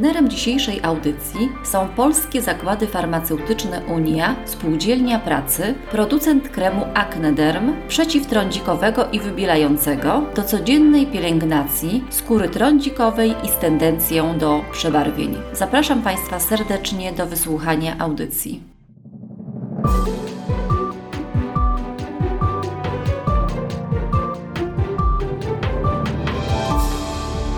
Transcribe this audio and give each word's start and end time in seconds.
Partnerem 0.00 0.30
dzisiejszej 0.30 0.80
audycji 0.82 1.48
są 1.64 1.88
Polskie 1.88 2.42
Zakłady 2.42 2.86
Farmaceutyczne 2.86 3.82
Unia, 3.84 4.36
Spółdzielnia 4.44 5.18
Pracy, 5.18 5.74
producent 5.90 6.48
kremu 6.48 6.84
Acnederm 6.94 7.72
przeciwtrądzikowego 7.88 9.10
i 9.12 9.20
wybielającego 9.20 10.22
do 10.34 10.42
codziennej 10.42 11.06
pielęgnacji 11.06 12.04
skóry 12.10 12.48
trądzikowej 12.48 13.34
i 13.44 13.48
z 13.48 13.56
tendencją 13.56 14.38
do 14.38 14.60
przebarwień. 14.72 15.36
Zapraszam 15.52 16.02
Państwa 16.02 16.40
serdecznie 16.40 17.12
do 17.12 17.26
wysłuchania 17.26 17.98
audycji. 17.98 18.62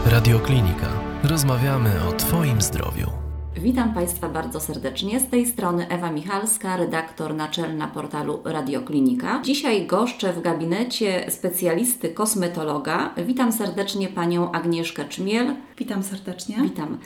Radioklinika. 0.06 0.91
Rozmawiamy 1.32 1.90
o 2.08 2.12
Twoim 2.12 2.62
zdrowiu. 2.62 3.06
Witam 3.56 3.94
Państwa 3.94 4.29
bardzo 4.29 4.61
serdecznie. 4.61 5.20
Z 5.20 5.30
tej 5.30 5.46
strony 5.46 5.88
Ewa 5.88 6.11
Michalska, 6.11 6.76
redaktor 6.76 7.34
naczelna 7.34 7.88
portalu 7.88 8.40
Radioklinika. 8.44 9.40
Dzisiaj 9.44 9.86
goszczę 9.86 10.32
w 10.32 10.43
gabinecie 10.43 11.30
specjalisty 11.30 12.08
kosmetologa. 12.08 13.14
Witam 13.26 13.52
serdecznie 13.52 14.08
Panią 14.08 14.52
Agnieszkę 14.52 15.04
Czmiel. 15.04 15.54
Witam 15.79 16.03
serdecznie. 16.03 16.57
Witam. 16.62 16.99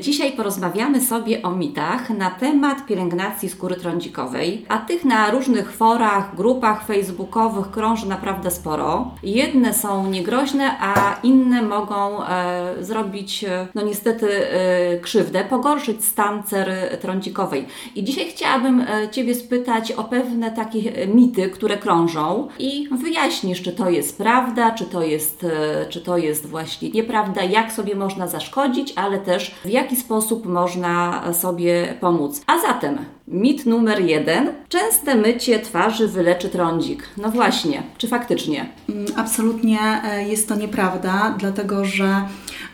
Dzisiaj 0.00 0.32
porozmawiamy 0.32 1.00
sobie 1.00 1.42
o 1.42 1.50
mitach 1.50 2.10
na 2.10 2.30
temat 2.30 2.86
pielęgnacji 2.86 3.48
skóry 3.48 3.76
trądzikowej, 3.76 4.66
a 4.68 4.78
tych 4.78 5.04
na 5.04 5.30
różnych 5.30 5.72
forach, 5.72 6.36
grupach 6.36 6.86
facebookowych 6.86 7.70
krąży 7.70 8.08
naprawdę 8.08 8.50
sporo. 8.50 9.10
Jedne 9.22 9.74
są 9.74 10.10
niegroźne, 10.10 10.76
a 10.80 11.16
inne 11.22 11.62
mogą 11.62 12.24
e, 12.24 12.74
zrobić, 12.80 13.44
e, 13.44 13.66
no 13.74 13.82
niestety, 13.82 14.50
e, 14.50 14.98
krzywdę, 14.98 15.44
pogorszyć 15.44 16.04
stan 16.04 16.42
cery 16.42 16.76
trądzikowej. 17.00 17.66
I 17.94 18.04
dzisiaj 18.04 18.26
chciałabym 18.28 18.80
e, 18.80 19.08
Ciebie 19.10 19.34
spytać 19.34 19.92
o 19.92 20.04
pewne 20.04 20.50
takie 20.50 21.06
mity, 21.06 21.48
które 21.50 21.76
krążą 21.76 22.48
i 22.58 22.88
wyjaśnisz, 22.92 23.62
czy 23.62 23.72
to 23.72 23.90
jest 23.90 24.18
prawda, 24.18 24.70
czy 24.70 24.84
to 24.84 25.02
jest, 25.02 25.44
e, 25.44 25.86
czy 25.88 26.00
to 26.00 26.18
jest 26.18 26.46
właśnie 26.46 26.90
nieprawda, 26.90 27.42
jak 27.42 27.72
sobie 27.72 27.94
można 27.94 28.19
zaszkodzić, 28.28 28.92
ale 28.96 29.18
też 29.18 29.54
w 29.64 29.68
jaki 29.68 29.96
sposób 29.96 30.46
można 30.46 31.22
sobie 31.32 31.94
pomóc. 32.00 32.42
A 32.46 32.58
zatem 32.58 32.98
mit 33.30 33.66
numer 33.66 34.00
jeden. 34.00 34.52
Częste 34.68 35.14
mycie 35.14 35.58
twarzy 35.58 36.08
wyleczy 36.08 36.48
trądzik. 36.48 37.08
No 37.16 37.30
właśnie, 37.30 37.82
czy 37.98 38.08
faktycznie? 38.08 38.66
Mm, 38.88 39.06
Absolutnie 39.16 39.78
e, 40.04 40.28
jest 40.28 40.48
to 40.48 40.54
nieprawda, 40.54 41.34
dlatego 41.38 41.84
że 41.84 42.22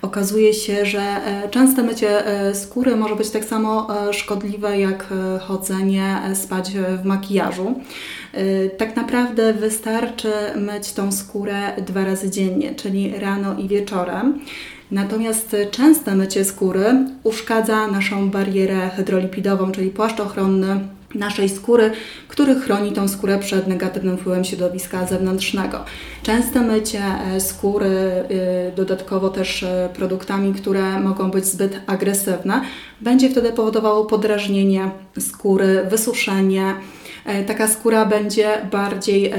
okazuje 0.02 0.54
się, 0.54 0.86
że 0.86 1.00
e, 1.00 1.48
częste 1.48 1.82
mycie 1.82 2.26
e, 2.26 2.54
skóry 2.54 2.96
może 2.96 3.16
być 3.16 3.30
tak 3.30 3.44
samo 3.44 3.88
szkodliwe 4.12 4.80
jak 4.80 5.06
chodzenie 5.40 6.20
spać 6.34 6.70
w 7.02 7.04
makijażu. 7.04 7.80
Tak 8.78 8.96
naprawdę 8.96 9.52
wystarczy 9.52 10.32
myć 10.56 10.92
tą 10.92 11.12
skórę 11.12 11.72
dwa 11.86 12.04
razy 12.04 12.30
dziennie, 12.30 12.74
czyli 12.74 13.18
rano 13.18 13.58
i 13.58 13.68
wieczorem. 13.68 14.40
Natomiast 14.90 15.56
częste 15.70 16.14
mycie 16.14 16.44
skóry 16.44 16.84
uszkadza 17.22 17.86
naszą 17.86 18.30
barierę 18.30 18.90
hydrolipidową, 18.96 19.72
czyli 19.72 19.90
płaszcz 19.90 20.20
ochronny 20.20 20.80
naszej 21.14 21.48
skóry, 21.48 21.90
który 22.28 22.54
chroni 22.54 22.92
tą 22.92 23.08
skórę 23.08 23.38
przed 23.38 23.66
negatywnym 23.66 24.18
wpływem 24.18 24.44
środowiska 24.44 25.06
zewnętrznego. 25.06 25.84
Częste 26.22 26.60
mycie 26.60 27.02
e, 27.34 27.40
skóry, 27.40 27.86
y, 27.90 28.72
dodatkowo 28.76 29.28
też 29.28 29.62
e, 29.62 29.88
produktami, 29.94 30.54
które 30.54 31.00
mogą 31.00 31.30
być 31.30 31.44
zbyt 31.44 31.80
agresywne, 31.86 32.60
będzie 33.00 33.30
wtedy 33.30 33.52
powodowało 33.52 34.04
podrażnienie 34.04 34.90
skóry, 35.18 35.86
wysuszenie. 35.90 36.74
E, 37.24 37.44
Taka 37.44 37.68
skóra 37.68 38.06
będzie 38.06 38.48
bardziej 38.72 39.32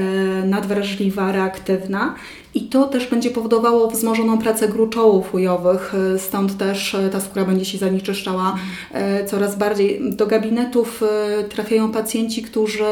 nadwrażliwa, 0.44 1.32
reaktywna 1.32 2.14
i 2.58 2.60
to 2.62 2.86
też 2.86 3.06
będzie 3.06 3.30
powodowało 3.30 3.90
wzmożoną 3.90 4.38
pracę 4.38 4.68
gruczołów 4.68 5.34
ujowych, 5.34 5.94
e, 6.14 6.18
stąd 6.18 6.58
też 6.58 6.94
e, 6.94 7.08
ta 7.08 7.20
skóra 7.20 7.44
będzie 7.44 7.64
się 7.64 7.78
zanieczyszczała 7.78 8.56
e, 8.92 9.24
coraz 9.24 9.56
bardziej. 9.56 10.00
Do 10.10 10.26
gabinetów 10.26 11.02
trafiają 11.48 11.92
pacjenci, 11.92 12.42
którzy 12.42 12.84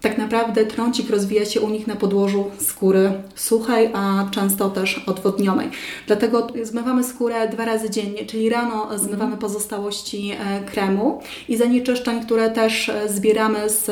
tak 0.00 0.18
naprawdę 0.18 0.66
trącik 0.66 1.10
rozwija 1.10 1.44
się 1.44 1.60
u 1.60 1.70
nich 1.70 1.86
na 1.86 1.96
podłożu 1.96 2.44
skóry 2.58 3.12
suchej, 3.34 3.90
a 3.94 4.28
często 4.30 4.70
też 4.70 5.02
odwodnionej. 5.06 5.68
Dlatego 6.06 6.46
zmywamy 6.62 7.04
skórę 7.04 7.48
dwa 7.48 7.64
razy 7.64 7.90
dziennie, 7.90 8.26
czyli 8.26 8.48
rano 8.48 8.98
zmywamy 8.98 9.36
pozostałości 9.36 10.30
e, 10.30 10.60
kremu 10.60 11.22
i 11.48 11.56
zanieczyszczeń, 11.56 12.20
które 12.20 12.50
też 12.50 12.88
e, 12.88 13.08
zbieramy 13.08 13.70
z 13.70 13.90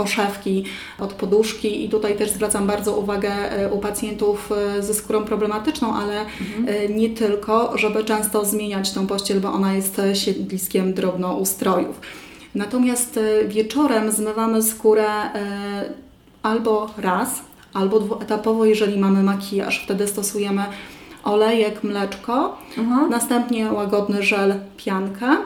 poszewki 0.00 0.64
od 0.98 1.12
poduszki 1.12 1.84
i 1.84 1.88
tutaj 1.88 2.16
też 2.16 2.30
zwracam 2.30 2.66
bardzo 2.66 2.96
uwagę 2.96 3.30
e, 3.30 3.72
u 3.72 3.78
pacjentów 3.78 4.52
e, 4.52 4.82
ze 4.82 4.94
skórą 4.94 5.24
problematyczną, 5.24 5.94
ale 5.94 6.20
e, 6.20 6.88
nie 6.88 7.10
tylko, 7.10 7.78
żeby 7.78 8.04
często 8.04 8.44
zmieniać 8.44 8.92
tą 8.92 9.06
pościel, 9.06 9.40
bo 9.40 9.52
ona 9.52 9.74
jest 9.74 10.00
siedliskiem 10.14 10.94
drobnoustrojów. 10.94 12.00
Natomiast 12.54 13.20
wieczorem 13.48 14.12
zmywamy 14.12 14.62
skórę 14.62 15.06
albo 16.42 16.90
raz, 16.98 17.42
albo 17.72 18.00
dwuetapowo, 18.00 18.64
jeżeli 18.64 18.98
mamy 18.98 19.22
makijaż. 19.22 19.84
Wtedy 19.84 20.08
stosujemy 20.08 20.64
olejek, 21.24 21.84
mleczko, 21.84 22.58
następnie 23.10 23.72
łagodny 23.72 24.22
żel, 24.22 24.54
piankę 24.76 25.36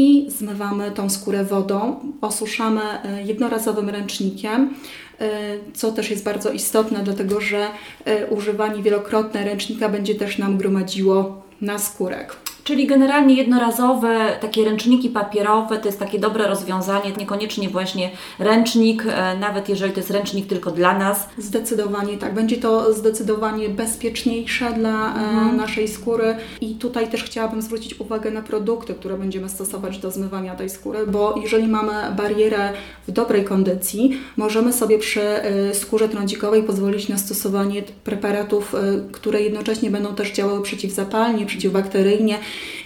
i 0.00 0.30
zmywamy 0.30 0.90
tą 0.90 1.10
skórę 1.10 1.44
wodą. 1.44 2.00
Osuszamy 2.20 2.80
e, 2.80 3.22
jednorazowym 3.22 3.88
ręcznikiem, 3.88 4.74
e, 5.18 5.28
co 5.74 5.92
też 5.92 6.10
jest 6.10 6.24
bardzo 6.24 6.52
istotne, 6.52 7.00
dlatego 7.04 7.40
że 7.40 7.66
e, 8.04 8.26
używanie 8.26 8.82
wielokrotne 8.82 9.44
ręcznika 9.44 9.88
będzie 9.88 10.14
też 10.14 10.38
nam 10.38 10.58
gromadziło 10.58 11.42
na 11.60 11.78
skórek. 11.78 12.36
Czyli 12.64 12.86
generalnie 12.86 13.34
jednorazowe 13.34 14.36
takie 14.40 14.64
ręczniki 14.64 15.08
papierowe 15.08 15.78
to 15.78 15.88
jest 15.88 15.98
takie 15.98 16.18
dobre 16.18 16.48
rozwiązanie, 16.48 17.12
niekoniecznie 17.18 17.68
właśnie 17.68 18.10
ręcznik, 18.38 19.04
e, 19.06 19.38
nawet 19.38 19.68
jeżeli 19.68 19.92
to 19.92 20.00
jest 20.00 20.10
ręcznik 20.10 20.46
tylko 20.46 20.70
dla 20.70 20.98
nas. 20.98 21.28
Zdecydowanie 21.38 22.18
tak. 22.18 22.34
Będzie 22.34 22.56
to 22.56 22.92
zdecydowanie 22.92 23.68
bezpieczniejsze 23.68 24.72
dla 24.72 25.14
e, 25.14 25.52
naszej 25.52 25.88
skóry 25.88 26.36
i 26.60 26.74
tutaj 26.74 27.08
też 27.08 27.24
chciałabym 27.24 27.62
zwrócić 27.62 28.00
uwagę 28.00 28.30
na 28.30 28.42
produkty, 28.42 28.94
które 28.94 29.18
będziemy 29.18 29.48
stosować 29.48 29.98
do 29.98 30.10
zmywania 30.10 30.54
tej 30.54 30.70
skóry, 30.70 31.06
bo 31.06 31.34
jeżeli 31.42 31.68
mamy 31.68 31.92
barierę 32.16 32.72
w 33.08 33.12
dobrej 33.12 33.44
kondycji, 33.44 34.20
możemy 34.36 34.72
sobie 34.72 34.98
przy 34.98 35.22
e, 35.22 35.74
skórze 35.74 36.08
trądzikowej 36.08 36.62
pozwolić 36.62 37.08
na 37.08 37.18
stosowanie 37.18 37.82
preparatów, 38.04 38.74
które 39.12 39.42
jednocześnie 39.42 39.90
będą 39.90 40.14
też 40.14 40.32
działały 40.32 40.62
przeciwzapalnie, 40.62 41.46
przeciwbakteryjnie 41.46 42.38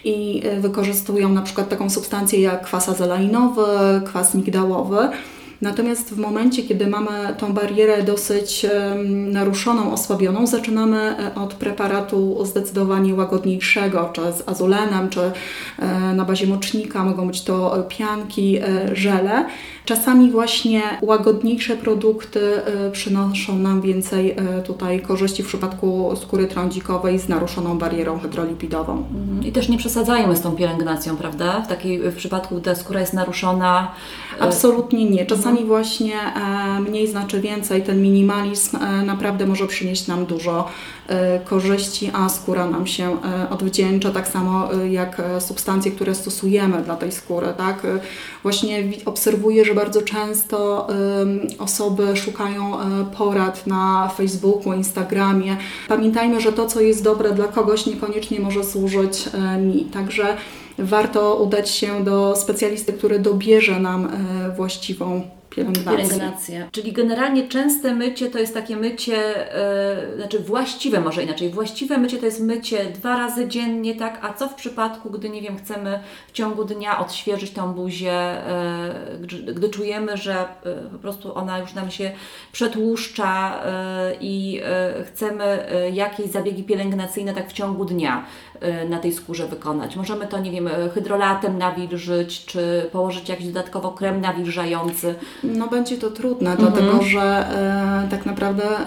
i 0.05 0.43
e, 0.45 0.61
wykorzystują 0.61 1.29
na 1.29 1.43
przykład 1.43 1.69
taką 1.69 1.91
substancję 1.91 2.41
jak 2.41 2.63
kwas 2.63 2.89
azelainowy, 2.89 3.63
kwas 4.05 4.35
migdałowy. 4.35 5.09
Natomiast 5.65 6.15
w 6.15 6.19
momencie, 6.19 6.63
kiedy 6.63 6.87
mamy 6.87 7.35
tą 7.39 7.53
barierę 7.53 8.03
dosyć 8.03 8.67
naruszoną, 9.07 9.93
osłabioną, 9.93 10.47
zaczynamy 10.47 10.99
e, 10.99 11.35
od 11.35 11.55
preparatu 11.55 12.45
zdecydowanie 12.45 13.15
łagodniejszego, 13.15 14.11
czy 14.13 14.21
z 14.23 14.49
azulenem, 14.49 15.09
czy 15.09 15.21
e, 15.79 15.89
na 16.15 16.25
bazie 16.25 16.47
mocznika, 16.47 17.05
mogą 17.05 17.27
być 17.27 17.43
to 17.43 17.87
pianki, 17.89 18.59
e, 18.59 18.97
żele. 18.97 19.47
Czasami 19.85 20.31
właśnie 20.31 20.83
łagodniejsze 21.03 21.77
produkty 21.77 22.41
e, 22.41 22.91
przynoszą 22.91 23.59
nam 23.59 23.81
więcej 23.81 24.31
e, 24.31 24.63
tutaj 24.63 25.01
korzyści 25.01 25.43
w 25.43 25.47
przypadku 25.47 26.17
skóry 26.23 26.47
trądzikowej 26.47 27.19
z 27.19 27.29
naruszoną 27.29 27.79
barierą 27.79 28.19
hydrolipidową. 28.19 29.05
I 29.45 29.53
też 29.53 29.69
nie 29.69 29.79
przesadzajmy 29.79 30.37
z 30.37 30.41
tą 30.41 30.53
pielęgnacją, 30.53 31.17
prawda? 31.17 31.61
W, 31.61 31.69
takiej, 31.69 31.99
w 32.11 32.17
przypadku, 32.17 32.55
gdy 32.55 32.65
ta 32.65 32.75
skóra 32.75 33.01
jest 33.01 33.13
naruszona. 33.13 33.91
Absolutnie 34.41 35.11
nie. 35.11 35.27
Czasami 35.27 35.65
właśnie 35.65 36.15
e, 36.15 36.81
mniej 36.81 37.07
znaczy 37.07 37.41
więcej. 37.41 37.83
Ten 37.83 38.03
minimalizm 38.03 38.77
e, 38.77 39.03
naprawdę 39.03 39.47
może 39.47 39.67
przynieść 39.67 40.07
nam 40.07 40.27
dużo 40.27 40.69
korzyści, 41.45 42.11
a 42.15 42.29
skóra 42.29 42.67
nam 42.71 42.87
się 42.87 43.17
e, 43.23 43.51
odwdzięcza, 43.51 44.11
tak 44.11 44.29
samo 44.29 44.75
e, 44.75 44.89
jak 44.91 45.21
e, 45.21 45.41
substancje, 45.41 45.93
które 45.93 46.15
stosujemy 46.15 46.83
dla 46.83 46.97
tej 46.97 47.13
skóry. 47.13 47.47
Tak? 47.57 47.85
E, 47.85 48.01
Właśnie 48.43 48.83
obserwuję, 49.05 49.65
że 49.65 49.75
bardzo 49.75 50.03
często 50.03 50.87
osoby 51.59 52.17
szukają 52.17 52.81
e, 52.81 52.85
porad 53.17 53.67
na 53.67 54.11
Facebooku, 54.17 54.73
Instagramie. 54.73 55.57
Pamiętajmy, 55.89 56.41
że 56.41 56.53
to, 56.53 56.67
co 56.67 56.81
jest 56.81 57.05
dobre 57.05 57.33
dla 57.33 57.45
kogoś, 57.49 57.87
niekoniecznie 57.87 58.41
może 58.41 58.65
służyć 58.65 59.29
e, 59.35 59.59
mi. 59.59 59.85
Także 59.85 60.37
warto 60.79 61.35
udać 61.37 61.71
się 61.71 62.05
do 62.05 62.37
specjalisty, 62.37 62.93
który 62.93 63.19
dobierze 63.19 63.81
nam 63.81 64.07
e, 64.07 64.51
właściwą 64.57 65.23
pielęgnacji. 65.55 65.97
Pielęgnacja. 65.97 66.69
Czyli 66.73 66.93
generalnie 66.93 67.49
częste 67.49 67.95
mycie 67.95 68.31
to 68.31 68.39
jest 68.39 68.55
takie 68.55 68.77
mycie, 68.77 69.17
e, 69.55 70.17
znaczy 70.17 70.39
właściwe 70.39 71.01
może 71.01 71.23
inaczej, 71.23 71.51
właściwe 71.51 71.99
mycie 71.99 72.19
to 72.19 72.27
jest 72.27 72.41
mycie 72.41 72.85
dwa 72.85 73.19
razy 73.19 73.49
dziennie, 73.49 73.95
tak? 73.95 74.25
A 74.25 74.33
co 74.33 74.49
w 74.49 74.55
przypadku, 74.55 75.11
gdy 75.11 75.31
nie 75.31 75.43
wiem, 75.43 75.59
chcemy 75.59 76.01
w 76.29 76.33
ciągu 76.33 76.65
dnia 76.65 76.99
odświeżyć 76.99 77.51
tą 77.51 77.73
buzię, 77.73 78.13
e, 78.13 78.95
gdy, 79.55 79.69
czujemy, 79.69 80.17
że 80.17 80.35
e, 80.35 80.47
po 80.93 80.99
prostu 80.99 81.35
ona 81.35 81.59
już 81.59 81.75
nam 81.75 81.91
się 81.91 82.13
przetłuszcza 82.53 83.63
i 84.21 84.61
chcemy 85.07 85.67
jakieś 85.93 86.27
zabiegi 86.27 86.63
pielęgnacyjne 86.63 87.35
tak 87.35 87.51
w 87.51 87.53
ciągu 87.53 87.85
dnia 87.85 88.27
na 88.89 88.99
tej 88.99 89.13
skórze 89.13 89.47
wykonać. 89.47 89.97
Możemy 89.97 90.27
to, 90.27 90.39
nie 90.39 90.51
wiem, 90.51 90.69
hydrolatem 90.95 91.59
nawilżyć, 91.59 92.45
czy 92.45 92.89
położyć 92.93 93.29
jakiś 93.29 93.47
dodatkowo 93.47 93.91
krem 93.91 94.21
nawilżający. 94.21 95.15
No 95.45 95.69
będzie 95.69 95.99
to 95.99 96.11
trudne, 96.11 96.51
Mhm. 96.51 96.73
dlatego 96.73 97.03
że 97.03 97.21
e, 97.23 98.09
tak 98.11 98.27
naprawdę 98.27 98.65
e, 98.65 98.85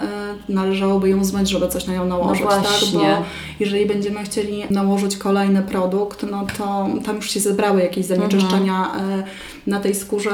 należałoby 0.48 1.08
ją 1.08 1.24
zmyć, 1.24 1.48
żeby 1.50 1.68
coś 1.68 1.86
na 1.86 1.94
nią 1.94 2.06
nałożyć, 2.06 2.46
tak? 2.46 2.50
No 2.62 2.62
właśnie. 2.62 2.98
Bo 3.18 3.24
jeżeli 3.60 3.86
będziemy 3.86 4.22
chcieli 4.24 4.64
nałożyć 4.70 5.16
kolejny 5.16 5.62
produkt, 5.62 6.26
no 6.30 6.46
to 6.58 6.86
tam 7.06 7.16
już 7.16 7.30
się 7.30 7.40
zebrały 7.40 7.80
jakieś 7.82 8.06
zanieczyszczenia 8.06 8.90
Mhm. 8.94 9.20
e, 9.20 9.24
na 9.66 9.80
tej 9.80 9.94
skórze, 9.94 10.30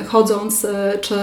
e, 0.00 0.04
chodząc 0.04 0.64
e, 0.64 0.98
czy 1.00 1.14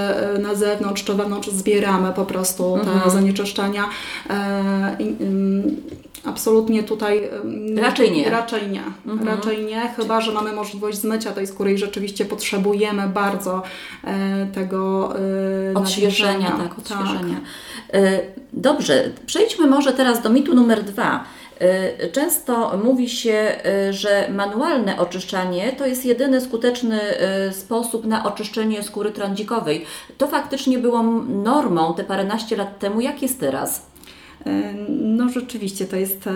na 0.42 0.56
zewnątrz, 0.56 1.04
czy 1.04 1.14
wewnątrz 1.14 1.50
zbieramy 1.50 2.14
po 2.14 2.26
prostu 2.26 2.78
te 2.84 2.92
Mhm. 2.92 3.12
zanieczyszczenia. 3.12 3.84
E, 4.30 4.96
i, 5.00 5.16
ym, 5.24 5.78
Absolutnie 6.26 6.84
tutaj 6.84 7.30
Raczej 7.76 8.12
nie. 8.12 8.30
Raczej 8.30 8.70
nie. 8.70 8.84
Mhm. 9.06 9.28
Raczej 9.28 9.66
nie, 9.66 9.94
chyba 9.96 10.22
że 10.22 10.32
mamy 10.32 10.54
możliwość 10.54 10.98
zmycia 10.98 11.32
tej 11.32 11.48
skóry 11.48 11.74
i 11.74 11.78
rzeczywiście 11.78 12.26
potrzebujemy 12.26 13.08
bardzo 13.08 13.64
e, 14.04 14.46
tego 14.46 15.14
e, 15.72 15.74
Odświeżenia, 15.76 16.52
tak, 16.52 16.80
odświeżenia. 16.80 17.42
E, 17.94 18.20
Dobrze, 18.54 19.10
przejdźmy 19.26 19.68
może 19.68 19.94
teraz 19.94 20.22
do 20.22 20.30
mitu 20.30 20.56
numer 20.56 20.84
dwa. 20.84 21.24
Często 22.12 22.78
mówi 22.84 23.10
się, 23.10 23.56
że 23.90 24.28
manualne 24.32 25.00
oczyszczanie 25.00 25.72
to 25.72 25.86
jest 25.86 26.06
jedyny 26.06 26.42
skuteczny 26.42 27.00
sposób 27.52 28.06
na 28.06 28.26
oczyszczenie 28.26 28.84
skóry 28.84 29.12
trądzikowej. 29.12 29.86
To 30.18 30.28
faktycznie 30.28 30.78
było 30.78 31.04
normą 31.44 31.94
te 31.94 32.04
paręnaście 32.04 32.56
lat 32.56 32.80
temu. 32.80 33.02
Jak 33.02 33.22
jest 33.22 33.40
teraz? 33.40 33.86
No 34.90 35.30
rzeczywiście 35.30 35.86
to 35.86 35.96
jest 35.96 36.28
e, 36.28 36.32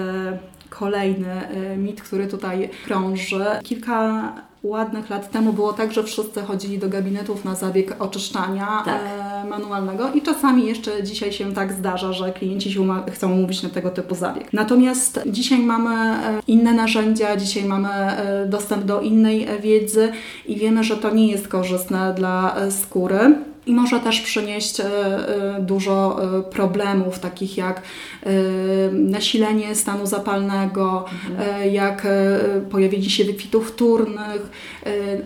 kolejny 0.69 1.47
e, 1.47 1.77
mit, 1.77 2.01
który 2.01 2.27
tutaj 2.27 2.69
krąży. 2.85 3.45
Kilka 3.63 4.31
ładnych 4.63 5.09
lat 5.09 5.31
temu 5.31 5.53
było 5.53 5.73
tak, 5.73 5.93
że 5.93 6.03
wszyscy 6.03 6.41
chodzili 6.41 6.79
do 6.79 6.89
gabinetów 6.89 7.45
na 7.45 7.55
zabieg 7.55 7.95
oczyszczania 7.99 8.81
Tak. 8.85 8.99
e, 9.43 9.47
manualnego 9.49 10.11
i 10.13 10.21
czasami 10.21 10.65
jeszcze 10.65 11.03
dzisiaj 11.03 11.31
się 11.31 11.53
tak 11.53 11.73
zdarza, 11.73 12.13
że 12.13 12.31
klienci 12.31 12.71
się 12.71 13.03
chcą 13.11 13.31
umówić 13.31 13.63
na 13.63 13.69
tego 13.69 13.89
typu 13.89 14.15
zabieg. 14.15 14.53
Natomiast 14.53 15.19
dzisiaj 15.25 15.59
mamy 15.59 16.15
inne 16.47 16.73
narzędzia, 16.73 17.37
dzisiaj 17.37 17.65
mamy 17.65 17.89
dostęp 18.47 18.83
do 18.83 19.01
innej 19.01 19.47
wiedzy 19.61 20.11
i 20.45 20.55
wiemy, 20.55 20.83
że 20.83 20.97
to 20.97 21.13
nie 21.13 21.27
jest 21.27 21.47
korzystne 21.47 22.13
dla 22.13 22.55
skóry. 22.69 23.35
I 23.67 23.73
może 23.73 23.99
też 23.99 24.21
przynieść 24.21 24.79
e, 24.79 24.85
e, 24.85 25.61
dużo 25.61 26.19
e, 26.39 26.43
problemów, 26.43 27.19
takich 27.19 27.57
jak 27.57 27.81
nasilenie 28.91 29.75
stanu 29.75 30.05
zapalnego, 30.05 31.05
e, 31.39 31.69
jak 31.69 32.07
pojawienie 32.71 33.09
się 33.09 33.25
wykwitów 33.25 33.67
wtórnych, 33.71 34.49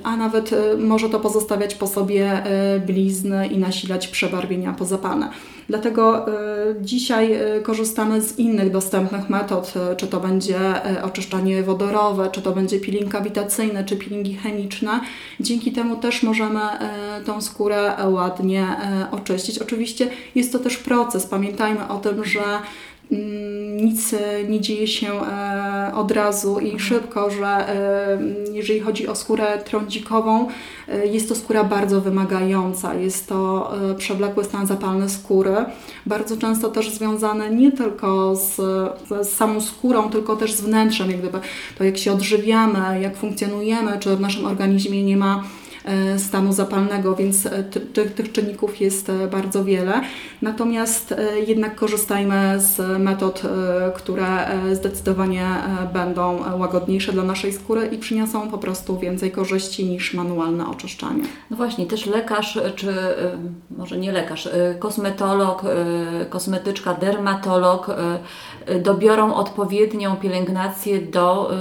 a 0.04 0.18
nawet 0.18 0.52
może 0.78 1.10
to 1.10 1.20
pozostawiać 1.20 1.76
po 1.76 1.88
sobie 1.88 2.44
blizny 2.88 3.48
i 3.48 3.58
nasilać 3.58 4.08
przebarwienia 4.08 4.74
pozapalne. 4.74 5.30
Dlatego 5.72 6.28
e, 6.28 6.32
dzisiaj 6.82 7.34
e, 7.34 7.62
korzystamy 7.62 8.22
z 8.22 8.40
innych 8.40 8.72
dostępnych 8.72 9.30
metod, 9.30 9.74
e, 9.92 9.96
czy 9.96 10.08
to 10.08 10.20
będzie 10.20 10.60
oczyszczanie 11.04 11.64
wodorowe, 11.64 12.30
czy 12.32 12.42
to 12.42 12.52
będzie 12.52 12.80
peeling 12.80 13.12
kawitacyjny, 13.12 13.84
czy 13.86 13.96
peelingi 13.96 14.36
chemiczne. 14.36 15.00
Dzięki 15.40 15.72
temu 15.72 15.96
też 15.96 16.24
możemy 16.24 16.60
tą 17.26 17.42
skórę 17.42 17.94
ładnie 18.08 18.68
oczyścić. 19.12 19.60
Oczywiście 19.60 20.08
jest 20.36 20.52
to 20.52 20.60
też 20.60 20.78
proces. 20.78 21.26
Pamiętajmy 21.26 21.88
o 21.88 21.98
tym, 21.98 22.26
że 22.26 22.42
nic 23.82 24.14
e, 24.14 24.44
nie 24.44 24.62
dzieje 24.62 24.88
się 24.88 25.22
e, 25.22 25.92
od 25.96 26.12
razu 26.12 26.60
i 26.60 26.80
szybko, 26.80 27.30
że 27.30 27.46
e, 27.46 28.20
jeżeli 28.54 28.80
chodzi 28.80 29.08
o 29.08 29.16
skórę 29.16 29.62
trądzikową, 29.66 30.48
jest 31.12 31.30
to 31.30 31.36
skóra 31.36 31.64
bardzo 31.64 32.02
wymagająca. 32.02 32.94
Jest 32.94 33.28
to 33.28 33.72
przewlekły 33.98 34.44
stan 34.44 34.68
zapalny 34.68 35.10
skóry, 35.10 35.56
bardzo 36.06 36.38
często 36.38 36.70
też 36.70 36.92
związany 36.92 37.56
nie 37.56 37.72
tylko 37.72 38.36
z, 38.36 38.56
z 39.28 39.30
samą 39.30 39.62
skórą, 39.62 40.10
tylko 40.10 40.36
też 40.36 40.54
z 40.54 40.62
wnętrzem, 40.62 41.12
jak 41.12 41.20
gdyby. 41.20 41.40
To 41.78 41.84
jak 41.84 41.98
się 41.98 42.12
odżywiamy, 42.12 43.02
jak 43.02 43.18
funkcjonujemy, 43.18 44.00
czy 44.00 44.16
w 44.16 44.22
naszym 44.22 44.46
organizmie 44.46 45.04
nie 45.04 45.18
ma 45.18 45.44
stanu 46.18 46.54
zapalnego, 46.54 47.16
więc 47.16 47.46
e, 47.46 47.64
ty, 47.64 47.80
ty, 47.80 48.10
tych 48.10 48.32
czynników 48.32 48.82
jest 48.82 49.10
e, 49.10 49.28
bardzo 49.28 49.66
wiele. 49.66 50.02
Natomiast 50.42 51.12
e, 51.12 51.40
jednak 51.40 51.76
korzystajmy 51.76 52.60
z 52.60 53.00
metod, 53.00 53.42
e, 53.46 53.92
które 53.92 54.48
e, 54.48 54.76
zdecydowanie 54.76 55.46
e, 55.46 55.94
będą 55.94 56.46
e, 56.46 56.56
łagodniejsze 56.56 57.12
dla 57.14 57.24
naszej 57.24 57.54
skóry 57.54 57.88
i 57.88 57.98
przyniosą 57.98 58.50
po 58.52 58.58
prostu 58.58 59.00
więcej 59.00 59.32
korzyści 59.32 59.86
niż 59.86 60.14
manualne 60.14 60.70
oczyszczanie. 60.70 61.24
No 61.50 61.58
właśnie, 61.58 61.86
też 61.86 62.06
lekarz, 62.06 62.60
czy 62.76 62.94
może 63.78 63.98
nie 63.98 64.12
lekarz, 64.12 64.50
kosmetolog, 64.80 65.62
kosmetyczka, 66.30 66.94
dermatolog 66.94 67.88
dobiorą 68.84 69.34
odpowiednią 69.34 70.16
pielęgnację 70.16 71.02
do 71.02 71.52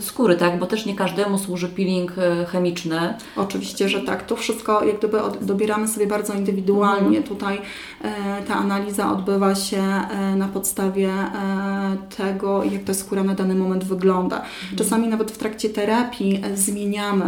skóry, 0.00 0.36
tak? 0.36 0.58
Bo 0.58 0.66
też 0.66 0.86
nie 0.86 0.94
każdemu 0.94 1.38
służy 1.38 1.68
peeling 1.68 2.12
chemiczny. 2.52 3.14
Oczywiście, 3.36 3.65
że 3.88 4.00
tak. 4.00 4.26
To 4.26 4.36
wszystko 4.36 4.84
jak 4.84 4.98
gdyby 4.98 5.18
dobieramy 5.40 5.88
sobie 5.88 6.06
bardzo 6.06 6.34
indywidualnie. 6.34 7.22
Tutaj 7.22 7.60
e, 8.02 8.42
ta 8.42 8.54
analiza 8.54 9.12
odbywa 9.12 9.54
się 9.54 9.82
e, 9.82 10.36
na 10.36 10.48
podstawie 10.48 11.08
e, 11.08 11.96
tego, 12.16 12.64
jak 12.64 12.84
ta 12.84 12.94
skóra 12.94 13.24
na 13.24 13.34
dany 13.34 13.54
moment 13.54 13.84
wygląda. 13.84 14.42
Czasami 14.76 15.08
nawet 15.08 15.30
w 15.30 15.38
trakcie 15.38 15.68
terapii 15.68 16.42
zmieniamy 16.54 17.24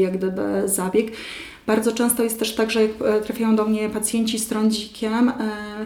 jak 0.00 0.16
gdyby 0.16 0.62
zabieg. 0.64 1.12
Bardzo 1.72 1.92
często 1.92 2.22
jest 2.22 2.38
też 2.38 2.54
tak, 2.54 2.70
że 2.70 2.82
jak 2.82 2.90
e, 3.04 3.20
trafiają 3.20 3.56
do 3.56 3.64
mnie 3.64 3.90
pacjenci 3.90 4.38
z 4.38 4.48
trądzikiem, 4.48 5.28
e, 5.28 5.32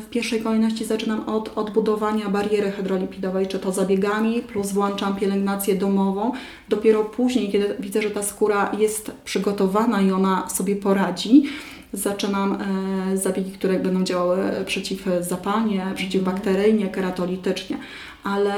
w 0.00 0.08
pierwszej 0.10 0.42
kolejności 0.42 0.84
zaczynam 0.84 1.28
od 1.28 1.58
odbudowania 1.58 2.28
bariery 2.28 2.70
hydrolipidowej, 2.70 3.46
czy 3.46 3.58
to 3.58 3.72
zabiegami, 3.72 4.40
plus 4.40 4.72
włączam 4.72 5.16
pielęgnację 5.16 5.74
domową. 5.74 6.32
Dopiero 6.68 7.04
później, 7.04 7.52
kiedy 7.52 7.76
widzę, 7.80 8.02
że 8.02 8.10
ta 8.10 8.22
skóra 8.22 8.72
jest 8.78 9.10
przygotowana 9.24 10.02
i 10.02 10.12
ona 10.12 10.48
sobie 10.48 10.76
poradzi, 10.76 11.43
zaczynam 11.93 12.58
e, 13.12 13.16
zabiegi, 13.16 13.50
które 13.50 13.78
będą 13.78 14.05
działały 14.05 14.38
przeciwzapalnie, 14.66 15.86
przeciwbakteryjnie, 15.94 16.88
keratolitycznie. 16.88 17.78
Ale 18.24 18.55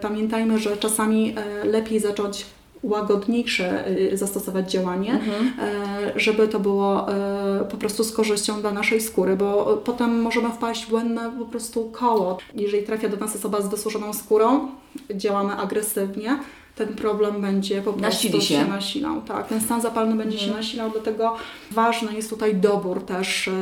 pamiętajmy, 0.00 0.58
że 0.58 0.76
czasami 0.76 1.34
lepiej 1.64 2.00
zacząć 2.00 2.46
łagodniejsze 2.82 3.86
e, 3.86 4.16
zastosować 4.16 4.72
działanie, 4.72 5.20
e, 5.58 6.12
żeby 6.16 6.48
to 6.48 6.60
było 6.60 7.12
e, 7.12 7.64
po 7.70 7.76
prostu 7.76 8.04
z 8.04 8.12
korzyścią 8.12 8.60
dla 8.60 8.72
naszej 8.72 9.00
skóry, 9.00 9.36
bo 9.36 9.80
potem 9.84 10.22
możemy 10.22 10.50
wpaść 10.50 10.86
w 10.86 10.90
błędne 10.90 11.32
po 11.38 11.44
prostu 11.44 11.90
koło. 11.92 12.38
Jeżeli 12.54 12.82
trafia 12.82 13.08
do 13.08 13.16
nas 13.16 13.36
osoba 13.36 13.60
z 13.62 13.68
wysuszoną 13.68 14.12
skórą, 14.12 14.68
działamy 15.14 15.52
agresywnie, 15.52 16.38
ten 16.76 16.88
problem 16.88 17.40
będzie 17.40 17.76
po 17.82 17.92
prostu 17.92 18.02
Nasili 18.02 18.42
się. 18.42 18.64
nasilał. 18.64 19.22
Tak, 19.22 19.46
ten 19.48 19.60
stan 19.60 19.80
zapalny 19.80 20.14
będzie 20.16 20.38
się 20.38 20.52
nasilał, 20.52 20.90
dlatego 20.90 21.36
ważny 21.70 22.14
jest 22.14 22.30
tutaj 22.30 22.54
dobór 22.54 23.06
też 23.06 23.48
e, 23.48 23.52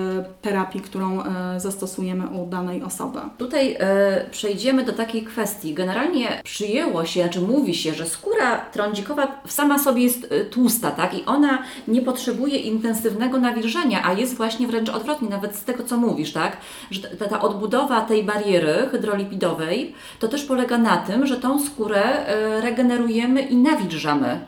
terapii, 0.42 0.80
którą 0.80 1.22
e, 1.22 1.60
zastosujemy 1.60 2.26
u 2.26 2.46
danej 2.46 2.82
osoby. 2.82 3.18
Tutaj 3.38 3.76
e, 3.80 4.26
przejdziemy 4.30 4.84
do 4.84 4.92
takiej 4.92 5.22
kwestii. 5.22 5.74
Generalnie 5.74 6.40
przyjęło 6.44 7.04
się, 7.04 7.22
znaczy 7.22 7.40
mówi 7.40 7.74
się, 7.74 7.94
że 7.94 8.06
skóra 8.06 8.56
trądzikowa 8.72 9.40
sama 9.46 9.78
sobie 9.78 10.02
jest 10.02 10.34
tłusta, 10.50 10.90
tak? 10.90 11.14
I 11.14 11.24
ona 11.24 11.62
nie 11.88 12.02
potrzebuje 12.02 12.56
intensywnego 12.56 13.38
nawilżenia, 13.38 14.00
a 14.04 14.12
jest 14.12 14.36
właśnie 14.36 14.66
wręcz 14.66 14.88
odwrotnie, 14.88 15.28
nawet 15.28 15.56
z 15.56 15.64
tego, 15.64 15.84
co 15.84 15.96
mówisz, 15.96 16.32
tak? 16.32 16.56
Że 16.90 17.00
ta, 17.02 17.28
ta 17.28 17.40
odbudowa 17.40 18.00
tej 18.00 18.24
bariery 18.24 18.88
hydrolipidowej 18.90 19.94
to 20.18 20.28
też 20.28 20.44
polega 20.44 20.78
na 20.78 20.96
tym, 20.96 21.26
że 21.26 21.36
tą 21.36 21.64
skórę 21.64 22.26
e, 22.26 22.60
regenerujemy 22.98 23.42
i 23.42 23.56
nawilżamy. 23.56 24.46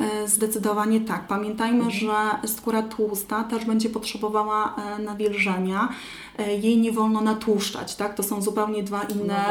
E, 0.00 0.28
Zdecydowanie 0.28 1.00
tak. 1.00 1.26
Pamiętajmy, 1.26 1.90
że 1.90 2.12
skóra 2.46 2.82
tłusta 2.82 3.44
też 3.44 3.64
będzie 3.64 3.90
potrzebowała 3.90 4.74
e, 4.76 5.02
nawilżenia. 5.02 5.88
E, 6.38 6.56
Jej 6.56 6.78
nie 6.78 6.92
wolno 6.92 7.20
natłuszczać, 7.20 7.96
tak? 7.96 8.14
To 8.14 8.22
są 8.22 8.42
zupełnie 8.42 8.82
dwa 8.82 9.02
inne 9.02 9.44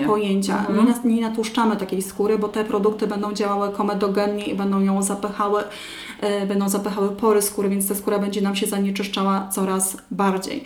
No 0.00 0.06
pojęcia. 0.06 0.58
Mhm. 0.58 0.94
Nie, 1.04 1.20
natłuszczamy 1.20 1.76
takiej 1.76 2.02
skóry, 2.02 2.38
bo 2.38 2.48
te 2.48 2.64
produkty 2.64 3.06
będą 3.06 3.32
działały 3.32 3.72
komedogennie 3.72 4.44
i 4.44 4.54
będą 4.54 4.80
ją 4.80 5.02
zapychały, 5.02 5.62
będą 6.48 6.68
zapychały 6.68 7.08
pory 7.08 7.42
skóry, 7.42 7.68
więc 7.68 7.88
ta 7.88 7.94
skóra 7.94 8.18
będzie 8.18 8.40
nam 8.40 8.56
się 8.56 8.66
zanieczyszczała 8.66 9.48
coraz 9.48 9.96
bardziej. 10.10 10.64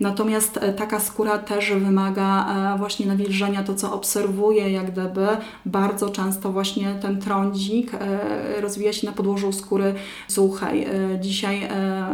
Natomiast 0.00 0.56
e, 0.56 0.72
taka 0.72 1.00
skóra 1.00 1.38
też 1.38 1.72
wymaga 1.72 2.46
e, 2.74 2.78
właśnie 2.78 3.06
nawilżenia, 3.06 3.62
to 3.62 3.74
co 3.74 3.92
obserwuję, 3.92 4.70
jak 4.70 4.90
gdyby 4.90 5.26
bardzo 5.66 6.10
często 6.10 6.52
właśnie 6.52 6.94
ten 7.02 7.20
trądzik 7.20 7.94
e, 7.94 8.60
rozwija 8.60 8.92
się 8.92 9.06
na 9.06 9.12
podłożu 9.12 9.52
skóry 9.52 9.94
suchej. 10.28 10.86
Dzisiaj 11.20 11.68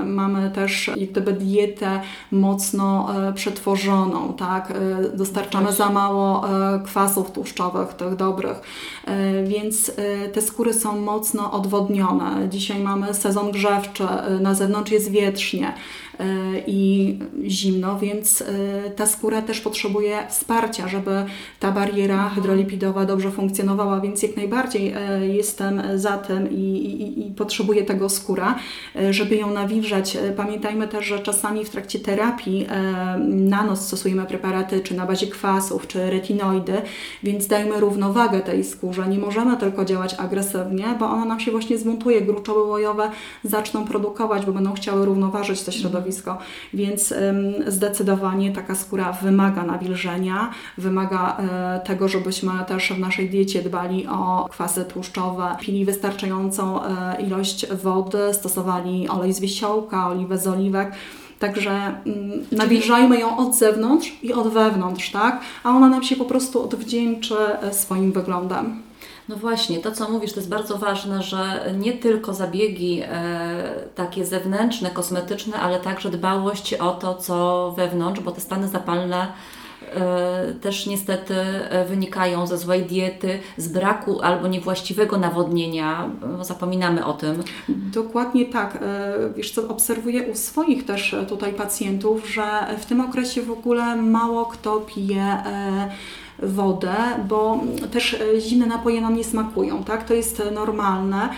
mamy 0.05 0.50
też 0.50 0.90
jak 0.97 1.11
gdyby 1.11 1.33
dietę 1.33 2.00
mocno 2.31 3.09
przetworzoną, 3.35 4.33
tak? 4.33 4.73
Dostarczamy 5.14 5.73
za 5.73 5.90
mało 5.90 6.45
kwasów 6.85 7.31
tłuszczowych, 7.31 7.95
tych 7.95 8.16
dobrych, 8.16 8.61
więc 9.45 9.93
te 10.33 10.43
skóry 10.43 10.75
są 10.75 11.00
mocno 11.00 11.52
odwodnione. 11.52 12.49
Dzisiaj 12.49 12.81
mamy 12.81 13.14
sezon 13.14 13.50
grzewczy, 13.50 14.05
na 14.40 14.55
zewnątrz 14.55 14.93
jest 14.93 15.11
wietrznie 15.11 15.75
i 16.66 17.19
zimno, 17.45 17.75
więc 18.00 18.42
e, 18.42 18.90
ta 18.90 19.06
skóra 19.06 19.42
też 19.42 19.61
potrzebuje 19.61 20.26
wsparcia, 20.28 20.88
żeby 20.88 21.25
ta 21.61 21.73
bariera 21.73 22.28
hydrolipidowa 22.28 23.04
dobrze 23.04 23.30
funkcjonowała, 23.30 24.00
więc 24.00 24.23
jak 24.23 24.37
najbardziej 24.37 24.92
e, 24.97 25.26
jestem 25.26 25.83
za 25.95 26.18
tym 26.18 26.50
i, 26.50 26.54
i, 26.54 27.28
i 27.28 27.35
potrzebuję 27.35 27.85
tego 27.85 28.09
skóra, 28.09 28.59
e, 28.97 29.12
żeby 29.12 29.37
ją 29.37 29.50
nawilżać. 29.50 30.18
Pamiętajmy 30.37 30.88
też, 30.88 31.06
że 31.06 31.18
czasami 31.18 31.64
w 31.64 31.71
trakcie 31.71 31.99
terapii 31.99 32.66
na 33.28 33.64
nos 33.64 33.87
stosujemy 33.87 34.26
preparaty 34.26 34.80
czy 34.80 34.95
na 34.95 35.06
bazie 35.06 35.26
kwasów, 35.26 35.87
czy 35.87 36.11
retinoidy, 36.11 36.83
więc 37.23 37.47
dajmy 37.47 37.80
równowagę 37.80 38.40
tej 38.40 38.64
skórze. 38.64 39.09
Nie 39.09 39.18
możemy 39.18 39.56
tylko 39.56 39.85
działać 39.85 40.14
agresywnie, 40.14 40.85
bo 40.99 41.11
ona 41.11 41.25
nam 41.25 41.40
się 41.40 41.50
właśnie 41.50 41.78
zmontuje. 41.78 42.23
Gruczoły 42.23 42.66
łojowe 42.66 43.11
zaczną 43.45 43.85
produkować, 43.85 44.47
bo 44.47 44.52
będą 44.52 44.73
chciały 44.73 45.06
równoważyć 45.06 45.62
to 45.62 45.73
środowisko, 45.73 46.38
więc 46.75 47.14
zdecydowanie 47.66 48.52
taka 48.52 48.75
skóra 48.75 49.12
wymaga 49.12 49.62
nawilżenia, 49.62 50.50
wymaga 50.78 51.37
e, 51.37 51.80
tego, 51.85 52.08
żebyśmy 52.08 52.52
też 52.68 52.92
w 52.92 52.99
naszej 52.99 53.30
diecie 53.30 53.62
dbali 53.62 54.06
o 54.06 54.46
kwasy 54.50 54.85
tłuszczowe, 54.85 55.56
pili 55.61 55.85
wystarczającą 55.85 56.85
e, 56.85 57.23
ilość 57.23 57.66
wody, 57.66 58.18
stosowali 58.32 59.08
olej 59.08 59.32
z 59.32 59.40
wisiołka, 59.40 60.08
oliwę 60.08 60.38
z 60.38 60.46
oliwek. 60.46 60.92
Także 61.38 61.70
mm, 61.70 62.46
nawilżajmy 62.52 63.18
ją 63.18 63.37
od 63.37 63.56
zewnątrz 63.56 64.12
i 64.23 64.32
od 64.32 64.49
wewnątrz, 64.49 65.11
tak? 65.11 65.40
A 65.64 65.70
ona 65.70 65.88
nam 65.88 66.02
się 66.02 66.16
po 66.16 66.25
prostu 66.25 66.64
odwdzięczy 66.64 67.37
e, 67.62 67.75
swoim 67.75 68.12
wyglądem. 68.12 68.86
No 69.28 69.37
właśnie, 69.37 69.78
to 69.78 69.92
co 69.92 70.11
mówisz, 70.11 70.33
to 70.33 70.40
jest 70.40 70.50
bardzo 70.50 70.78
ważne, 70.78 71.23
że 71.23 71.71
nie 71.78 71.92
tylko 71.92 72.35
zabiegi 72.35 73.02
e, 73.04 73.75
takie 73.95 74.26
zewnętrzne, 74.26 74.90
kosmetyczne, 74.90 75.56
ale 75.56 75.80
także 75.80 76.11
dbałość 76.11 76.75
o 76.75 76.90
to, 76.90 77.14
co 77.14 77.73
wewnątrz, 77.76 78.21
bo 78.21 78.33
te 78.33 78.40
stany 78.40 78.68
zapalne 78.68 79.26
e, 79.95 80.54
też 80.54 80.87
niestety 80.87 81.35
e, 81.35 81.85
wynikają 81.85 82.47
ze 82.47 82.59
złej 82.59 82.83
diety, 82.83 83.38
z 83.56 83.68
braku 83.68 84.21
albo 84.21 84.49
niewłaściwego 84.49 85.18
nawodnienia. 85.18 86.11
Zapominamy 86.40 87.04
o 87.04 87.12
tym. 87.12 87.42
Dokładnie 87.68 88.47
tak. 88.47 88.78
Wiesz 89.37 89.50
co, 89.50 89.68
obserwuję 89.68 90.23
u 90.23 90.35
swoich 90.35 90.87
też 90.87 91.16
tutaj 91.28 91.52
pacjentów, 91.52 92.28
że 92.28 92.66
w 92.78 92.87
tym 92.87 93.00
okresie 93.00 93.42
w 93.42 93.50
ogóle 93.50 93.97
mało 93.97 94.47
kto 94.47 94.80
pije 94.80 95.42
wodę, 96.43 96.95
bo 97.28 97.61
też 97.93 98.14
e, 98.14 98.40
zimne 98.40 98.66
napoje 98.66 99.00
nam 99.00 99.16
nie 99.16 99.25
smakują, 99.25 99.85
tak? 99.85 100.05
To 100.05 100.14
jest 100.14 100.40
e, 100.40 100.50
normalne 100.50 101.28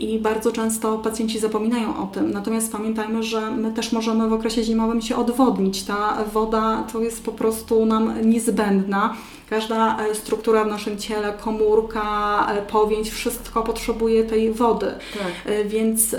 i 0.00 0.18
bardzo 0.18 0.52
często 0.52 0.98
pacjenci 0.98 1.38
zapominają 1.38 2.02
o 2.02 2.06
tym. 2.06 2.30
Natomiast 2.30 2.72
pamiętajmy, 2.72 3.22
że 3.22 3.50
my 3.50 3.72
też 3.72 3.92
możemy 3.92 4.28
w 4.28 4.32
okresie 4.32 4.62
zimowym 4.64 5.02
się 5.02 5.16
odwodnić. 5.16 5.82
Ta 5.82 6.24
woda 6.32 6.84
to 6.92 7.00
jest 7.00 7.24
po 7.24 7.32
prostu 7.32 7.86
nam 7.86 8.30
niezbędna. 8.30 9.14
Każda 9.50 9.96
e, 9.98 10.14
struktura 10.14 10.64
w 10.64 10.68
naszym 10.68 10.98
ciele, 10.98 11.32
komórka, 11.40 12.46
e, 12.50 12.62
powięź, 12.62 13.10
wszystko 13.10 13.62
potrzebuje 13.62 14.24
tej 14.24 14.52
wody. 14.52 14.86
Tak. 14.86 15.52
E, 15.54 15.64
Więc 15.64 16.16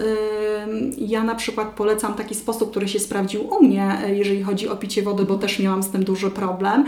ja 0.98 1.24
na 1.24 1.36
przykład 1.36 1.68
polecam 1.76 2.14
taki 2.14 2.36
sposób, 2.36 2.72
który 2.72 2.88
się 2.88 3.00
sprawdził 3.00 3.48
u 3.48 3.64
mnie, 3.64 3.98
jeżeli 4.08 4.44
chodzi 4.44 4.70
o 4.70 4.76
picie 4.76 5.02
wody, 5.02 5.24
bo 5.26 5.36
też 5.36 5.60
miałam 5.60 5.84
z 5.84 5.90
tym 5.90 6.04
duży 6.04 6.32
problem. 6.32 6.86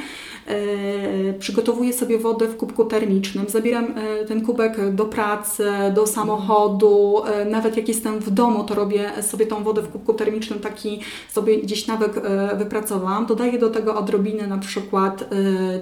Przygotowuję 1.40 1.94
sobie 1.94 2.18
wodę 2.18 2.48
w 2.48 2.58
kubku 2.58 2.86
termicznym, 2.86 3.46
zabieram 3.50 3.94
ten 4.28 4.46
kubek 4.46 4.96
do 4.96 5.06
pracy, 5.06 5.70
do 5.96 6.08
samochodu, 6.08 7.22
nawet 7.46 7.78
jak 7.78 7.88
jestem 7.88 8.20
w 8.20 8.30
domu, 8.30 8.64
to 8.64 8.76
robię 8.76 9.12
sobie 9.22 9.46
tą 9.46 9.64
wodę 9.64 9.82
w 9.82 9.92
kubku 9.92 10.14
termicznym, 10.14 10.60
taki 10.60 11.00
sobie 11.30 11.58
gdzieś 11.58 11.88
nawyk 11.88 12.12
wypracowałam. 12.58 13.26
Dodaję 13.26 13.60
do 13.60 13.70
tego 13.70 13.96
odrobinę 13.96 14.48
na 14.48 14.58
przykład 14.58 15.24
e, 15.24 15.80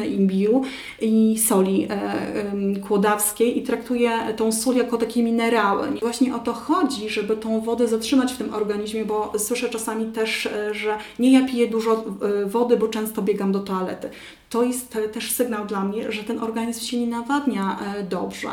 cytryny, 0.00 0.06
imbiru 0.06 0.62
i 1.00 1.38
soli 1.38 1.86
e, 1.90 2.80
kłodawskiej 2.88 3.58
i 3.58 3.62
traktuję 3.62 4.10
tą 4.36 4.52
sól 4.52 4.76
jako 4.76 4.96
takie 4.96 5.22
minerały. 5.22 5.88
I 5.96 6.00
właśnie 6.00 6.34
o 6.34 6.38
to 6.38 6.52
chodzi, 6.52 7.08
żeby 7.08 7.36
tą 7.36 7.60
wodę 7.60 7.88
zatrzymać 7.88 8.32
w 8.32 8.36
tym 8.36 8.54
organizmie, 8.54 9.04
bo 9.04 9.32
słyszę 9.38 9.68
czasami 9.68 10.12
też, 10.12 10.46
e, 10.46 10.74
że 10.74 10.96
nie 11.18 11.32
ja 11.32 11.46
piję 11.48 11.66
dużo 11.68 12.04
e, 12.42 12.46
wody, 12.46 12.76
bo 12.76 12.88
często 12.88 13.22
biegam 13.22 13.52
do 13.52 13.60
toalety. 13.60 14.10
To 14.50 14.62
jest 14.62 14.98
też 15.12 15.32
sygnał 15.32 15.66
dla 15.66 15.84
mnie, 15.84 16.12
że 16.12 16.24
ten 16.24 16.38
organizm 16.38 16.80
się 16.80 17.00
nie 17.00 17.06
nawadnia 17.06 17.78
e, 17.96 18.02
dobrze. 18.02 18.48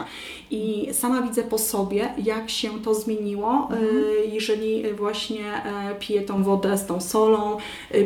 I 0.52 0.90
sama 0.92 1.22
widzę 1.22 1.44
po 1.44 1.58
sobie, 1.58 2.10
jak 2.24 2.50
się 2.50 2.70
to 2.84 2.94
zmieniło, 2.94 3.70
e, 3.72 4.26
jeżeli 4.26 4.94
właśnie 4.94 5.64
e, 5.64 5.96
piję 6.00 6.22
tą 6.22 6.44
wodę 6.44 6.78
z 6.78 6.86
tą 6.86 7.02
solą, 7.02 7.58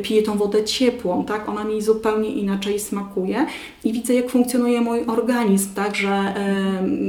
piję 0.04 0.24
tą 0.24 0.38
wodę 0.38 0.64
ciepłą, 0.64 1.26
tak? 1.26 1.50
Ona 1.50 1.64
mi 1.64 1.82
zupełnie 1.82 2.30
inaczej 2.30 2.80
smakuje 2.80 3.46
i 3.84 3.94
widzę, 3.94 4.14
jak 4.14 4.30
funkcjonuje 4.30 4.82
mój 4.82 5.06
organizm, 5.06 5.74
tak? 5.76 5.96
Że 5.96 6.34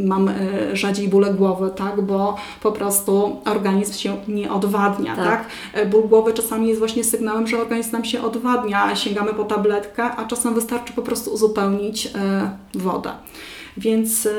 mam 0.04 0.30
rzadziej 0.72 1.08
bóle 1.08 1.34
głowy, 1.34 1.70
tak? 1.76 2.00
Bo 2.00 2.36
po 2.62 2.72
prostu 2.72 3.36
organizm 3.44 3.92
się 3.98 4.16
nie 4.28 4.52
odwadnia, 4.52 5.16
Tak. 5.16 5.48
tak? 5.72 5.88
Ból 5.88 6.02
głowy 6.02 6.32
czasami 6.32 6.68
jest 6.68 6.78
właśnie 6.78 7.04
sygnałem, 7.04 7.46
że 7.46 7.58
organizm 7.58 7.92
nam 7.92 8.04
się 8.04 8.22
odwadnia, 8.22 8.96
sięgamy 8.96 9.34
po 9.34 9.44
tabletkę, 9.44 10.04
a 10.04 10.24
czasem 10.24 10.54
wystarczy 10.54 10.72
po 10.81 11.02
prostu 11.02 11.31
uzupełnić 11.31 12.07
e, 12.07 12.11
wodę. 12.75 13.11
Więc 13.76 14.26
e, 14.26 14.31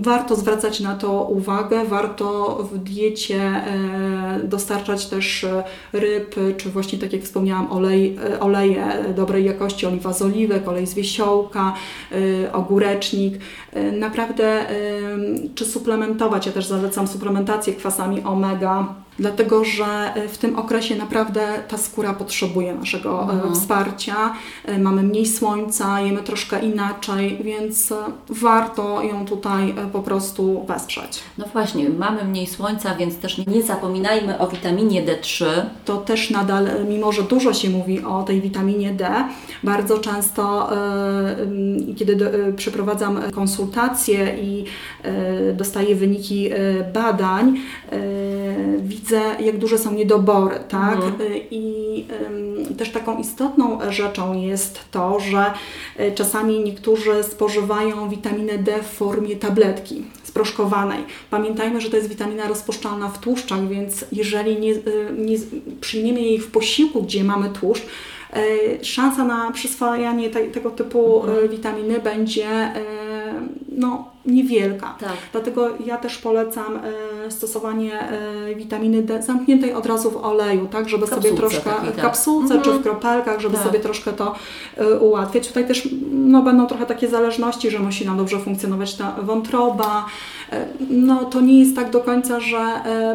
warto 0.00 0.36
zwracać 0.36 0.80
na 0.80 0.94
to 0.94 1.22
uwagę, 1.22 1.84
warto 1.84 2.56
w 2.72 2.78
diecie 2.78 3.40
e, 3.40 4.40
dostarczać 4.44 5.06
też 5.06 5.46
ryb, 5.92 6.34
czy 6.56 6.70
właśnie 6.70 6.98
tak 6.98 7.12
jak 7.12 7.22
wspomniałam, 7.22 7.72
olej, 7.72 8.18
oleje 8.40 9.04
dobrej 9.16 9.44
jakości, 9.44 9.86
oliwa 9.86 10.12
z 10.12 10.22
oliwek, 10.22 10.68
olej 10.68 10.86
z 10.86 10.94
wiesiołka, 10.94 11.74
ogórecznik. 12.52 13.34
Naprawdę, 13.92 14.66
czy 15.54 15.64
suplementować, 15.64 16.46
ja 16.46 16.52
też 16.52 16.66
zalecam 16.66 17.08
suplementację 17.08 17.72
kwasami 17.72 18.22
omega, 18.22 18.94
dlatego 19.18 19.64
że 19.64 19.84
e, 20.14 20.28
w 20.28 20.38
tym 20.38 20.58
okresie 20.58 20.96
naprawdę 20.96 21.40
ta 21.68 21.78
skóra 21.78 22.12
potrzebuje 22.14 22.74
naszego 22.74 23.20
e, 23.22 23.32
Mhm. 23.38 23.54
wsparcia. 23.54 24.32
E, 24.64 24.78
Mamy 24.78 25.02
mniej 25.02 25.26
słońca, 25.26 26.00
jemy 26.00 26.22
troszkę 26.22 26.58
inaczej, 26.60 27.38
więc 27.44 27.92
warto 28.28 29.02
ją 29.02 29.26
tutaj 29.26 29.74
po 29.92 30.00
prostu 30.02 30.64
wesprzeć. 30.68 31.20
No 31.38 31.44
właśnie, 31.52 31.88
mamy 31.90 32.24
mniej 32.24 32.46
słońca, 32.46 32.94
więc 32.94 33.16
też 33.16 33.46
nie 33.46 33.62
zapominajmy 33.62 34.38
o 34.38 34.46
witaminie 34.48 35.02
D3. 35.06 35.44
To 35.84 35.96
też 35.96 36.30
nadal, 36.30 36.68
mimo 36.88 37.12
że 37.12 37.22
dużo 37.22 37.54
się 37.54 37.70
mówi 37.70 38.04
o 38.04 38.22
tej 38.22 38.40
witaminie 38.40 38.92
D, 38.92 39.10
bardzo 39.62 39.98
często, 39.98 40.72
e, 40.72 40.76
m, 41.42 41.94
kiedy 41.96 42.30
przeprowadzam 42.56 43.20
konsultacje 43.34 44.36
i 44.42 44.64
dostaję 45.54 45.94
wyniki 45.96 46.50
badań, 46.94 47.56
e, 47.92 47.98
widzę, 49.08 49.44
jak 49.44 49.58
duże 49.58 49.78
są 49.78 49.92
niedobory, 49.92 50.58
tak? 50.68 50.94
Mhm. 50.94 51.14
E, 51.20 51.38
I 51.50 52.06
też 52.78 52.90
taką 52.90 53.18
istotną 53.18 53.78
rzeczą 53.90 54.42
jest 54.42 54.80
to, 54.90 55.20
że 55.20 55.52
e, 55.96 56.12
czasami 56.12 56.60
niektórzy 56.60 57.22
spożywają 57.22 58.08
witaminę 58.08 58.58
D 58.58 58.82
w 58.82 58.86
formie 58.86 59.36
tabletki 59.36 60.04
sproszkowanej. 60.22 61.04
Pamiętajmy, 61.30 61.80
że 61.80 61.90
to 61.90 61.96
jest 61.96 62.08
witamina 62.08 62.48
rozpuszczalna 62.48 63.08
w 63.08 63.18
tłuszczach, 63.18 63.68
więc 63.68 64.04
jeżeli 64.12 64.60
nie, 64.60 64.72
e, 64.72 64.76
nie 65.18 65.36
przyjmiemy 65.80 66.20
jej 66.20 66.38
w 66.38 66.50
posiłku, 66.50 67.02
gdzie 67.02 67.24
mamy 67.24 67.50
tłuszcz, 67.50 67.86
szansa 68.82 69.24
na 69.24 69.52
przyswajanie 69.52 70.30
te, 70.30 70.40
tego 70.40 70.70
typu 70.70 71.22
e, 71.26 71.48
witaminy 71.48 72.00
będzie 72.00 72.46
no, 73.78 74.08
niewielka. 74.26 74.94
Tak. 75.00 75.12
Dlatego 75.32 75.68
ja 75.86 75.96
też 75.96 76.18
polecam 76.18 76.76
e, 77.26 77.30
stosowanie 77.30 78.00
e, 78.00 78.54
witaminy 78.54 79.02
D 79.02 79.22
zamkniętej 79.22 79.74
od 79.74 79.86
razu 79.86 80.10
w 80.10 80.16
oleju, 80.16 80.66
tak, 80.66 80.88
żeby 80.88 81.06
W 81.06 81.08
sobie 81.08 81.20
kapsułce 81.30 81.48
troszkę 81.48 81.70
takiej, 81.70 81.90
w 81.92 81.94
tak. 81.96 82.04
kapsułce 82.04 82.54
Mhm. 82.54 82.62
czy 82.62 82.78
w 82.80 82.82
kropelkach, 82.82 83.40
żeby 83.40 83.54
Tak. 83.56 83.66
sobie 83.66 83.80
troszkę 83.80 84.12
to 84.12 84.34
e, 84.76 84.98
ułatwiać. 84.98 85.48
Tutaj 85.48 85.66
też 85.66 85.88
no, 86.12 86.42
będą 86.42 86.66
trochę 86.66 86.86
takie 86.86 87.08
zależności, 87.08 87.70
że 87.70 87.78
musi 87.78 88.06
nam 88.06 88.16
dobrze 88.16 88.38
funkcjonować 88.38 88.94
ta 88.94 89.16
wątroba. 89.22 90.06
No 90.90 91.24
to 91.24 91.40
nie 91.40 91.60
jest 91.60 91.76
tak 91.76 91.90
do 91.90 92.00
końca, 92.00 92.40
że 92.40 92.58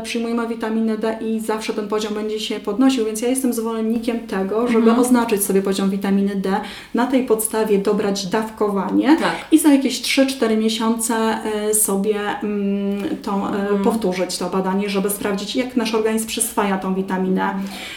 przyjmujemy 0.04 0.48
witaminę 0.48 0.98
D 0.98 1.18
i 1.22 1.40
zawsze 1.40 1.74
ten 1.74 1.88
poziom 1.88 2.14
będzie 2.14 2.40
się 2.40 2.60
podnosił, 2.60 3.06
więc 3.06 3.22
ja 3.22 3.28
jestem 3.30 3.54
zwolennikiem 3.54 4.20
tego, 4.20 4.68
żeby 4.68 4.78
Mhm. 4.90 5.00
oznaczyć 5.00 5.44
sobie 5.44 5.62
poziom 5.62 5.90
witaminy 5.90 6.36
D, 6.36 6.50
na 6.94 7.08
tej 7.08 7.26
podstawie 7.26 7.78
dobrać 7.78 8.26
dawkowanie 8.26 9.18
Tak. 9.22 9.32
i 9.52 9.60
za 9.60 9.70
jakieś 9.70 10.02
3-4 10.02 10.53
miesiące 10.58 11.16
e, 11.16 11.74
sobie 11.74 12.20
mm, 12.44 13.18
tą, 13.18 13.48
e, 13.48 13.50
Mhm. 13.64 13.84
powtórzyć 13.84 14.38
to 14.38 14.50
badanie, 14.50 14.90
żeby 14.90 15.10
sprawdzić, 15.10 15.56
jak 15.56 15.76
nasz 15.76 15.94
organizm 15.96 16.28
przyswaja 16.28 16.78
tą 16.78 16.94
witaminę 16.96 17.54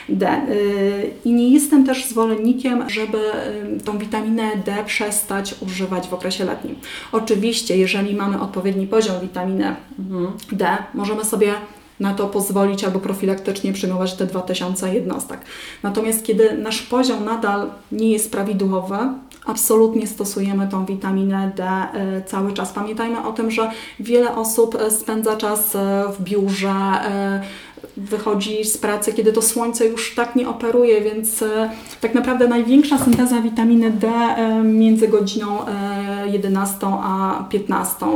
D. 0.09 0.41
Y, 0.51 1.11
I 1.25 1.33
nie 1.33 1.51
jestem 1.51 1.87
też 1.87 2.05
zwolennikiem, 2.07 2.91
żeby 2.91 3.19
tą 3.85 3.99
witaminę 3.99 4.51
D 4.67 4.77
przestać 4.87 5.55
używać 5.61 6.09
w 6.09 6.15
okresie 6.15 6.45
letnim. 6.45 6.75
Oczywiście, 7.13 7.77
jeżeli 7.77 8.15
mamy 8.15 8.41
odpowiedni 8.41 8.87
poziom 8.87 9.21
witaminy 9.23 9.77
Mhm. 9.99 10.33
D, 10.53 10.67
możemy 10.95 11.25
sobie 11.25 11.53
na 12.01 12.15
to 12.15 12.27
pozwolić 12.27 12.85
albo 12.85 13.01
profilaktycznie 13.01 13.73
przyjmować 13.73 14.15
te 14.15 14.27
2000 14.27 14.95
jednostek. 14.95 15.41
Natomiast 15.83 16.25
kiedy 16.25 16.59
nasz 16.59 16.83
poziom 16.83 17.25
nadal 17.25 17.71
nie 17.93 18.11
jest 18.11 18.33
prawidłowy, 18.33 18.97
absolutnie 19.47 20.07
stosujemy 20.07 20.69
tą 20.69 20.87
witaminę 20.87 21.53
D 21.57 21.65
e, 21.65 22.23
cały 22.23 22.53
czas. 22.53 22.73
Pamiętajmy 22.73 23.27
o 23.27 23.33
tym, 23.33 23.51
że 23.51 23.71
wiele 24.01 24.37
osób 24.37 24.75
e, 24.75 24.91
spędza 24.91 25.37
czas 25.37 25.77
e, 25.77 26.05
w 26.19 26.23
biurze, 26.23 26.75
wychodzi 27.97 28.65
z 28.65 28.79
pracy, 28.79 29.13
kiedy 29.13 29.33
to 29.33 29.43
słońce 29.43 29.87
już 29.87 30.15
tak 30.15 30.37
nie 30.37 30.49
operuje, 30.49 31.01
więc 31.01 31.43
e, 31.43 31.71
tak 32.01 32.15
naprawdę 32.15 32.49
największa 32.49 32.99
synteza 32.99 33.41
witaminy 33.41 33.91
D 33.91 34.09
e, 34.09 34.63
między 34.63 35.09
godziną 35.09 35.67
e, 35.67 36.29
11 36.29 36.77
a 36.87 37.45
15 37.51 38.07
e, 38.07 38.09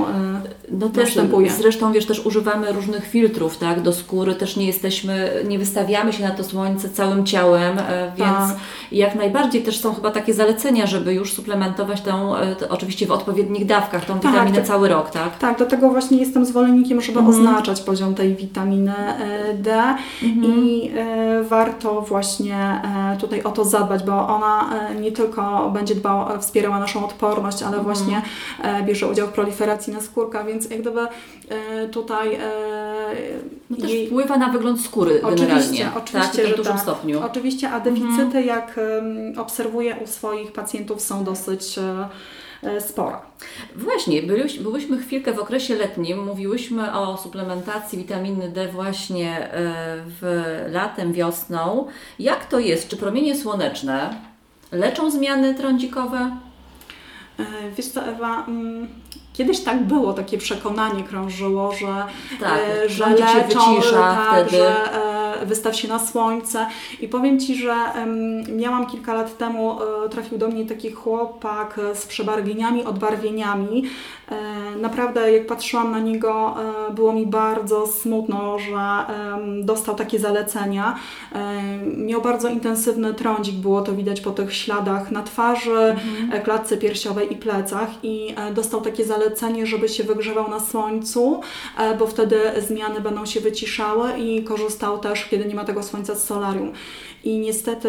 No 0.71 0.89
też 0.89 1.05
następuje. 1.05 1.51
zresztą 1.51 1.93
wiesz, 1.93 2.07
też 2.07 2.27
używamy 2.27 2.73
różnych 2.73 3.07
filtrów, 3.07 3.59
tak, 3.59 3.81
do 3.83 3.93
skóry, 3.93 4.35
też 4.35 4.57
nie 4.57 4.67
jesteśmy, 4.67 5.31
nie 5.49 5.59
wystawiamy 5.59 6.13
się 6.13 6.23
na 6.25 6.31
to 6.31 6.45
słońce 6.45 6.89
całym 6.91 7.27
ciałem, 7.27 7.79
e, 7.79 8.13
więc 8.17 8.31
Tak. 8.31 8.57
jak 8.93 9.15
najbardziej 9.15 9.63
też 9.63 9.81
są 9.81 9.95
chyba 9.95 10.11
takie 10.11 10.35
zalecenia, 10.35 10.87
żeby 10.87 11.15
już 11.15 11.33
suplementować 11.33 12.01
tą, 12.01 12.37
e, 12.37 12.57
oczywiście 12.69 13.07
w 13.07 13.11
odpowiednich 13.11 13.67
dawkach, 13.67 14.05
tą 14.05 14.21
Tak, 14.21 14.33
witaminę 14.33 14.63
cały 14.63 14.89
rok, 14.89 15.11
tak? 15.11 15.39
Tak, 15.39 15.59
do 15.59 15.67
tego 15.67 15.91
właśnie 15.91 16.19
jestem 16.19 16.47
zwolennikiem, 16.47 17.01
żeby 17.01 17.19
Mhm. 17.19 17.37
oznaczać 17.37 17.81
poziom 17.81 18.15
tej 18.15 18.35
witaminy 18.37 18.93
Mhm. 20.23 20.45
i 20.55 20.91
e, 20.97 21.43
warto 21.45 22.01
właśnie 22.01 22.57
e, 23.15 23.17
tutaj 23.21 23.43
o 23.43 23.51
to 23.51 23.65
zadbać, 23.65 24.03
bo 24.05 24.29
ona 24.29 24.71
e, 24.91 24.95
nie 24.95 25.13
tylko 25.13 25.71
będzie 25.75 25.95
dbała, 25.95 26.39
wspierała 26.39 26.79
naszą 26.79 27.05
odporność, 27.05 27.63
ale 27.63 27.77
Mhm. 27.77 27.85
właśnie 27.85 28.23
bierze 28.87 29.09
udział 29.09 29.27
w 29.27 29.31
proliferacji 29.31 29.93
naskórka, 29.93 30.45
więc 30.45 30.71
jak 30.71 30.81
gdyby 30.81 31.07
tutaj 31.93 32.39
No 33.71 33.77
też 33.77 33.91
jej- 33.91 34.07
wpływa 34.07 34.37
na 34.37 34.49
wygląd 34.49 34.81
skóry 34.81 35.15
generalnie, 35.23 35.55
Oczywiście, 35.57 35.85
tak, 35.85 35.97
oczywiście, 35.97 36.43
to 36.43 36.55
w 36.55 36.57
dużym 36.57 36.73
tak. 36.73 36.83
stopniu. 36.83 37.21
Oczywiście, 37.27 37.71
a 37.71 37.81
deficyty, 37.81 38.43
jak 38.43 38.79
em, 38.79 39.39
obserwuję 39.39 39.97
u 40.05 40.07
swoich 40.07 40.53
pacjentów, 40.53 41.01
są 41.01 41.25
dosyć 41.25 41.79
e, 42.63 42.81
spore. 42.81 43.17
Właśnie, 43.77 44.23
byłyśmy 44.61 44.99
chwilkę 44.99 45.33
w 45.33 45.39
okresie 45.39 45.75
letnim, 45.75 46.25
mówiłyśmy 46.25 46.93
o 46.93 47.17
suplementacji 47.17 47.99
witaminy 47.99 48.49
D 48.49 48.69
właśnie 48.69 49.39
e, 49.39 49.51
w 50.21 50.53
latem, 50.73 51.13
wiosną. 51.13 51.87
Jak 52.19 52.47
to 52.47 52.59
jest? 52.59 52.89
Czy 52.89 52.97
promienie 52.97 53.37
słoneczne 53.37 54.15
leczą 54.73 55.11
zmiany 55.11 55.55
trądzikowe? 55.55 56.37
E, 57.39 57.45
Wiesz 57.77 57.87
co, 57.87 58.05
Ewa, 58.05 58.45
mm, 58.49 58.89
kiedyś 59.33 59.61
tak 59.61 59.83
było, 59.83 60.13
takie 60.13 60.39
przekonanie 60.39 61.05
krążyło, 61.05 61.73
że, 61.73 62.05
Tak, 62.41 62.59
że 62.87 63.05
trądzik 63.05 63.29
się 63.29 63.35
leczą, 63.37 63.75
wycisza 63.75 63.93
tak, 64.31 64.47
wtedy. 64.49 64.57
że 64.57 64.91
wystaw 65.47 65.77
się 65.77 65.89
na 65.89 65.99
słońce. 65.99 66.67
I 67.01 67.09
powiem 67.09 67.41
Ci, 67.41 67.55
że 67.55 67.75
miałam 68.57 68.87
kilka 68.87 69.15
lat 69.15 69.39
temu, 69.39 69.79
e, 69.83 70.09
trafił 70.09 70.39
do 70.39 70.49
mnie 70.49 70.67
taki 70.67 70.91
chłopak 70.91 71.79
e, 71.79 71.95
z 71.97 72.07
przebarwieniami, 72.07 72.85
odbarwieniami. 72.85 73.85
E, 74.29 74.37
naprawdę, 74.77 75.33
jak 75.33 75.47
patrzyłam 75.47 75.91
na 75.91 76.01
niego, 76.01 76.55
było 76.95 77.13
mi 77.13 77.27
bardzo 77.27 77.87
smutno, 77.87 78.59
że 78.59 78.81
dostał 79.65 79.95
takie 79.95 80.19
zalecenia. 80.19 80.99
Miał 81.97 82.23
bardzo 82.23 82.49
intensywny 82.49 83.15
trądzik, 83.15 83.55
było 83.55 83.83
to 83.83 83.93
widać 83.93 84.21
po 84.21 84.31
tych 84.31 84.55
śladach 84.55 85.11
na 85.11 85.23
twarzy, 85.23 85.97
e, 86.33 86.41
klatce 86.41 86.77
piersiowej 86.77 87.33
i 87.33 87.37
plecach 87.37 87.89
i 88.03 88.35
dostał 88.55 88.81
takie 88.81 89.05
zalecenie, 89.05 89.67
żeby 89.67 89.89
się 89.89 90.05
wygrzewał 90.05 90.51
na 90.51 90.61
słońcu, 90.61 91.41
bo 91.99 92.07
wtedy 92.07 92.41
zmiany 92.59 93.01
będą 93.01 93.27
się 93.27 93.41
wyciszały 93.41 94.19
i 94.19 94.45
korzystał 94.45 94.99
też, 94.99 95.25
kiedy 95.31 95.45
nie 95.45 95.55
ma 95.55 95.65
tego 95.65 95.83
słońca 95.83 96.15
z 96.15 96.25
solarium. 96.25 96.73
I 97.25 97.39
niestety 97.39 97.89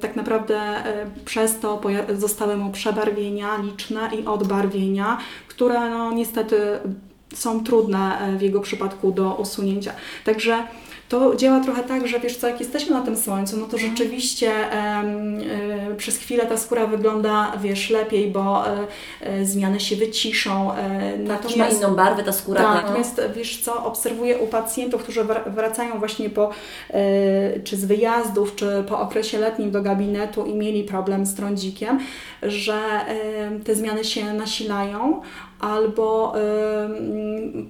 tak 0.00 0.16
naprawdę 0.16 0.56
e, 0.56 1.06
przez 1.24 1.58
to 1.60 1.80
zostały 2.14 2.56
mu 2.56 2.70
przebarwienia 2.70 3.56
liczne 3.56 4.10
i 4.20 4.26
odbarwienia, 4.26 5.18
które 5.48 5.90
no 5.90 6.12
niestety 6.12 6.56
są 7.34 7.64
trudne 7.64 8.18
e, 8.18 8.36
w 8.36 8.42
jego 8.42 8.60
przypadku 8.60 9.12
do 9.12 9.34
usunięcia. 9.34 9.92
Także 10.24 10.66
to 11.10 11.36
działa 11.36 11.60
trochę 11.60 11.82
tak, 11.82 12.08
że 12.08 12.20
wiesz 12.20 12.36
co, 12.36 12.48
jak 12.48 12.60
jesteśmy 12.60 12.94
na 12.96 13.00
tym 13.02 13.16
słońcu, 13.16 13.56
no 13.56 13.66
to 13.66 13.78
rzeczywiście 13.78 14.70
em, 14.70 15.38
e, 15.90 15.94
przez 15.96 16.18
chwilę 16.18 16.46
ta 16.46 16.56
skóra 16.56 16.86
wygląda, 16.86 17.52
wiesz, 17.60 17.90
lepiej, 17.90 18.30
bo 18.30 18.64
e, 19.20 19.44
zmiany 19.44 19.80
się 19.80 19.96
wyciszą. 19.96 20.74
E, 20.74 21.38
Też 21.42 21.56
ma 21.56 21.68
inną 21.68 21.94
barwę 21.94 22.22
ta 22.22 22.32
skóra. 22.32 22.60
tak, 22.62 22.72
tak, 22.74 22.82
no. 22.82 22.88
natomiast 22.88 23.22
wiesz 23.36 23.60
co, 23.60 23.84
obserwuję 23.84 24.38
u 24.38 24.46
pacjentów, 24.46 25.02
którzy 25.02 25.24
wr- 25.24 25.50
wracają 25.54 25.98
właśnie 25.98 26.30
po, 26.30 26.50
czy 27.64 27.76
z 27.76 27.84
wyjazdów, 27.84 28.54
czy 28.54 28.84
po 28.88 29.00
okresie 29.00 29.38
letnim 29.38 29.70
do 29.70 29.82
gabinetu 29.82 30.46
i 30.46 30.54
mieli 30.54 30.84
problem 30.84 31.26
z 31.26 31.34
trądzikiem, 31.34 32.00
że 32.42 32.80
te 33.64 33.74
zmiany 33.74 34.04
się 34.04 34.32
nasilają 34.34 35.22
albo 35.60 36.34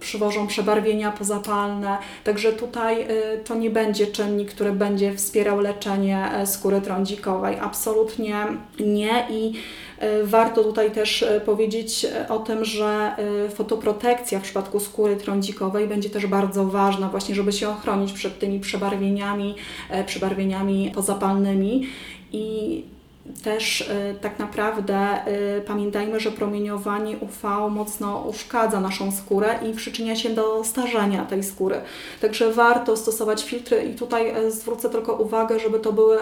przywożą 0.01 0.47
przebarwienia 0.47 1.13
pozapalne. 1.13 1.99
Także 2.25 2.53
tutaj 2.53 3.03
e, 3.03 3.07
to 3.45 3.55
nie 3.55 3.71
będzie 3.71 4.07
czynnik, 4.07 4.51
który 4.51 4.73
będzie 4.73 5.15
wspierał 5.15 5.61
leczenie 5.61 6.33
e, 6.33 6.47
skóry 6.47 6.81
trądzikowej. 6.81 7.57
Absolutnie 7.61 8.47
nie 8.81 9.27
i 9.31 9.53
E, 10.01 10.25
Warto 10.25 10.65
tutaj 10.65 10.91
też 10.91 11.23
e, 11.23 11.41
powiedzieć 11.41 12.07
o 12.29 12.39
tym, 12.39 12.65
że 12.65 13.17
fotoprotekcja 13.55 14.39
w 14.39 14.43
przypadku 14.43 14.81
skóry 14.81 15.17
trądzikowej 15.17 15.89
będzie 15.89 16.11
też 16.11 16.27
bardzo 16.27 16.65
ważna, 16.65 17.09
właśnie 17.09 17.35
żeby 17.35 17.53
się 17.53 17.69
ochronić 17.69 18.13
przed 18.13 18.39
tymi 18.39 18.61
przebarwieniami, 18.61 19.55
e, 19.91 20.05
przebarwieniami 20.05 20.93
pozapalnymi 20.95 21.87
i 22.33 22.85
też 23.43 23.91
e, 23.91 24.15
tak 24.15 24.39
naprawdę 24.39 24.97
e, 24.97 25.61
pamiętajmy, 25.61 26.21
że 26.21 26.31
promieniowanie 26.31 27.17
UV 27.17 27.69
mocno 27.71 28.25
uszkadza 28.29 28.81
naszą 28.81 29.13
skórę 29.13 29.59
i 29.71 29.75
przyczynia 29.75 30.17
się 30.17 30.31
do 30.31 30.65
starzenia 30.65 31.25
tej 31.25 31.43
skóry. 31.45 31.81
Także 32.21 32.53
warto 32.53 32.97
stosować 32.97 33.45
filtry 33.45 33.83
i 33.83 33.95
tutaj 33.95 34.29
e, 34.29 34.51
zwrócę 34.51 34.91
tylko 34.91 35.13
uwagę, 35.13 35.61
żeby 35.61 35.79
to 35.79 35.93
były 35.93 36.19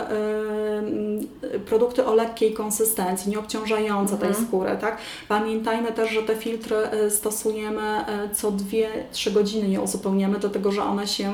produkty 1.66 2.06
o 2.06 2.14
lekkiej 2.14 2.52
konsystencji, 2.52 3.30
nie 3.30 3.38
obciążające 3.38 4.16
tej 4.16 4.28
Mhm. 4.28 4.46
skóry. 4.46 4.76
Tak? 4.80 4.98
Pamiętajmy 5.28 5.92
też, 5.92 6.10
że 6.10 6.22
te 6.22 6.36
filtry 6.36 6.76
stosujemy 7.10 8.04
co 8.32 8.52
2-3 8.52 9.32
godziny, 9.32 9.68
je 9.68 9.80
uzupełniamy, 9.80 10.38
dlatego 10.38 10.72
że 10.72 10.82
one 10.82 11.06
się 11.06 11.32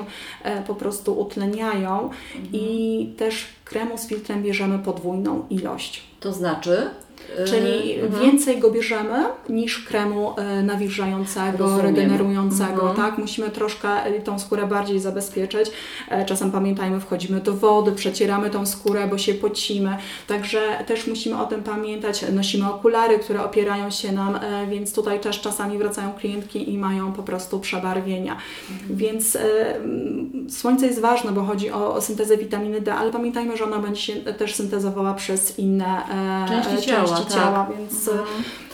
po 0.66 0.74
prostu 0.74 1.20
utleniają 1.20 2.10
i 2.52 3.14
też 3.18 3.46
kremu 3.64 3.98
z 3.98 4.06
filtrem 4.06 4.42
bierzemy 4.42 4.78
podwójną 4.78 5.46
ilość. 5.50 6.02
To 6.20 6.32
znaczy? 6.32 6.90
Czyli 7.46 7.94
mhm. 8.00 8.22
więcej 8.22 8.58
go 8.58 8.70
bierzemy 8.70 9.24
niż 9.48 9.78
kremu 9.78 10.34
e, 10.36 10.62
nawilżającego, 10.62 11.64
Rozumiem. 11.64 11.86
regenerującego, 11.86 12.88
Mhm. 12.88 12.96
tak? 12.96 13.18
Musimy 13.18 13.50
troszkę 13.50 13.88
tą 14.24 14.38
skórę 14.38 14.66
bardziej 14.66 15.00
zabezpieczyć. 15.00 15.70
E, 16.10 16.24
Czasem 16.24 16.52
pamiętajmy, 16.52 17.00
wchodzimy 17.00 17.40
do 17.40 17.54
wody, 17.54 17.92
przecieramy 17.92 18.50
tą 18.50 18.66
skórę, 18.66 19.06
bo 19.10 19.18
się 19.18 19.34
pocimy. 19.34 19.96
Także 20.26 20.60
też 20.86 21.06
musimy 21.06 21.42
o 21.42 21.46
tym 21.46 21.62
pamiętać. 21.62 22.24
Nosimy 22.32 22.70
okulary, 22.70 23.18
które 23.18 23.44
opierają 23.44 23.90
się 23.90 24.12
nam, 24.12 24.36
e, 24.36 24.66
więc 24.70 24.94
tutaj 24.94 25.20
też 25.20 25.40
czasami 25.40 25.78
wracają 25.78 26.12
klientki 26.12 26.72
i 26.72 26.78
mają 26.78 27.12
po 27.12 27.22
prostu 27.22 27.60
przebarwienia. 27.60 28.36
Mhm. 28.70 28.96
Więc 28.98 29.38
słońce 30.48 30.86
jest 30.86 31.00
ważne, 31.00 31.32
bo 31.32 31.42
chodzi 31.44 31.70
o, 31.70 31.94
o 31.94 32.00
syntezę 32.00 32.36
witaminy 32.36 32.80
D, 32.80 32.94
ale 32.94 33.12
pamiętajmy, 33.12 33.56
że 33.56 33.64
ona 33.64 33.78
będzie 33.78 34.00
się 34.00 34.12
też 34.14 34.54
syntezowała 34.54 35.14
przez 35.14 35.58
inne 35.58 36.02
Części 36.64 36.90
e, 36.90 36.94
ciała. 37.14 37.24
części 37.24 37.34
tak. 37.34 37.44
ciała, 37.44 37.66
więc 37.78 38.10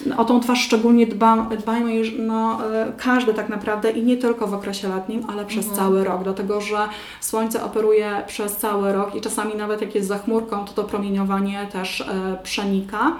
e, 0.07 0.17
o 0.17 0.25
tą 0.25 0.41
twarz 0.41 0.61
szczególnie 0.61 1.07
dba, 1.07 1.47
dbajmy 1.59 1.95
już, 1.95 2.13
no, 2.19 2.59
e, 2.75 2.93
każdy 2.97 3.35
tak 3.35 3.49
naprawdę 3.49 3.91
i 3.91 4.03
nie 4.03 4.17
tylko 4.17 4.47
w 4.47 4.55
okresie 4.55 4.89
letnim, 4.89 5.27
ale 5.29 5.45
przez 5.45 5.67
cały 5.67 6.05
rok, 6.05 6.23
dlatego 6.23 6.61
że 6.61 6.79
słońce 7.21 7.65
operuje 7.65 8.23
przez 8.27 8.57
cały 8.57 8.93
rok 8.93 9.15
i 9.15 9.21
czasami 9.21 9.55
nawet 9.55 9.81
jak 9.81 9.95
jest 9.95 10.09
za 10.09 10.19
chmurką, 10.19 10.65
to 10.65 10.73
to 10.73 10.85
promieniowanie 10.85 11.69
też 11.73 12.01
e, 12.01 12.39
przenika. 12.43 13.17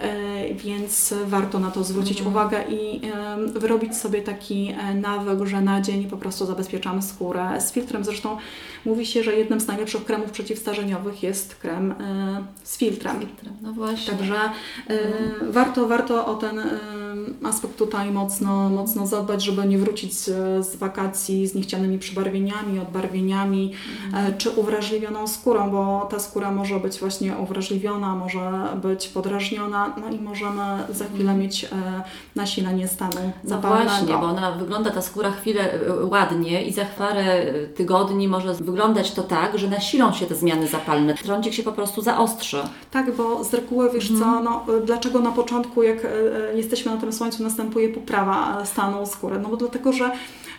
E, 0.00 0.54
Więc 0.54 1.14
warto 1.26 1.58
na 1.58 1.70
to 1.70 1.84
zwrócić 1.84 2.22
uwagę 2.22 2.64
i 2.68 3.00
wyrobić 3.54 3.96
sobie 3.96 4.22
taki 4.22 4.74
e, 4.78 4.94
nawyk, 4.94 5.48
że 5.48 5.60
na 5.60 5.80
dzień 5.80 6.04
po 6.04 6.16
prostu 6.16 6.46
zabezpieczamy 6.46 7.02
skórę 7.02 7.60
z 7.60 7.72
filtrem. 7.72 8.04
Zresztą 8.04 8.36
mówi 8.84 9.06
się, 9.06 9.22
że 9.22 9.36
jednym 9.36 9.60
z 9.60 9.66
najlepszych 9.66 10.04
kremów 10.04 10.30
przeciwstarzeniowych 10.30 11.22
jest 11.22 11.54
krem 11.54 11.92
e, 11.92 12.44
z 12.62 12.78
filtrem. 12.78 13.16
No 13.62 13.72
właśnie. 13.72 14.12
Także 14.14 14.36
e, 14.88 15.50
warto, 15.50 15.88
warto 15.88 16.26
o 16.26 16.34
ten 16.34 16.60
aspekt 17.42 17.76
tutaj 17.76 18.10
mocno, 18.10 18.70
mocno 18.70 19.06
zadbać, 19.06 19.44
żeby 19.44 19.66
nie 19.66 19.78
wrócić 19.78 20.14
z, 20.14 20.24
z 20.66 20.76
wakacji 20.76 21.46
z 21.46 21.54
niechcianymi 21.54 21.98
przybarwieniami, 21.98 22.78
odbarwieniami 22.78 23.72
e, 24.14 24.32
czy 24.32 24.50
uwrażliwioną 24.50 25.26
skórą, 25.26 25.70
bo 25.70 26.08
ta 26.10 26.18
skóra 26.18 26.50
może 26.50 26.80
być 26.80 26.98
właśnie 26.98 27.36
uwrażliwiona, 27.36 28.14
może 28.14 28.50
być 28.82 29.08
podrażniona, 29.08 29.83
no 30.00 30.08
i 30.16 30.20
możemy 30.20 30.62
za 30.90 31.04
chwilę 31.04 31.34
mieć 31.34 31.64
e, 31.64 31.68
nasilenie 32.36 32.88
stanu 32.88 33.32
No 33.44 33.50
zapalnego. 33.50 33.90
właśnie, 33.90 34.14
bo 34.14 34.26
ona 34.26 34.52
wygląda 34.52 34.90
ta 34.90 35.02
skóra 35.02 35.30
chwilę 35.30 35.74
y, 35.74 36.04
ładnie 36.06 36.62
i 36.64 36.72
za 36.72 36.84
parę 36.84 37.42
y, 37.46 37.68
tygodni 37.76 38.28
może 38.28 38.54
wyglądać 38.54 39.12
to 39.12 39.22
tak, 39.22 39.58
że 39.58 39.68
nasilą 39.68 40.12
się 40.12 40.26
te 40.26 40.34
zmiany 40.34 40.66
zapalne. 40.68 41.14
Trądzik 41.14 41.54
się 41.54 41.62
po 41.62 41.72
prostu 41.72 42.02
zaostrzy. 42.02 42.62
Tak, 42.90 43.12
bo 43.16 43.44
z 43.44 43.54
reguły 43.54 43.90
wiesz 43.90 44.08
co, 44.18 44.40
no, 44.40 44.64
dlaczego 44.86 45.20
na 45.20 45.32
początku, 45.32 45.82
jak 45.82 45.98
jesteśmy 46.54 46.92
na 46.94 47.00
tym 47.00 47.12
słońcu, 47.12 47.42
następuje 47.42 47.88
poprawa 47.88 48.60
e, 48.62 48.66
stanu 48.66 49.06
skóry? 49.06 49.38
No 49.38 49.48
bo 49.48 49.56
dlatego, 49.56 49.92
że 49.92 50.10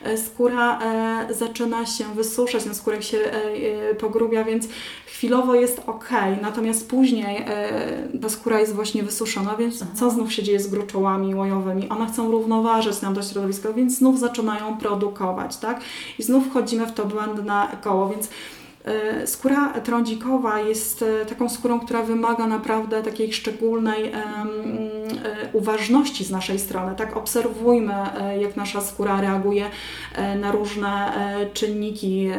e, 0.03 0.17
skóra 0.17 0.79
e, 0.81 1.33
zaczyna 1.33 1.85
się 1.85 2.03
wysuszać, 2.15 2.65
no 2.65 2.73
skórek 2.73 3.03
się 3.03 3.17
e, 3.17 3.31
e, 3.91 3.95
pogrubia, 3.95 4.43
więc 4.43 4.67
chwilowo 5.07 5.55
jest 5.55 5.81
ok, 5.88 6.09
natomiast 6.41 6.89
później 6.89 7.38
e, 7.47 8.19
ta 8.21 8.29
skóra 8.29 8.59
jest 8.59 8.73
właśnie 8.73 9.03
wysuszona, 9.03 9.14
więc 9.60 9.84
co 9.93 10.12
znów 10.12 10.34
się 10.34 10.43
dzieje 10.43 10.60
z 10.60 10.67
gruczołami 10.67 11.36
łojowymi? 11.36 11.89
One 11.89 12.08
chcą 12.08 12.32
równoważyć 12.32 13.01
nam 13.01 13.15
to 13.15 13.23
środowisko, 13.23 13.73
więc 13.73 13.97
znów 13.97 14.19
zaczynają 14.19 14.78
produkować, 14.78 15.58
tak? 15.58 15.82
I 16.19 16.23
znów 16.23 16.47
wchodzimy 16.47 16.86
w 16.86 16.93
to 16.93 17.06
błędne 17.06 17.67
koło, 17.84 18.10
więc 18.10 18.30
E, 18.86 19.28
Skóra 19.28 19.73
trądzikowa 19.84 20.60
jest 20.60 21.01
e, 21.01 21.25
taką 21.25 21.49
skórą, 21.49 21.80
która 21.80 22.01
wymaga 22.01 22.47
naprawdę 22.47 23.04
takiej 23.04 23.34
szczególnej 23.34 24.06
e, 24.06 24.21
uważności 25.54 26.23
z 26.23 26.32
naszej 26.32 26.60
strony. 26.60 26.95
Tak, 26.95 27.17
obserwujmy, 27.17 27.93
jak 28.39 28.56
nasza 28.56 28.82
skóra 28.82 29.21
reaguje 29.21 29.69
na 30.39 30.51
różne 30.51 31.13
czynniki, 31.54 32.30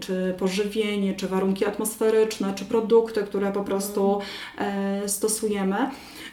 czy 0.00 0.34
pożywienie, 0.38 1.14
czy 1.14 1.28
warunki 1.28 1.64
atmosferyczne, 1.64 2.54
czy 2.54 2.64
produkty, 2.64 3.22
które 3.22 3.52
po 3.52 3.64
prostu 3.64 4.20
stosujemy. 5.06 5.90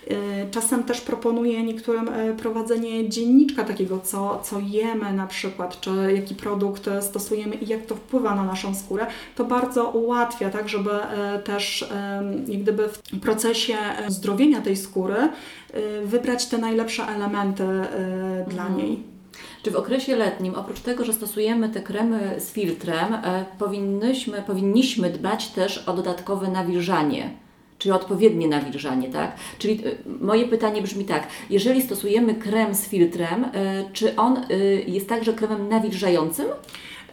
E, 0.09 0.51
Czasem 0.51 0.83
też 0.83 1.01
proponuję 1.01 1.63
niektórym 1.63 2.09
e, 2.09 2.33
prowadzenie 2.33 3.09
dzienniczka 3.09 3.63
takiego, 3.63 3.99
co, 3.99 4.41
co 4.43 4.59
jemy 4.59 5.13
na 5.13 5.27
przykład, 5.27 5.81
czy 5.81 5.89
jaki 6.15 6.35
produkt 6.35 6.87
e, 6.87 7.01
stosujemy 7.01 7.55
i 7.55 7.67
jak 7.67 7.85
to 7.85 7.95
wpływa 7.95 8.35
na 8.35 8.43
naszą 8.43 8.75
skórę. 8.75 9.05
To 9.35 9.45
bardzo 9.45 9.89
ułatwia, 9.89 10.49
tak, 10.49 10.69
żeby 10.69 10.89
też 11.43 11.89
jak 12.47 12.61
gdyby 12.61 12.87
w 12.87 13.19
procesie 13.19 13.77
zdrowienia 14.07 14.61
tej 14.61 14.77
skóry 14.77 15.15
wybrać 16.05 16.45
te 16.45 16.57
najlepsze 16.57 17.03
elementy 17.03 17.63
dla 18.47 18.69
niej. 18.69 19.03
Czy 19.63 19.71
w 19.71 19.75
okresie 19.75 20.15
letnim, 20.15 20.55
oprócz 20.55 20.79
tego, 20.79 21.05
że 21.05 21.13
stosujemy 21.13 21.69
te 21.69 21.81
kremy 21.81 22.35
z 22.39 22.51
filtrem, 22.51 23.17
powinnyśmy, 23.59 24.41
powinniśmy 24.41 25.09
dbać 25.09 25.47
też 25.47 25.77
o 25.87 25.93
dodatkowe 25.93 26.47
nawilżanie? 26.47 27.42
Czyli 27.83 27.93
odpowiednie 27.93 28.47
nawilżanie, 28.47 29.09
tak? 29.09 29.35
Czyli 29.59 29.73
e, 29.85 29.91
moje 30.21 30.47
pytanie 30.47 30.81
brzmi 30.81 31.05
tak, 31.05 31.27
jeżeli 31.49 31.81
stosujemy 31.81 32.35
krem 32.35 32.75
z 32.75 32.87
filtrem, 32.87 33.45
e, 33.45 33.49
czy 33.93 34.15
on 34.15 34.37
e, 34.37 34.55
jest 34.87 35.09
także 35.09 35.33
kremem 35.33 35.69
nawilżającym? 35.69 36.45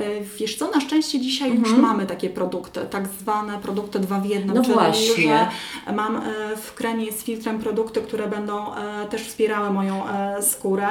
E, 0.00 0.20
Wiesz 0.38 0.56
co, 0.56 0.70
na 0.70 0.80
szczęście 0.80 1.20
dzisiaj 1.20 1.54
już 1.58 1.72
mamy 1.72 2.06
takie 2.06 2.30
produkty, 2.30 2.80
tak 2.90 3.08
zwane 3.20 3.58
produkty 3.58 3.98
dwa 3.98 4.18
w 4.20 4.26
jednym, 4.26 4.56
No 4.56 4.62
czyli 4.62 4.74
właśnie. 4.74 5.22
że 5.22 5.48
mam 5.94 6.16
e, 6.16 6.22
w 6.56 6.74
kremie 6.74 7.12
z 7.12 7.22
filtrem 7.24 7.58
produkty, 7.58 8.00
które 8.00 8.26
będą 8.26 8.74
e, 8.74 9.06
też 9.10 9.22
wspierały 9.22 9.70
moją 9.70 10.02
skórę 10.40 10.88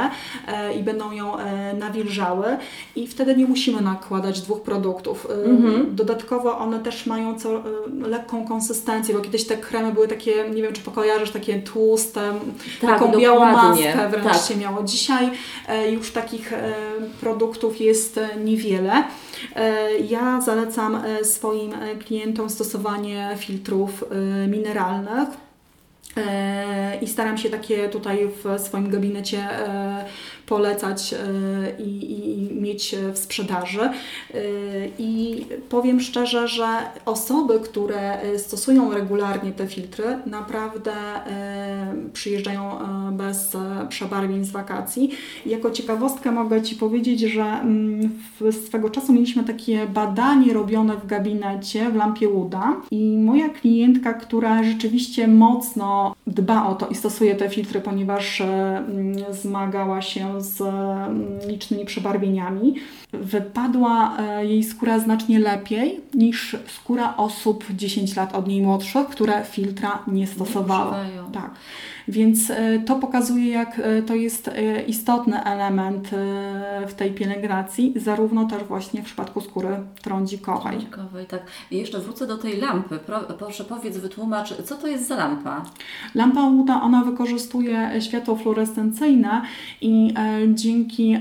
i 0.79 0.83
będą 0.83 1.11
ją 1.11 1.33
nawilżały 1.79 2.45
i 2.95 3.07
wtedy 3.07 3.35
nie 3.35 3.45
musimy 3.45 3.81
nakładać 3.81 4.41
dwóch 4.41 4.61
produktów. 4.61 5.27
Mhm. 5.45 5.95
Dodatkowo 5.95 6.57
one 6.57 6.79
też 6.79 7.05
mają 7.05 7.39
co, 7.39 7.63
lekką 8.01 8.47
konsystencję, 8.47 9.15
bo 9.15 9.21
kiedyś 9.21 9.45
te 9.47 9.57
kremy 9.57 9.93
były 9.93 10.07
takie, 10.07 10.49
nie 10.49 10.61
wiem 10.61 10.73
czy 10.73 10.81
pokojarzysz, 10.81 11.31
takie 11.31 11.59
tłuste, 11.61 12.33
Tak, 12.81 12.89
taką 12.89 13.17
białą 13.19 13.45
dokładnie. 13.45 13.85
maskę 13.85 14.09
wręcz 14.09 14.27
Tak. 14.27 14.41
się 14.47 14.55
miało. 14.55 14.83
Dzisiaj 14.83 15.29
już 15.91 16.11
takich 16.11 16.53
produktów 17.21 17.81
jest 17.81 18.19
niewiele. 18.43 18.98
E, 19.55 19.97
Ja 19.99 20.41
zalecam 20.41 20.95
e, 20.95 21.25
swoim 21.25 21.73
e, 21.73 21.95
klientom 21.95 22.49
stosowanie 22.49 23.35
filtrów 23.38 24.03
mineralnych. 24.47 25.29
I 27.01 27.07
staram 27.07 27.38
się 27.38 27.49
takie 27.49 27.89
tutaj 27.89 28.29
w 28.43 28.62
swoim 28.62 28.89
gabinecie 28.89 29.49
polecać 30.49 31.13
e, 31.13 31.17
i, 31.83 32.12
i 32.12 32.55
mieć 32.62 32.95
w 33.13 33.17
sprzedaży. 33.17 33.81
E, 33.81 33.91
I 34.99 35.45
powiem 35.69 35.99
szczerze, 35.99 36.47
że 36.47 36.67
osoby, 37.05 37.59
które 37.59 38.21
e, 38.21 38.39
stosują 38.39 38.93
regularnie 38.93 39.51
te 39.51 39.67
filtry, 39.67 40.17
naprawdę 40.25 40.93
przyjeżdżają 42.13 42.77
bez 43.12 43.57
przebarwień 43.89 44.45
z 44.45 44.51
wakacji. 44.51 45.12
Jako 45.45 45.71
ciekawostkę 45.71 46.31
mogę 46.31 46.62
Ci 46.62 46.75
powiedzieć, 46.75 47.19
że 47.19 47.43
mm, 47.43 48.19
swego 48.67 48.89
czasu 48.89 49.13
mieliśmy 49.13 49.43
takie 49.43 49.88
badanie 49.88 50.53
robione 50.53 50.97
w 50.97 51.05
gabinecie 51.05 51.89
w 51.89 51.95
Lampie 51.95 52.29
Łuda 52.29 52.75
i 52.91 53.17
moja 53.17 53.49
klientka, 53.49 54.13
która 54.13 54.63
rzeczywiście 54.63 55.27
mocno 55.27 56.15
dba 56.27 56.67
o 56.67 56.75
to 56.75 56.88
i 56.88 56.95
stosuje 56.95 57.35
te 57.35 57.49
filtry, 57.49 57.81
ponieważ 57.81 58.41
mm, 58.41 59.15
zmagała 59.31 60.01
się 60.01 60.38
z 60.41 60.62
mm, 60.62 61.39
licznymi 61.47 61.86
przebarwieniami, 61.86 62.75
wypadła 63.13 64.17
e, 64.17 64.45
jej 64.45 64.63
skóra 64.63 64.99
znacznie 64.99 65.39
lepiej 65.39 66.02
niż 66.13 66.56
skóra 66.67 67.17
osób 67.17 67.65
10 67.75 68.15
lat 68.15 68.36
od 68.36 68.47
niej 68.47 68.62
młodszych, 68.62 69.08
które 69.08 69.45
filtra 69.45 70.04
nie 70.08 70.28
stosowały. 70.28 70.91
używają. 70.91 71.32
Tak. 71.32 71.52
Więc 72.08 72.49
e, 72.49 72.80
to 72.80 72.95
pokazuje, 72.95 73.49
jak 73.49 73.80
e, 73.80 74.02
to 74.02 74.15
jest 74.15 74.49
istotny 74.88 75.43
element 75.43 76.10
w 76.88 76.93
tej 76.93 77.12
pielęgnacji, 77.12 77.93
zarówno 77.95 78.45
też 78.45 78.63
właśnie 78.63 79.02
w 79.02 79.06
przypadku 79.06 79.41
skóry 79.41 79.69
trądzikowej. 80.02 80.71
Trądzikowej, 80.71 81.25
tak. 81.25 81.41
I 81.71 81.78
jeszcze 81.78 81.99
wrócę 81.99 82.28
do 82.28 82.38
tej 82.38 82.58
lampy. 82.58 82.99
Pro, 82.99 83.19
proszę 83.19 83.63
powiedz, 83.63 83.97
wytłumacz, 83.97 84.54
co 84.65 84.75
to 84.75 84.88
jest 84.88 85.08
za 85.08 85.15
lampa? 85.15 85.65
Lampa 86.15 86.41
łuda, 86.41 86.82
ona 86.82 87.04
wykorzystuje 87.04 87.91
światło 88.02 88.36
fluorescencyjne 88.36 89.41
i 89.82 90.13
dzięki 90.53 91.17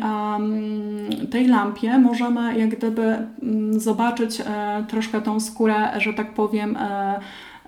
tej 1.30 1.48
lampie 1.48 1.98
możemy 1.98 2.58
jak 2.58 2.68
gdyby 2.68 3.02
mm, 3.42 3.80
zobaczyć 3.80 4.40
e, 4.40 4.44
troszkę 4.88 5.20
tą 5.20 5.40
skórę, 5.40 6.00
że 6.00 6.14
tak 6.14 6.34
powiem, 6.34 6.76
e, 6.76 7.20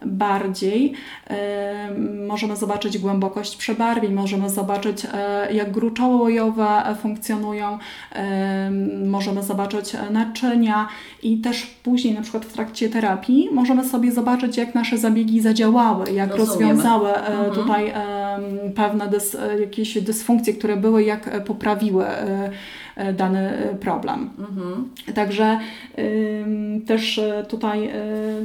bardziej. 0.07 0.93
E, 1.31 1.91
możemy 2.27 2.57
zobaczyć 2.57 2.99
głębokość 2.99 3.57
przebarwień, 3.57 4.13
możemy 4.13 4.51
zobaczyć 4.51 5.07
e, 5.15 5.53
jak 5.53 5.71
gruczoły 5.71 6.17
łojowe 6.17 6.97
funkcjonują, 7.03 7.79
e, 8.13 8.71
możemy 9.07 9.43
zobaczyć 9.43 9.97
naczynia 10.11 10.89
i 11.23 11.39
też 11.39 11.67
później 11.67 12.15
na 12.15 12.23
przykład 12.23 12.45
w 12.45 12.53
trakcie 12.53 12.89
terapii 12.89 13.49
możemy 13.53 13.85
sobie 13.85 14.13
zobaczyć 14.13 14.57
jak 14.57 14.75
nasze 14.75 14.99
zabiegi 14.99 15.41
zadziałały, 15.41 16.13
jak 16.13 16.31
Rozumiem. 16.37 16.69
rozwiązały 16.69 17.15
Mhm. 17.15 17.55
tutaj 17.55 17.93
pewne 18.75 19.09
dys, 19.09 19.37
jakieś 19.61 20.01
dysfunkcje, 20.03 20.55
które 20.55 20.77
były, 20.77 21.03
jak 21.03 21.45
poprawiły 21.45 22.05
dany 23.15 23.53
problem. 23.81 24.31
Mhm. 24.39 24.89
Także 25.15 25.59
też 26.87 27.21
tutaj 27.49 27.91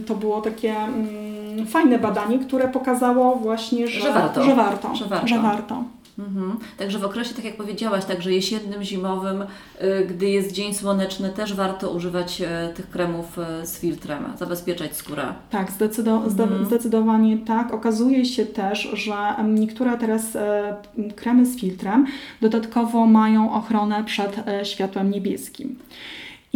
to 0.06 0.16
było 0.16 0.42
takie 0.42 0.76
mm, 0.78 1.45
fajne 1.66 2.00
badanie, 2.00 2.40
które 2.40 2.68
pokazało 2.68 3.36
właśnie, 3.36 3.88
że, 3.88 4.00
Że 4.02 4.14
warto. 4.14 4.44
Że 4.44 4.56
warto. 4.56 4.96
Że 4.96 5.06
warto. 5.06 5.28
Że 5.28 5.40
warto. 5.40 5.84
Mhm. 6.20 6.58
Także 6.78 7.00
w 7.00 7.06
okresie, 7.06 7.36
tak 7.36 7.46
jak 7.46 7.58
powiedziałaś, 7.58 8.06
także 8.06 8.32
jesiennym, 8.34 8.84
zimowym, 8.84 9.42
y, 9.42 10.06
gdy 10.10 10.30
jest 10.30 10.52
dzień 10.52 10.74
słoneczny, 10.74 11.30
też 11.30 11.54
warto 11.54 11.92
używać 11.92 12.42
y, 12.42 12.74
tych 12.74 12.90
kremów 12.90 13.38
y, 13.64 13.68
z 13.68 13.80
filtrem, 13.80 14.24
zabezpieczać 14.40 14.96
skórę. 14.96 15.24
Tak, 15.50 15.72
zdecydo- 15.72 16.30
zde- 16.30 16.66
zdecydowanie 16.66 17.38
tak. 17.38 17.74
Okazuje 17.74 18.26
się 18.26 18.46
też, 18.46 18.90
że 18.94 19.14
niektóre 19.48 19.98
teraz 19.98 20.36
e, 20.36 20.76
kremy 21.16 21.46
z 21.46 21.60
filtrem 21.60 22.06
dodatkowo 22.42 23.06
mają 23.06 23.54
ochronę 23.54 24.04
przed 24.04 24.48
e, 24.48 24.66
światłem 24.66 25.12
niebieskim. 25.12 25.76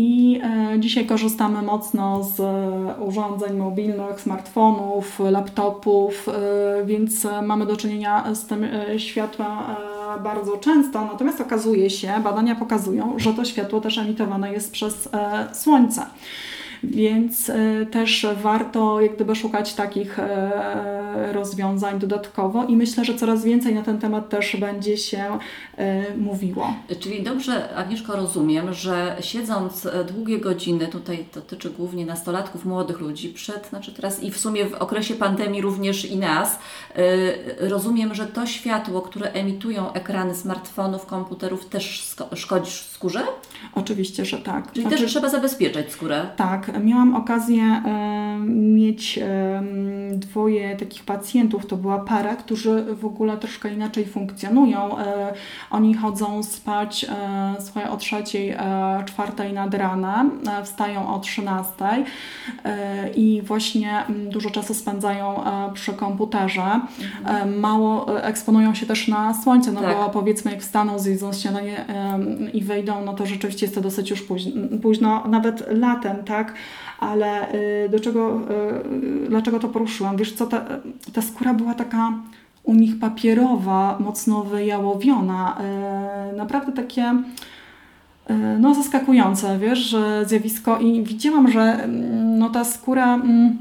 I 0.02 0.42
e, 0.44 0.80
dzisiaj 0.80 1.06
korzystamy 1.06 1.62
mocno 1.62 2.24
z 2.24 2.40
e, 2.40 3.04
urządzeń 3.04 3.58
mobilnych, 3.58 4.22
smartfonów, 4.22 5.20
laptopów, 5.20 6.30
e, 6.30 6.86
więc 6.86 7.28
mamy 7.44 7.66
do 7.66 7.78
czynienia 7.78 8.36
z 8.36 8.46
tym 8.46 8.66
światłem 8.98 9.58
bardzo 10.24 10.58
często. 10.58 11.06
Natomiast 11.06 11.42
okazuje 11.42 11.90
się, 11.90 12.14
badania 12.24 12.56
pokazują, 12.56 13.14
że 13.18 13.34
to 13.34 13.46
światło 13.46 13.82
też 13.82 13.98
emitowane 13.98 14.54
jest 14.54 14.72
przez 14.72 15.10
słońce. 15.54 16.06
Więc 16.84 17.50
e, 17.50 17.86
też 17.86 18.28
warto 18.42 19.02
jak 19.02 19.16
gdyby 19.16 19.36
szukać 19.36 19.74
takich 19.74 20.20
e, 20.20 21.34
rozwiązań 21.34 22.00
dodatkowo 22.00 22.66
i 22.66 22.76
myślę, 22.76 23.06
że 23.06 23.16
coraz 23.16 23.44
więcej 23.44 23.76
na 23.76 23.82
ten 23.82 24.00
temat 24.00 24.30
też 24.30 24.56
będzie 24.56 24.98
się 24.98 25.40
e, 25.78 26.16
mówiło. 26.18 26.74
Czyli 27.00 27.24
dobrze, 27.24 27.76
Agnieszko, 27.76 28.16
rozumiem, 28.16 28.74
że 28.74 29.16
siedząc 29.22 29.88
długie 30.14 30.40
godziny, 30.40 30.88
tutaj 30.88 31.26
dotyczy 31.34 31.70
głównie 31.70 32.06
nastolatków, 32.06 32.66
młodych 32.66 33.00
ludzi, 33.00 33.30
przed, 33.30 33.68
znaczy 33.70 33.94
teraz 33.94 34.24
i 34.24 34.32
w 34.32 34.38
sumie 34.38 34.66
w 34.66 34.74
okresie 34.74 35.16
pandemii 35.16 35.62
również 35.62 36.06
i 36.06 36.18
nas, 36.18 36.60
rozumiem, 37.60 38.16
że 38.16 38.26
to 38.26 38.46
światło, 38.46 39.02
które 39.02 39.32
emitują 39.32 39.94
ekrany 39.94 40.36
smartfonów, 40.36 41.06
komputerów, 41.06 41.66
też 41.66 42.16
szkodzi 42.36 42.72
skórze? 42.72 43.24
Oczywiście, 43.76 44.26
że 44.26 44.38
tak. 44.38 44.72
Czyli 44.72 44.82
Znaczy- 44.88 45.04
też 45.04 45.12
trzeba 45.12 45.30
zabezpieczać 45.30 45.92
skórę. 45.92 46.30
Tak, 46.36 46.69
miałam 46.84 47.16
okazję 47.16 47.82
mieć 48.48 49.20
dwoje 50.14 50.76
takich 50.78 51.04
pacjentów. 51.04 51.66
To 51.66 51.78
była 51.78 52.00
para, 52.00 52.36
którzy 52.36 52.96
w 52.96 53.06
ogóle 53.06 53.38
troszkę 53.38 53.74
inaczej 53.74 54.06
funkcjonują. 54.06 54.98
E, 54.98 55.34
oni 55.72 55.94
chodzą 55.94 56.44
spać 56.44 57.06
e, 57.10 57.62
swoje 57.62 57.90
o 57.90 57.98
trzeciej, 57.98 58.50
e, 58.50 58.58
czwartej 59.06 59.54
nad 59.54 59.74
ranem, 59.74 60.32
wstają 60.64 61.16
o 61.16 61.20
13 61.20 61.74
e, 62.64 63.10
i 63.10 63.42
właśnie 63.42 64.06
mm, 64.06 64.30
dużo 64.30 64.50
czasu 64.50 64.74
spędzają 64.74 65.44
przy 65.74 65.94
komputerze. 65.94 66.80
E, 67.26 67.46
mało 67.46 68.22
eksponują 68.24 68.74
się 68.76 68.86
też 68.86 69.08
na 69.08 69.42
słońce, 69.44 69.72
no 69.72 69.82
Tak. 69.82 69.98
bo 69.98 70.10
powiedzmy 70.10 70.52
jak 70.52 70.62
wstaną, 70.62 71.00
zjedzą 71.00 71.34
śniadanie 71.34 71.86
i 72.54 72.64
wyjdą, 72.64 73.06
no 73.06 73.14
to 73.14 73.26
rzeczywiście 73.26 73.66
jest 73.66 73.76
to 73.76 73.82
dosyć 73.82 74.10
już 74.10 74.22
późno, 74.22 74.52
późno 74.82 75.24
nawet 75.28 75.64
latem, 75.68 76.24
tak? 76.24 76.54
Ale 77.00 77.54
y, 77.54 77.90
do 77.90 78.00
czego, 78.00 78.42
y, 79.26 79.30
dlaczego 79.30 79.60
to 79.60 79.70
poruszyłam? 79.70 80.18
Wiesz 80.18 80.34
co, 80.34 80.48
ta, 80.48 80.66
ta 81.14 81.22
skóra 81.22 81.54
była 81.54 81.74
taka 81.74 82.14
u 82.64 82.74
nich 82.74 83.00
papierowa, 83.00 83.98
mocno 84.00 84.44
wyjałowiona, 84.44 85.58
y, 86.34 86.38
naprawdę 86.38 86.72
takie 86.72 87.16
no 88.60 88.76
zaskakujące, 88.76 89.60
wiesz, 89.60 89.96
zjawisko 90.26 90.80
i 90.80 91.04
widziałam, 91.04 91.52
że 91.52 91.62
mm, 91.62 92.40
no 92.40 92.50
ta 92.50 92.64
skóra 92.64 93.16
mm, 93.16 93.58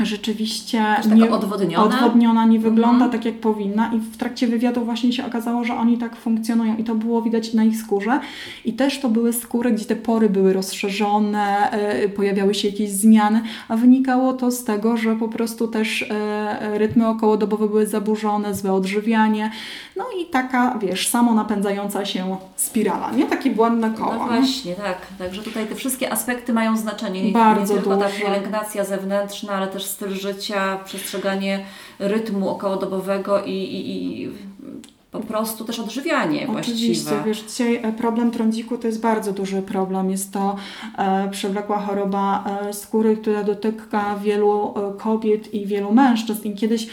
rzeczywiście 0.00 0.78
Jakaś 0.78 1.06
taka 1.20 1.34
odwodniona? 1.34 1.84
odwodniona, 1.84 2.44
nie 2.44 2.58
wygląda 2.58 2.92
Mhm. 3.04 3.10
tak 3.10 3.24
jak 3.24 3.34
powinna 3.34 3.92
i 3.94 3.98
w 3.98 4.16
trakcie 4.16 4.46
wywiadu 4.46 4.84
właśnie 4.84 5.12
się 5.12 5.26
okazało, 5.26 5.64
że 5.64 5.74
oni 5.74 5.98
tak 5.98 6.16
funkcjonują 6.16 6.76
i 6.76 6.84
to 6.84 6.94
było 6.94 7.22
widać 7.22 7.54
na 7.54 7.64
ich 7.64 7.76
skórze 7.76 8.20
i 8.64 8.72
też 8.72 9.00
to 9.00 9.08
były 9.08 9.32
skóry, 9.32 9.70
gdzie 9.72 9.84
te 9.84 9.96
pory 9.96 10.28
były 10.30 10.52
rozszerzone, 10.52 11.70
e, 11.70 12.08
pojawiały 12.08 12.54
się 12.54 12.68
jakieś 12.68 12.90
zmiany, 12.90 13.42
a 13.68 13.76
wynikało 13.76 14.32
to 14.32 14.50
z 14.50 14.64
tego, 14.64 14.96
że 14.96 15.16
po 15.16 15.28
prostu 15.28 15.68
też 15.68 16.02
e, 16.10 16.78
rytmy 16.78 17.08
okołodobowe 17.08 17.68
były 17.68 17.86
zaburzone, 17.86 18.54
złe 18.54 18.72
odżywianie, 18.72 19.50
no 19.96 20.04
i 20.20 20.26
taka, 20.26 20.78
wiesz, 20.78 21.08
samo 21.08 21.34
napędzająca 21.34 22.04
się 22.04 22.36
spirala, 22.56 23.10
nie? 23.10 23.24
Takie 23.24 23.50
błędne 23.50 23.90
koło. 23.90 24.14
No 24.14 24.32
nie? 24.32 24.40
właśnie, 24.40 24.74
tak. 24.74 24.98
Także 25.18 25.42
tutaj 25.42 25.66
te 25.66 25.74
wszystkie 25.74 26.12
aspekty 26.12 26.52
mają 26.52 26.76
znaczenie. 26.76 27.24
Nie, 27.24 27.32
Bardzo 27.32 27.74
nie 27.74 27.80
tylko 27.80 27.96
ta 27.96 28.08
pielęgnacja 28.08 28.84
zewnętrzna, 28.84 29.52
ale 29.52 29.66
też 29.66 29.81
styl 29.84 30.14
życia, 30.14 30.78
przestrzeganie 30.84 31.64
rytmu 31.98 32.48
okołodobowego 32.48 33.44
i, 33.44 33.50
i, 33.50 34.22
i 34.22 34.30
po 35.10 35.20
prostu 35.20 35.64
też 35.64 35.80
odżywianie 35.80 36.48
Oczywiście, 36.58 37.10
właściwe. 37.10 37.22
wiesz, 37.26 37.42
dzisiaj 37.42 37.76
e, 37.76 37.92
problem 37.92 38.30
trądziku 38.30 38.78
to 38.78 38.86
jest 38.86 39.00
bardzo 39.00 39.32
duży 39.32 39.62
problem. 39.62 40.10
Jest 40.10 40.32
to 40.32 40.56
e, 40.98 41.30
przewlekła 41.30 41.78
choroba 41.78 42.44
e, 42.68 42.72
skóry, 42.72 43.16
która 43.16 43.44
dotyka 43.44 44.16
wielu 44.16 44.74
e, 44.76 44.98
kobiet 44.98 45.54
i 45.54 45.66
wielu 45.66 45.92
mężczyzn. 45.92 46.48
I 46.48 46.54
kiedyś 46.54 46.86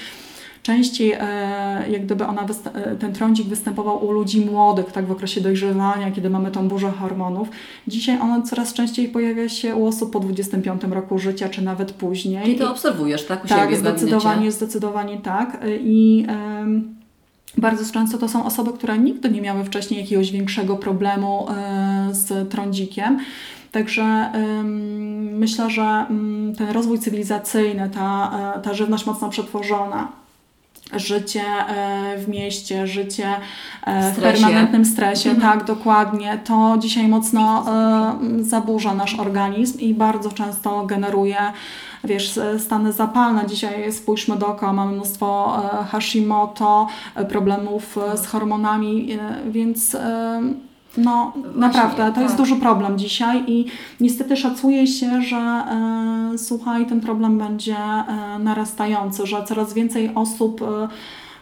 częściej 0.69 1.12
e, 1.12 1.89
jak 1.89 2.05
gdyby 2.05 2.25
ona 2.25 2.45
e, 2.73 2.95
ten 2.95 3.13
trądzik 3.13 3.47
występował 3.47 4.05
u 4.05 4.12
ludzi 4.12 4.45
młodych, 4.45 4.91
tak 4.91 5.05
w 5.05 5.12
okresie 5.12 5.41
dojrzewania, 5.41 6.12
kiedy 6.12 6.29
mamy 6.29 6.51
tą 6.51 6.67
burzę 6.67 6.91
hormonów. 6.91 7.49
Dzisiaj 7.88 8.19
on 8.21 8.43
coraz 8.43 8.73
częściej 8.73 9.08
pojawia 9.08 9.49
się 9.49 9.75
u 9.75 9.88
osób 9.88 10.12
po 10.12 10.19
25 10.19 10.82
roku 10.84 11.19
życia, 11.19 11.49
czy 11.49 11.62
nawet 11.62 11.91
później. 11.91 12.43
Czyli 12.43 12.55
I- 12.55 12.60
to 12.60 12.71
obserwujesz, 12.71 13.25
tak? 13.25 13.45
U 13.45 13.47
tak, 13.47 13.60
siebie 13.60 13.77
w 13.77 13.84
gabinecie? 13.84 13.99
zdecydowanie, 13.99 14.51
zdecydowanie 14.51 15.17
tak. 15.17 15.58
I 15.82 16.25
bardzo 17.58 17.93
często 17.93 18.17
to 18.17 18.29
są 18.29 18.45
osoby, 18.45 18.73
które 18.73 18.97
nigdy 18.97 19.29
nie 19.29 19.41
miały 19.41 19.63
wcześniej 19.63 20.01
jakiegoś 20.01 20.32
większego 20.32 20.75
problemu 20.75 21.47
e, 21.49 22.10
z 22.12 22.49
trądzikiem. 22.49 23.19
Także 23.71 24.32
myślę, 25.32 25.69
że 25.69 26.05
mm, 26.10 26.55
ten 26.55 26.69
rozwój 26.69 26.99
cywilizacyjny, 26.99 27.89
ta, 27.89 28.32
ta 28.63 28.73
żywność 28.73 29.05
mocno 29.05 29.29
przetworzona, 29.29 30.19
życie 30.93 31.43
e, 31.67 32.17
w 32.17 32.28
mieście, 32.28 32.88
życie 32.88 33.28
e, 33.86 34.12
W 34.12 34.13
stresie. 34.13 34.41
permanentnym 34.41 34.86
stresie, 34.86 35.36
tak, 35.36 35.63
dokładnie. 35.63 36.39
To 36.45 36.75
dzisiaj 36.80 37.08
mocno 37.08 37.65
e, 37.67 38.43
zaburza 38.43 38.93
nasz 38.93 39.19
organizm 39.19 39.80
i 39.80 39.93
bardzo 39.93 40.32
często 40.32 40.86
generuje 40.86 41.38
wiesz, 42.04 42.39
stany 42.58 42.93
zapalne. 42.93 43.45
Dzisiaj 43.47 43.93
spójrzmy 43.93 44.36
dookoła, 44.36 44.73
mamy 44.73 44.91
mnóstwo 44.91 45.62
Hashimoto, 45.91 46.88
problemów 47.30 47.97
z 48.15 48.25
hormonami, 48.25 49.12
e, 49.12 49.52
więc 49.52 49.97
e, 50.97 51.02
no 51.02 51.34
naprawdę 51.56 52.12
to 52.15 52.21
jest 52.21 52.34
tak. 52.34 52.45
duży 52.45 52.56
problem 52.56 52.97
dzisiaj 52.97 53.43
i 53.47 53.65
niestety 53.99 54.38
szacuje 54.38 54.88
się, 54.88 55.21
że 55.21 55.38
e, 55.38 56.38
słuchaj, 56.38 56.86
ten 56.86 57.02
problem 57.02 57.38
będzie 57.38 57.78
e, 57.78 58.39
narastający, 58.39 59.25
że 59.25 59.43
coraz 59.45 59.73
więcej 59.73 60.12
osób 60.15 60.62
e, 60.62 60.88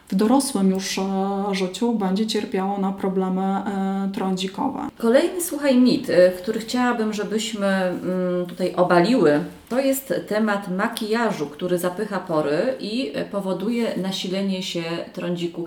w 0.09 0.15
dorosłym 0.15 0.69
już 0.69 0.97
e, 0.97 1.03
życiu 1.51 1.93
będzie 1.93 2.27
cierpiało 2.27 2.77
na 2.77 2.91
problemy 2.91 3.41
e, 3.41 4.09
trądzikowe. 4.13 4.79
Kolejny, 4.97 5.41
słuchaj, 5.41 5.77
mit, 5.77 6.09
y, 6.09 6.31
który 6.37 6.59
chciałabym, 6.59 7.13
żebyśmy 7.13 7.67
mm, 7.67 8.45
tutaj 8.45 8.75
obaliły, 8.75 9.39
to 9.69 9.79
jest 9.79 10.13
temat 10.27 10.67
makijażu, 10.77 11.47
który 11.47 11.77
zapycha 11.77 12.19
pory 12.19 12.75
i 12.79 13.13
powoduje 13.31 13.97
nasilenie 13.97 14.63
się 14.63 14.83
trądziku. 15.13 15.65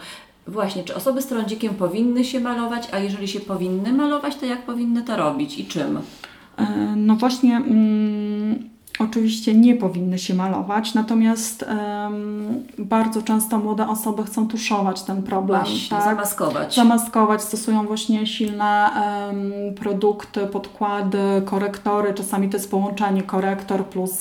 Właśnie, 0.50 0.84
czy 0.84 0.94
osoby 0.94 1.22
z 1.22 1.26
trądzikiem 1.26 1.74
powinny 1.74 2.24
się 2.24 2.40
malować, 2.40 2.88
a 2.92 2.98
jeżeli 2.98 3.28
się 3.28 3.40
powinny 3.40 3.92
malować, 3.92 4.36
to 4.36 4.46
jak 4.46 4.62
powinny 4.62 5.02
to 5.02 5.16
robić 5.16 5.58
i 5.58 5.64
czym? 5.64 5.98
E, 6.56 6.66
No 6.96 7.16
właśnie, 7.16 7.56
mm, 7.56 8.70
oczywiście 8.98 9.54
nie 9.54 9.74
powinny 9.76 10.18
się 10.18 10.34
malować, 10.34 10.94
natomiast 10.94 11.64
bardzo 12.78 13.22
często 13.22 13.58
młode 13.58 13.88
osoby 13.88 14.22
chcą 14.24 14.48
tuszować 14.48 15.02
ten 15.02 15.22
problem. 15.22 15.60
Właśnie, 15.60 15.88
tak? 15.88 16.04
zamaskować. 16.04 16.74
Zamaskować, 16.74 17.42
stosują 17.42 17.86
właśnie 17.86 18.26
silne 18.26 18.90
em, 19.30 19.52
produkty, 19.74 20.46
podkłady, 20.46 21.18
korektory, 21.44 22.14
czasami 22.14 22.48
to 22.48 22.56
jest 22.56 22.70
połączenie 22.70 23.22
korektor 23.22 23.86
plus 23.86 24.20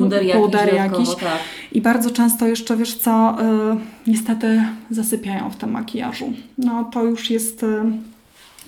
Puder 0.00 0.22
jakiś, 0.22 0.42
puder 0.42 0.70
dodatkowo, 0.70 0.98
jakiś. 1.00 1.14
tak. 1.14 1.38
I 1.72 1.80
bardzo 1.80 2.10
często 2.10 2.46
jeszcze, 2.46 2.76
wiesz 2.76 2.94
co, 2.94 3.36
y, 3.40 4.10
niestety 4.10 4.62
zasypiają 4.90 5.50
w 5.50 5.56
tym 5.56 5.70
makijażu. 5.70 6.32
No 6.58 6.84
to 6.84 7.04
już 7.04 7.30
jest 7.30 7.62
y, 7.62 7.66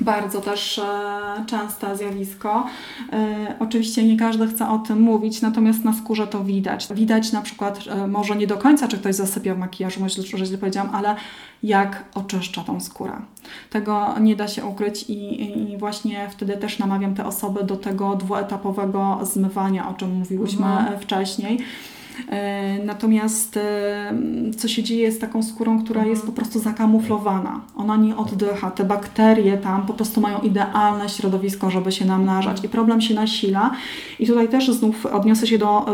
bardzo 0.00 0.40
też 0.40 0.78
e, 0.78 1.44
częste 1.46 1.96
zjawisko. 1.96 2.66
E, 3.12 3.54
oczywiście 3.58 4.04
nie 4.04 4.16
każdy 4.16 4.46
chce 4.48 4.68
o 4.68 4.78
tym 4.78 5.00
mówić, 5.00 5.42
natomiast 5.42 5.84
na 5.84 5.92
skórze 5.92 6.26
to 6.26 6.44
widać. 6.44 6.88
Widać 6.94 7.32
na 7.32 7.42
przykład, 7.42 7.80
e, 7.88 8.06
może 8.06 8.36
nie 8.36 8.46
do 8.46 8.56
końca, 8.56 8.88
czy 8.88 8.98
ktoś 8.98 9.14
zasypia 9.14 9.54
w 9.54 9.58
makijażu, 9.58 10.00
może 10.00 10.22
że 10.22 10.46
źle 10.46 10.58
powiedziałam, 10.58 10.94
ale 10.94 11.16
jak 11.62 12.04
oczyszcza 12.14 12.64
tą 12.64 12.80
skórę. 12.80 13.12
Tego 13.70 14.14
nie 14.20 14.36
da 14.36 14.48
się 14.48 14.64
ukryć 14.64 15.02
i, 15.02 15.72
i 15.72 15.78
właśnie 15.78 16.28
wtedy 16.30 16.56
też 16.56 16.78
namawiam 16.78 17.14
te 17.14 17.26
osoby 17.26 17.64
do 17.64 17.76
tego 17.76 18.16
dwuetapowego 18.16 19.18
zmywania, 19.22 19.88
o 19.88 19.94
czym 19.94 20.10
mówiłyśmy 20.14 20.66
Mhm. 20.66 21.00
wcześniej. 21.00 21.58
E, 22.28 22.78
natomiast 22.84 23.56
e, 23.56 24.12
co 24.58 24.68
się 24.68 24.82
dzieje 24.82 25.12
z 25.12 25.18
taką 25.18 25.42
skórą, 25.42 25.84
która 25.84 26.04
jest 26.04 26.26
po 26.26 26.32
prostu 26.32 26.58
zakamuflowana? 26.58 27.60
Ona 27.76 27.96
nie 27.96 28.16
oddycha. 28.16 28.70
Te 28.70 28.84
bakterie 28.84 29.58
tam 29.58 29.86
po 29.86 29.92
prostu 29.92 30.20
mają 30.20 30.40
idealne 30.40 31.08
środowisko, 31.08 31.70
żeby 31.70 31.92
się 31.92 32.04
namnażać 32.04 32.64
i 32.64 32.68
problem 32.68 33.00
się 33.00 33.14
nasila. 33.14 33.70
I 34.18 34.26
tutaj 34.26 34.48
też 34.48 34.70
znów 34.70 35.06
odniosę 35.06 35.46
się 35.46 35.58
do 35.58 35.86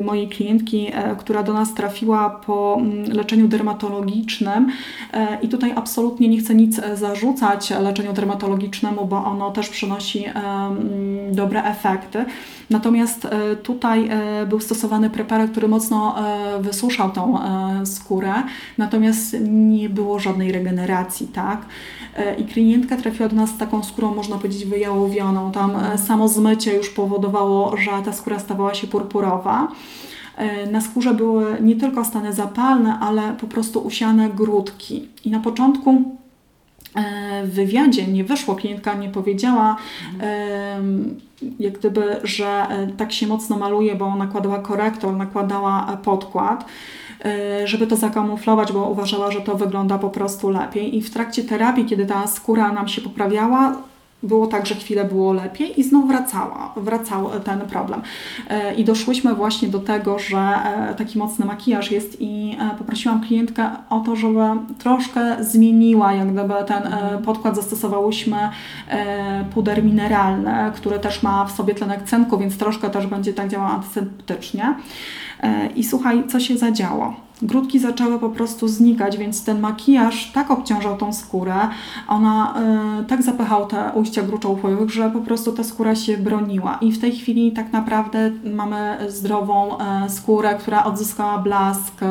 e, 0.00 0.04
mojej 0.04 0.28
klientki, 0.28 0.86
która 1.18 1.42
do 1.42 1.52
nas 1.52 1.74
trafiła 1.74 2.30
po 2.30 2.76
mm, 2.80 3.04
leczeniu 3.12 3.48
dermatologicznym 3.48 4.72
i 5.42 5.48
tutaj 5.48 5.72
absolutnie 5.76 6.28
nie 6.28 6.38
chcę 6.38 6.54
nic 6.54 6.80
zarzucać 6.94 7.70
leczeniu 7.70 8.12
dermatologicznemu, 8.12 9.06
bo 9.06 9.24
ono 9.24 9.50
też 9.50 9.68
przynosi 9.68 10.24
mm, 10.24 11.34
dobre 11.34 11.64
efekty. 11.64 12.24
Natomiast 12.70 13.28
tutaj 13.62 14.10
był 14.48 14.60
stosowany 14.60 15.10
preparat, 15.10 15.50
który 15.58 15.68
mocno 15.68 16.14
e, 16.18 16.62
wysuszał 16.62 17.10
tą 17.10 17.42
e, 17.42 17.86
skórę, 17.86 18.32
natomiast 18.78 19.36
nie 19.48 19.88
było 19.88 20.18
żadnej 20.18 20.52
regeneracji, 20.52 21.26
tak? 21.26 21.66
E, 22.16 22.34
I 22.34 22.44
klientka 22.44 22.96
trafiła 22.96 23.28
do 23.28 23.36
nas 23.36 23.50
z 23.50 23.56
taką 23.56 23.82
skórą, 23.82 24.14
można 24.14 24.36
powiedzieć, 24.36 24.64
wyjałowioną. 24.64 25.52
Tam 25.52 25.72
samo 26.06 26.28
zmycie 26.28 26.74
już 26.74 26.88
powodowało, 26.88 27.76
że 27.76 27.90
ta 28.04 28.12
skóra 28.12 28.38
stawała 28.38 28.74
się 28.74 28.86
purpurowa. 28.86 29.68
Na 30.70 30.80
skórze 30.80 31.14
były 31.14 31.56
nie 31.60 31.76
tylko 31.76 32.04
stany 32.04 32.32
zapalne, 32.32 32.98
ale 33.00 33.32
po 33.40 33.46
prostu 33.46 33.80
usiane 33.80 34.30
grudki. 34.30 35.08
I 35.24 35.30
na 35.30 35.40
początku 35.40 36.02
w 37.44 37.50
wywiadzie 37.50 38.06
nie 38.06 38.24
wyszło, 38.24 38.54
klientka 38.54 38.94
nie 38.94 39.08
powiedziała, 39.08 39.76
jak 41.60 41.78
gdyby, 41.78 42.20
że 42.24 42.46
e, 42.46 42.86
tak 42.96 43.12
się 43.12 43.26
mocno 43.26 43.58
maluje, 43.58 43.94
bo 43.94 44.16
nakładała 44.16 44.58
korektor, 44.58 45.16
nakładała 45.16 45.92
e, 45.92 45.96
podkład 45.96 46.64
e, 47.24 47.66
żeby 47.66 47.86
to 47.86 47.96
zakamuflować, 47.96 48.72
bo 48.72 48.90
uważała, 48.90 49.30
że 49.30 49.40
to 49.40 49.54
wygląda 49.54 49.98
po 49.98 50.10
prostu 50.10 50.50
lepiej. 50.50 50.96
I 50.96 51.02
w 51.02 51.10
trakcie 51.10 51.44
terapii, 51.44 51.84
kiedy 51.84 52.06
ta 52.06 52.26
skóra 52.26 52.72
nam 52.72 52.88
się 52.88 53.00
poprawiała, 53.00 53.76
było 54.22 54.46
tak, 54.46 54.66
że 54.66 54.74
chwilę 54.74 55.04
było 55.04 55.32
lepiej 55.32 55.80
i 55.80 55.84
znów 55.84 56.08
wracała, 56.08 56.72
wracał 56.76 57.30
ten 57.44 57.60
problem. 57.60 58.02
E, 58.48 58.74
I 58.74 58.84
doszłyśmy 58.84 59.34
właśnie 59.34 59.68
do 59.68 59.78
tego, 59.78 60.18
że 60.18 60.38
e, 60.38 60.94
taki 60.94 61.18
mocny 61.18 61.44
makijaż 61.46 61.90
jest 61.90 62.16
i 62.20 62.56
e, 62.60 62.78
poprosiłam 62.78 63.20
klientkę 63.20 63.70
o 63.90 64.00
to, 64.00 64.16
żeby 64.16 64.40
troszkę 64.78 65.44
zmieniła 65.44 66.12
jak 66.12 66.32
gdyby 66.32 66.54
ten 66.66 66.82
podkład. 67.24 67.56
Zastosowałyśmy 67.56 68.36
puder 69.54 69.84
mineralny, 69.84 70.52
który 70.74 70.98
też 70.98 71.22
ma 71.22 71.44
w 71.44 71.52
sobie 71.52 71.74
tlenek 71.74 72.02
cynku, 72.02 72.38
więc 72.38 72.58
troszkę 72.58 72.90
też 72.90 73.06
będzie 73.06 73.34
tak 73.34 73.48
działał 73.48 73.72
antyseptycznie. 73.72 74.74
I 75.76 75.84
słuchaj, 75.84 76.24
co 76.28 76.40
się 76.40 76.58
zadziało 76.58 77.28
grudki 77.42 77.78
zaczęły 77.78 78.18
po 78.18 78.28
prostu 78.28 78.68
znikać, 78.68 79.16
więc 79.16 79.44
ten 79.44 79.60
makijaż 79.60 80.32
tak 80.32 80.50
obciążał 80.50 80.96
tą 80.96 81.12
skórę, 81.12 81.54
ona 82.08 82.54
y, 83.02 83.04
tak 83.04 83.22
zapychał 83.22 83.66
te 83.66 83.92
ujścia 83.92 84.22
gruczołów, 84.22 84.60
że 84.92 85.10
po 85.10 85.20
prostu 85.20 85.52
ta 85.52 85.64
skóra 85.64 85.94
się 85.94 86.16
broniła. 86.16 86.78
I 86.80 86.92
w 86.92 87.00
tej 87.00 87.12
chwili 87.12 87.52
tak 87.52 87.72
naprawdę 87.72 88.30
mamy 88.44 88.98
zdrową 89.08 89.78
y, 90.06 90.10
skórę, 90.10 90.54
która 90.60 90.84
odzyskała 90.84 91.38
blask, 91.38 92.02
y, 92.02 92.06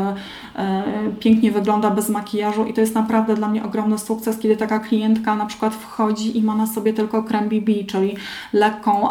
pięknie 1.20 1.52
wygląda 1.52 1.92
bez 1.92 2.10
makijażu 2.10 2.66
i 2.66 2.74
to 2.74 2.82
jest 2.82 2.96
naprawdę 2.96 3.36
dla 3.36 3.48
mnie 3.48 3.63
ogromny 3.63 3.98
sukces, 3.98 4.40
kiedy 4.40 4.58
taka 4.58 4.80
klientka 4.80 5.36
na 5.36 5.46
przykład 5.46 5.76
wchodzi 5.76 6.38
i 6.38 6.44
ma 6.44 6.56
na 6.56 6.68
sobie 6.68 6.94
tylko 6.94 7.24
krem 7.24 7.50
BB, 7.50 7.72
czyli 7.88 8.16
lekką, 8.54 9.08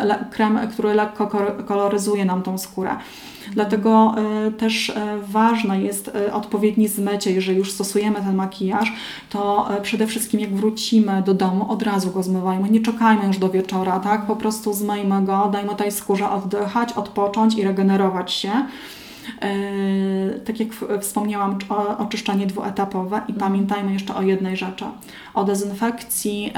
le, 0.00 0.24
krem, 0.30 0.58
który 0.72 0.94
lekko 0.94 1.30
koloryzuje 1.66 2.24
nam 2.24 2.42
tą 2.42 2.58
skórę. 2.58 2.96
Dlatego 3.60 4.14
e, 4.46 4.50
też 4.50 4.90
e, 4.90 5.18
ważne 5.22 5.82
jest 5.82 6.08
e, 6.08 6.34
odpowiednie 6.34 6.88
zmycie, 6.88 7.32
jeżeli 7.32 7.58
już 7.58 7.72
stosujemy 7.72 8.20
ten 8.20 8.34
makijaż, 8.34 8.92
to 9.30 9.68
przede 9.82 10.06
wszystkim 10.06 10.40
jak 10.40 10.54
wrócimy 10.54 11.22
do 11.22 11.34
domu, 11.34 11.72
od 11.72 11.82
razu 11.82 12.10
go 12.10 12.22
zmywajmy, 12.22 12.70
nie 12.70 12.80
czekajmy 12.80 13.26
już 13.26 13.38
do 13.38 13.50
wieczora, 13.50 14.00
tak? 14.00 14.26
Po 14.26 14.36
prostu 14.36 14.72
zmyjmy 14.72 15.24
go, 15.24 15.48
dajmy 15.52 15.76
tej 15.76 15.92
skórze 15.92 16.30
oddychać, 16.30 16.92
odpocząć 16.92 17.54
i 17.54 17.64
regenerować 17.64 18.32
się. 18.32 18.50
Tak 20.44 20.60
jak 20.60 20.68
wspomniałam, 21.00 21.58
oczyszczanie 21.98 22.46
dwuetapowe 22.46 23.20
i 23.28 23.34
pamiętajmy 23.34 23.92
jeszcze 23.92 24.14
o 24.14 24.22
jednej 24.22 24.56
rzeczy. 24.56 24.84
O 25.34 25.44
dezynfekcji 25.44 26.52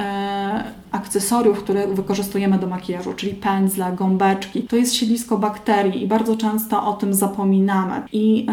akcesoriów, 0.93 1.59
które 1.63 1.87
wykorzystujemy 1.87 2.59
do 2.59 2.67
makijażu, 2.67 3.15
czyli 3.15 3.35
pędzle, 3.35 3.93
gąbeczki. 3.97 4.63
To 4.63 4.77
jest 4.77 4.95
siedlisko 4.95 5.39
bakterii 5.39 6.03
i 6.03 6.07
bardzo 6.07 6.37
często 6.37 6.87
o 6.87 6.93
tym 6.93 7.15
zapominamy. 7.15 8.03
I 8.13 8.47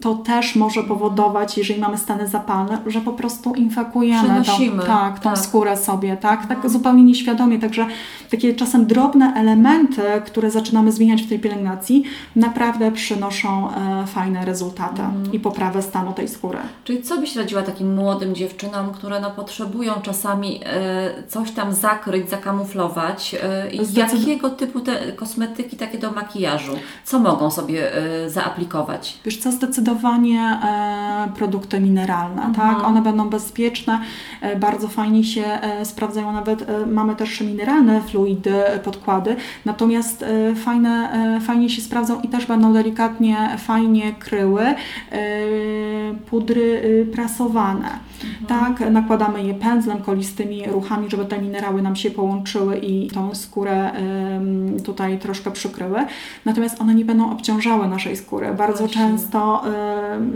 to 0.00 0.14
też 0.14 0.56
może 0.56 0.82
powodować, 0.82 1.58
jeżeli 1.58 1.80
mamy 1.80 1.98
stany 1.98 2.28
zapalne, 2.28 2.78
że 2.86 3.00
po 3.00 3.12
prostu 3.12 3.54
infekujemy 3.54 4.42
tą, 4.44 4.86
tak, 4.86 5.18
tą 5.18 5.30
tak. 5.30 5.38
skórę 5.38 5.76
sobie, 5.76 6.16
tak? 6.16 6.40
tak 6.40 6.56
mhm. 6.56 6.72
zupełnie 6.72 7.04
nieświadomie. 7.04 7.58
Także 7.58 7.86
takie 8.30 8.54
czasem 8.54 8.86
drobne 8.86 9.32
elementy, 9.36 10.02
które 10.26 10.50
zaczynamy 10.50 10.92
zmieniać 10.92 11.22
w 11.22 11.28
tej 11.28 11.38
pielęgnacji, 11.38 12.04
naprawdę 12.36 12.92
przynoszą 12.92 13.39
e, 13.48 14.06
fajne 14.06 14.44
rezultaty 14.44 15.02
mhm. 15.02 15.32
i 15.32 15.40
poprawę 15.40 15.82
stanu 15.82 16.12
tej 16.12 16.28
skóry. 16.28 16.58
Czyli 16.84 17.02
co 17.02 17.18
byś 17.18 17.36
radziła 17.36 17.62
takim 17.62 17.94
młodym 17.94 18.34
dziewczynom, 18.34 18.92
które 18.92 19.20
no, 19.20 19.30
potrzebują 19.30 19.92
czasami 20.02 20.60
e, 20.64 21.22
coś 21.28 21.50
tam 21.50 21.72
zakryć, 21.72 22.30
zakamuflować. 22.30 23.34
Y, 23.94 23.98
jakiego 23.98 24.50
typu 24.50 24.80
te 24.80 25.12
kosmetyki 25.12 25.76
takie 25.76 25.98
do 25.98 26.12
makijażu? 26.12 26.72
Co 27.04 27.18
mogą 27.18 27.50
sobie 27.50 27.92
zaaplikować? 28.26 29.18
Wiesz 29.24 29.36
co, 29.36 29.52
zdecydowanie 29.52 30.40
e, 30.64 31.32
produkty 31.36 31.80
mineralne, 31.80 32.42
mhm. 32.42 32.54
tak? 32.54 32.84
One 32.86 33.02
będą 33.02 33.28
bezpieczne, 33.28 34.00
e, 34.40 34.56
bardzo 34.56 34.88
fajnie 34.88 35.24
się 35.24 35.44
e, 35.44 35.84
sprawdzają, 35.84 36.32
nawet 36.32 36.66
mamy 36.86 37.16
też 37.16 37.40
mineralne 37.40 38.00
fluidy, 38.00 38.54
podkłady, 38.84 39.36
natomiast 39.64 40.24
fajne, 40.64 41.10
fajnie 41.46 41.70
się 41.70 41.82
sprawdzą 41.82 42.20
i 42.20 42.28
też 42.28 42.46
będą 42.46 42.72
delikatnie, 42.72 43.29
fajnie 43.58 44.12
kryły 44.12 44.62
pudry 46.30 47.06
prasowane. 47.12 47.88
Mhm. 48.24 48.46
Tak, 48.46 48.90
nakładamy 48.90 49.42
je 49.42 49.54
pędzlem, 49.54 49.98
kolistymi 49.98 50.66
ruchami, 50.66 51.10
żeby 51.10 51.24
te 51.24 51.42
minerały 51.42 51.82
nam 51.82 51.96
się 51.96 52.10
połączyły 52.10 52.78
i 52.78 53.10
tą 53.10 53.34
skórę 53.34 53.90
tutaj 54.84 55.18
troszkę 55.18 55.50
przykryły. 55.50 55.98
Natomiast 56.44 56.80
one 56.80 56.94
nie 56.94 57.04
będą 57.04 57.32
obciążały 57.32 57.88
naszej 57.88 58.16
skóry. 58.16 58.54
Bardzo 58.54 58.78
Właśnie. 58.78 59.02
często 59.02 59.62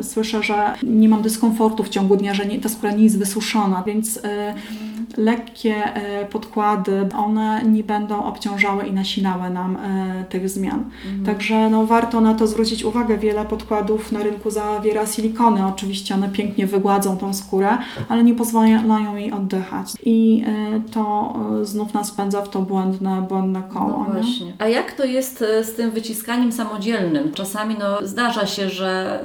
słyszę, 0.02 0.42
że 0.42 0.74
nie 0.82 1.08
mam 1.08 1.22
dyskomfortu 1.22 1.82
w 1.82 1.88
ciągu 1.88 2.16
dnia, 2.16 2.34
że 2.34 2.46
nie, 2.46 2.58
ta 2.58 2.68
skóra 2.68 2.92
nie 2.92 3.04
jest 3.04 3.18
wysuszona, 3.18 3.82
więc 3.86 4.16
mhm 4.16 4.93
lekkie 5.16 5.74
e, 5.74 6.26
podkłady, 6.26 7.08
one 7.16 7.62
nie 7.64 7.84
będą 7.84 8.24
obciążały 8.24 8.86
i 8.86 8.92
nasilały 8.92 9.50
nam 9.50 9.76
e, 9.76 10.24
tych 10.28 10.48
zmian. 10.48 10.84
Mhm. 11.06 11.24
Także 11.24 11.70
no, 11.70 11.86
warto 11.86 12.20
na 12.20 12.34
to 12.34 12.46
zwrócić 12.46 12.84
uwagę. 12.84 13.18
Wiele 13.18 13.44
podkładów 13.44 14.12
na 14.12 14.22
rynku 14.22 14.50
zawiera 14.50 15.06
silikony. 15.06 15.66
Oczywiście 15.66 16.14
one 16.14 16.28
pięknie 16.28 16.66
wygładzą 16.66 17.16
tą 17.16 17.34
skórę, 17.34 17.78
ale 18.08 18.24
nie 18.24 18.34
pozwalają 18.34 19.16
jej 19.16 19.32
oddychać. 19.32 19.86
I 20.02 20.44
e, 20.46 20.80
to 20.90 21.34
znów 21.62 21.94
nas 21.94 22.10
pędza 22.10 22.42
w 22.42 22.48
to 22.48 22.62
błędne, 22.62 23.26
błędne 23.28 23.62
koło. 23.72 24.06
No. 24.14 24.20
A 24.58 24.68
jak 24.68 24.92
to 24.92 25.04
jest 25.04 25.44
z 25.62 25.74
tym 25.74 25.90
wyciskaniem 25.90 26.52
samodzielnym? 26.52 27.32
Czasami 27.32 27.76
no, 27.78 28.06
zdarza 28.06 28.46
się, 28.46 28.70
że 28.70 29.20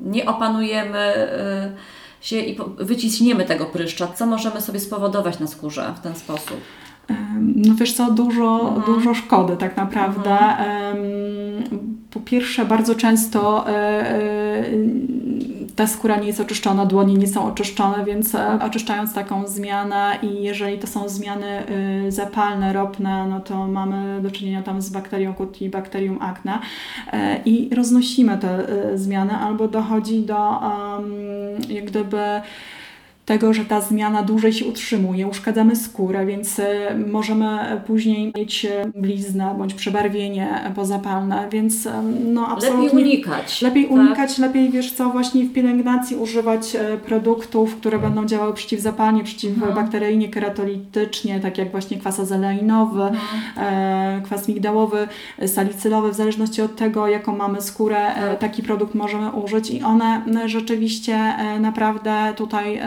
nie 0.00 0.26
opanujemy 0.26 1.28
się 2.20 2.40
i 2.40 2.58
wyciśniemy 2.78 3.44
tego 3.44 3.66
pryszcza, 3.66 4.06
co 4.06 4.26
możemy 4.26 4.60
sobie 4.60 4.80
spowodować 4.80 5.38
na 5.38 5.46
skórze 5.46 5.94
w 5.96 6.00
ten 6.00 6.14
sposób? 6.14 6.60
No 7.56 7.74
wiesz 7.74 7.92
co, 7.92 8.10
dużo, 8.10 8.74
mhm. 8.76 8.94
dużo 8.94 9.14
szkody 9.14 9.56
tak 9.56 9.76
naprawdę. 9.76 10.38
Mhm. 10.38 11.96
Po 12.10 12.20
pierwsze, 12.20 12.64
bardzo 12.64 12.94
często 12.94 13.68
e, 13.68 13.72
e, 13.72 14.64
ta 15.76 15.86
skóra 15.86 16.16
nie 16.16 16.26
jest 16.26 16.40
oczyszczona, 16.40 16.86
dłonie 16.86 17.14
nie 17.14 17.26
są 17.26 17.44
oczyszczone, 17.44 18.04
więc 18.04 18.34
e, 18.34 18.58
oczyszczając 18.62 19.14
taką 19.14 19.46
zmianę 19.46 20.18
i 20.22 20.42
jeżeli 20.42 20.78
to 20.78 20.86
są 20.86 21.08
zmiany 21.08 21.62
zapalne, 22.08 22.72
ropne, 22.72 23.26
no 23.28 23.40
to 23.40 23.66
mamy 23.66 24.22
do 24.22 24.30
czynienia 24.30 24.62
tam 24.62 24.82
z 24.82 24.90
bakterią 24.90 25.34
kut 25.34 25.62
i 25.62 25.68
bakterium 25.68 26.22
acne 26.22 26.58
i 27.44 27.70
roznosimy 27.74 28.38
te 28.38 28.66
zmiany 28.98 29.32
albo 29.32 29.68
dochodzi 29.68 30.22
do 30.22 30.60
jak 31.68 31.84
gdyby 31.84 32.40
tego, 33.26 33.52
że 33.52 33.64
ta 33.64 33.80
zmiana 33.80 34.22
dłużej 34.22 34.52
się 34.52 34.66
utrzymuje, 34.66 35.26
uszkadzamy 35.26 35.76
skórę, 35.76 36.26
więc 36.26 36.58
e, 36.58 36.94
możemy 37.06 37.80
później 37.86 38.32
mieć 38.36 38.64
e, 38.64 38.84
bliznę 38.94 39.54
bądź 39.58 39.74
przebarwienie 39.74 40.72
pozapalne, 40.74 41.48
więc 41.50 41.86
e, 41.86 42.02
no 42.24 42.48
absolutnie... 42.48 42.84
Lepiej 42.84 43.02
unikać. 43.02 43.62
Lepiej 43.62 43.84
tak? 43.84 43.92
unikać, 43.92 44.38
lepiej 44.38 44.70
wiesz 44.70 44.92
co, 44.92 45.10
właśnie 45.10 45.44
w 45.44 45.52
pielęgnacji 45.52 46.16
używać 46.16 46.76
produktów, 47.06 47.76
które 47.76 47.98
będą 47.98 48.26
działały 48.26 48.54
przeciwzapalnie, 48.54 49.24
przeciwbakteryjnie, 49.24 50.28
keratolitycznie, 50.28 51.40
tak 51.40 51.58
jak 51.58 51.70
właśnie 51.70 51.98
kwas 51.98 52.20
azeleinowy, 52.20 53.02
mhm. 53.02 54.22
kwas 54.22 54.48
migdałowy, 54.48 55.08
salicylowy, 55.46 56.10
w 56.10 56.14
zależności 56.14 56.62
od 56.62 56.76
tego, 56.76 57.08
jaką 57.08 57.36
mamy 57.36 57.62
skórę, 57.62 57.96
tak. 58.14 58.38
taki 58.38 58.62
produkt 58.62 58.94
możemy 58.94 59.30
użyć 59.30 59.70
i 59.70 59.82
one 59.82 60.22
rzeczywiście 60.46 61.34
naprawdę 61.60 62.32
tutaj 62.36 62.80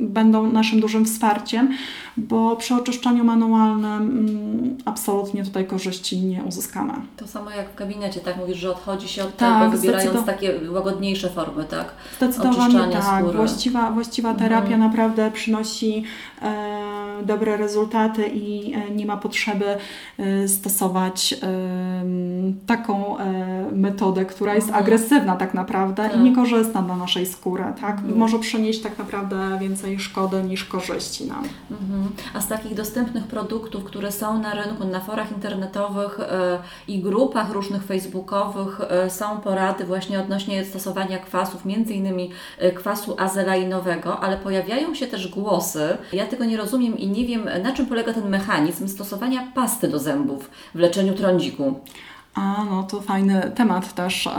będą 0.00 0.52
naszym 0.52 0.80
dużym 0.80 1.04
wsparciem, 1.04 1.74
bo 2.16 2.56
przy 2.56 2.74
oczyszczaniu 2.74 3.24
manualnym 3.24 4.02
mm, 4.02 4.76
absolutnie 4.84 5.44
tutaj 5.44 5.66
korzyści 5.66 6.20
nie 6.20 6.42
uzyskamy. 6.42 6.92
To 7.16 7.26
samo 7.26 7.50
jak 7.50 7.70
w 7.70 7.74
gabinecie, 7.74 8.20
tak? 8.20 8.36
Mówisz, 8.36 8.58
że 8.58 8.70
odchodzi 8.70 9.08
się 9.08 9.24
od 9.24 9.36
tak, 9.36 9.64
tego, 9.64 9.76
wybierając 9.76 10.26
takie 10.26 10.70
łagodniejsze 10.70 11.30
formy, 11.30 11.64
tak? 11.64 11.94
Zdecydowanie 12.16 12.92
tak. 12.92 13.04
Skóry. 13.18 13.36
Właściwa, 13.36 13.90
właściwa 13.90 14.34
terapia 14.34 14.74
mhm. 14.74 14.80
naprawdę 14.80 15.30
przynosi 15.30 16.04
e, 16.42 16.93
dobre 17.22 17.56
rezultaty 17.56 18.26
i 18.26 18.74
e, 18.74 18.90
nie 18.90 19.06
ma 19.06 19.16
potrzeby 19.16 19.64
e, 20.18 20.48
stosować 20.48 21.34
taką 22.66 23.18
e, 23.18 23.24
metodę, 23.72 24.24
która 24.24 24.54
jest 24.54 24.66
mhm. 24.66 24.84
agresywna 24.84 25.36
tak 25.36 25.54
naprawdę 25.54 26.02
tak. 26.02 26.16
i 26.16 26.18
niekorzystna 26.20 26.82
dla 26.82 26.96
naszej 26.96 27.26
skóry, 27.26 27.64
tak? 27.80 27.98
Mhm. 27.98 28.18
Może 28.18 28.38
przynieść 28.38 28.82
tak 28.82 28.98
naprawdę 28.98 29.58
więcej 29.60 29.98
szkody 29.98 30.42
niż 30.42 30.64
korzyści 30.64 31.26
nam. 31.26 31.44
Mhm. 31.70 32.08
A 32.34 32.40
z 32.40 32.48
takich 32.48 32.74
dostępnych 32.74 33.24
produktów, 33.24 33.84
które 33.84 34.12
są 34.12 34.38
na 34.38 34.54
rynku, 34.54 34.84
na 34.84 35.00
forach 35.00 35.32
internetowych 35.32 36.20
i 36.88 37.00
grupach 37.02 37.52
różnych 37.52 37.84
facebookowych 37.84 38.80
są 39.08 39.40
porady 39.40 39.84
właśnie 39.84 40.20
odnośnie 40.20 40.64
stosowania 40.64 41.18
kwasów, 41.18 41.64
między 41.64 41.94
innymi 41.94 42.30
kwasu 42.74 43.16
azelainowego, 43.18 44.20
ale 44.20 44.36
pojawiają 44.36 44.94
się 44.94 45.06
też 45.06 45.28
głosy, 45.28 45.96
ja 46.12 46.26
tego 46.26 46.44
nie 46.44 46.56
rozumiem 46.56 46.98
i 47.04 47.08
nie 47.08 47.26
wiem, 47.26 47.48
na 47.62 47.72
czym 47.72 47.86
polega 47.86 48.14
ten 48.14 48.28
mechanizm 48.28 48.88
stosowania 48.88 49.52
pasty 49.54 49.88
do 49.88 49.98
zębów 49.98 50.50
w 50.74 50.78
leczeniu 50.78 51.14
trądziku. 51.14 51.80
A, 52.34 52.64
no 52.70 52.82
to 52.82 53.00
fajny 53.00 53.52
temat 53.54 53.94
też 53.94 54.26
e, 54.26 54.32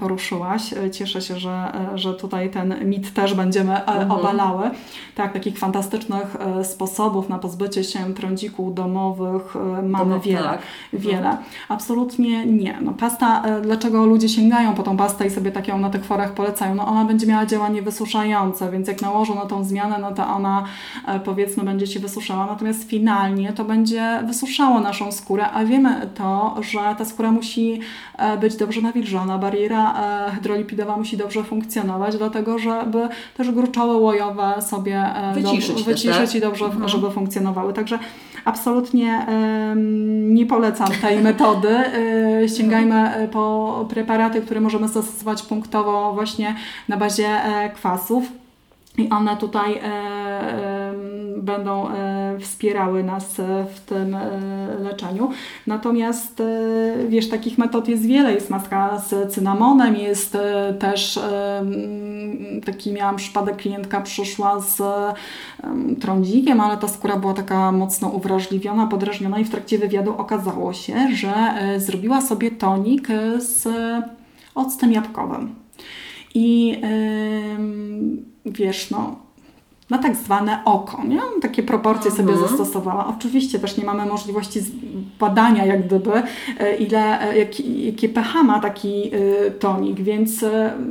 poruszyłaś. 0.00 0.74
Cieszę 0.92 1.22
się, 1.22 1.38
że, 1.38 1.72
e, 1.94 1.98
że 1.98 2.14
tutaj 2.14 2.50
ten 2.50 2.88
mit 2.88 3.14
też 3.14 3.34
będziemy 3.34 3.72
e, 3.72 3.86
mhm. 3.86 4.10
obalały. 4.10 4.70
Tak, 5.14 5.32
takich 5.32 5.58
fantastycznych 5.58 6.36
e, 6.36 6.64
sposobów 6.64 7.28
na 7.28 7.38
pozbycie 7.38 7.84
się 7.84 8.14
trądzików 8.14 8.74
domowych 8.74 9.56
e, 9.56 9.82
mamy 9.82 10.04
Domow, 10.04 10.24
wiele. 10.24 10.42
Tak. 10.42 10.60
Wiele. 10.92 11.36
Absolutnie 11.68 12.46
nie. 12.46 12.78
No, 12.80 12.92
pasta, 12.92 13.42
e, 13.44 13.60
dlaczego 13.60 14.06
ludzie 14.06 14.28
sięgają 14.28 14.74
po 14.74 14.82
tą 14.82 14.96
pastę 14.96 15.26
i 15.26 15.30
sobie 15.30 15.52
tak 15.52 15.68
ją 15.68 15.78
na 15.78 15.90
tych 15.90 16.04
forach 16.04 16.34
polecają? 16.34 16.74
No 16.74 16.86
ona 16.86 17.04
będzie 17.04 17.26
miała 17.26 17.46
działanie 17.46 17.82
wysuszające, 17.82 18.70
więc 18.70 18.88
jak 18.88 19.02
nałożą 19.02 19.34
na 19.34 19.46
tą 19.46 19.64
zmianę, 19.64 19.98
no 19.98 20.12
to 20.12 20.26
ona 20.26 20.64
powiedzmy 21.24 21.64
będzie 21.64 21.86
się 21.86 22.00
wysuszała, 22.00 22.46
natomiast 22.46 22.88
finalnie 22.88 23.52
to 23.52 23.64
będzie 23.64 24.22
wysuszało 24.26 24.80
naszą 24.80 25.12
skórę, 25.12 25.50
a 25.50 25.64
wiemy 25.64 26.10
to, 26.14 26.56
że 26.60 26.78
ta 26.98 27.04
skóra 27.04 27.21
skóra 27.22 27.32
musi 27.32 27.80
e, 28.18 28.38
być 28.38 28.56
dobrze 28.56 28.80
nawilżona, 28.80 29.38
bariera 29.38 29.94
e, 30.28 30.30
hydrolipidowa 30.30 30.96
musi 30.96 31.16
dobrze 31.16 31.44
funkcjonować, 31.44 32.16
dlatego 32.16 32.58
żeby 32.58 33.08
też 33.36 33.50
gruczoły 33.50 33.96
łojowe 33.96 34.54
sobie 34.62 34.96
e, 34.96 35.34
wyciszyć, 35.34 35.78
do, 35.78 35.84
wyciszyć 35.84 36.16
tak? 36.30 36.34
i 36.34 36.40
dobrze, 36.40 36.64
mhm. 36.64 36.88
żeby 36.88 37.10
funkcjonowały. 37.10 37.72
Także 37.72 37.98
absolutnie 38.44 39.26
nie 40.28 40.46
polecam 40.46 40.88
tej 41.02 41.20
metody. 41.28 41.76
Sięgajmy 42.56 43.28
po 43.32 43.86
preparaty, 43.90 44.40
które 44.40 44.60
możemy 44.60 44.88
stosować 44.88 45.42
punktowo 45.42 46.12
właśnie 46.14 46.54
na 46.88 46.96
bazie 46.96 47.28
kwasów. 47.74 48.24
I 48.98 49.08
one 49.08 49.36
tutaj 49.36 49.74
e, 49.74 49.82
e, 49.82 50.81
będą 51.42 51.88
e, 51.88 52.38
wspierały 52.40 53.04
nas 53.04 53.40
w 53.74 53.80
tym 53.80 54.16
leczeniu. 54.80 55.30
Natomiast 55.66 56.42
wiesz, 57.08 57.28
takich 57.28 57.58
metod 57.58 57.88
jest 57.88 58.06
wiele. 58.06 58.34
Jest 58.34 58.50
maska 58.50 58.98
z 58.98 59.32
cynamonem, 59.32 59.96
jest 59.96 60.38
też 60.78 61.20
taki 62.64 62.92
miałam 62.92 63.16
przypadek, 63.16 63.56
klientka 63.56 64.00
przyszła 64.00 64.60
z 64.60 64.82
trądzikiem, 66.00 66.60
ale 66.60 66.76
ta 66.76 66.88
skóra 66.88 67.16
była 67.16 67.34
taka 67.34 67.72
mocno 67.72 68.08
uwrażliwiona, 68.08 68.86
podrażniona 68.86 69.38
i 69.38 69.44
w 69.44 69.50
trakcie 69.50 69.78
wywiadu 69.78 70.14
okazało 70.18 70.72
się, 70.72 70.94
że 71.14 71.34
zrobiła 71.78 72.20
sobie 72.20 72.50
tonik 72.50 73.08
z 73.38 73.68
octem 74.54 74.92
jabłkowym. 74.92 75.54
I 76.34 76.68
yy, 76.68 78.52
wiesz, 78.52 78.90
no, 78.90 79.16
na 79.90 79.98
tak 79.98 80.16
zwane 80.16 80.58
oko. 80.64 81.04
Nie? 81.04 81.20
Takie 81.42 81.62
proporcje 81.62 82.10
mhm. 82.10 82.28
sobie 82.28 82.48
zastosowała. 82.48 83.06
Oczywiście 83.06 83.58
też 83.58 83.76
nie 83.76 83.84
mamy 83.84 84.06
możliwości 84.06 84.60
badania 85.18 85.66
jak 85.66 85.86
gdyby, 85.86 86.12
e, 86.58 86.76
ile, 86.76 87.20
e, 87.20 87.38
jaki, 87.38 87.86
jakie 87.86 88.08
pH 88.08 88.42
ma 88.42 88.60
taki 88.60 89.10
e, 89.14 89.50
tonik, 89.50 90.00
więc 90.00 90.44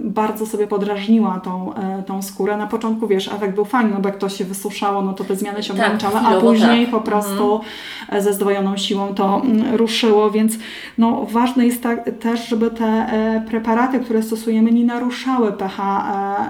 bardzo 0.04 0.46
sobie 0.46 0.68
podrażniła 0.68 1.40
tą, 1.40 1.74
tą 2.06 2.22
skórę. 2.22 2.58
Na 2.58 2.68
początku, 2.68 3.08
wiesz, 3.08 3.28
efekt 3.28 3.56
był 3.56 3.66
fajny, 3.66 3.92
no 3.94 4.00
bo 4.00 4.10
jak 4.10 4.18
to 4.18 4.30
się 4.30 4.46
wysuszało, 4.46 5.02
no 5.02 5.14
to 5.14 5.24
te 5.24 5.36
zmiany 5.36 5.64
się 5.64 5.74
tak, 5.74 5.86
ograniczały, 5.86 6.38
a 6.38 6.42
później 6.42 6.86
tak. 6.86 6.92
po 6.92 7.02
prostu 7.02 7.54
mhm. 7.54 8.24
ze 8.24 8.34
zdwojoną 8.34 8.78
siłą 8.78 9.16
to 9.16 9.42
mm, 9.44 9.76
ruszyło, 9.76 10.32
więc 10.32 10.54
no, 10.98 11.26
ważne 11.26 11.66
jest 11.66 11.84
tak, 11.84 12.10
też, 12.20 12.48
żeby 12.48 12.72
te 12.72 13.12
preparaty, 13.48 14.00
które 14.00 14.24
stosujemy, 14.24 14.72
nie 14.72 14.86
naruszały 14.86 15.52
pH 15.52 16.04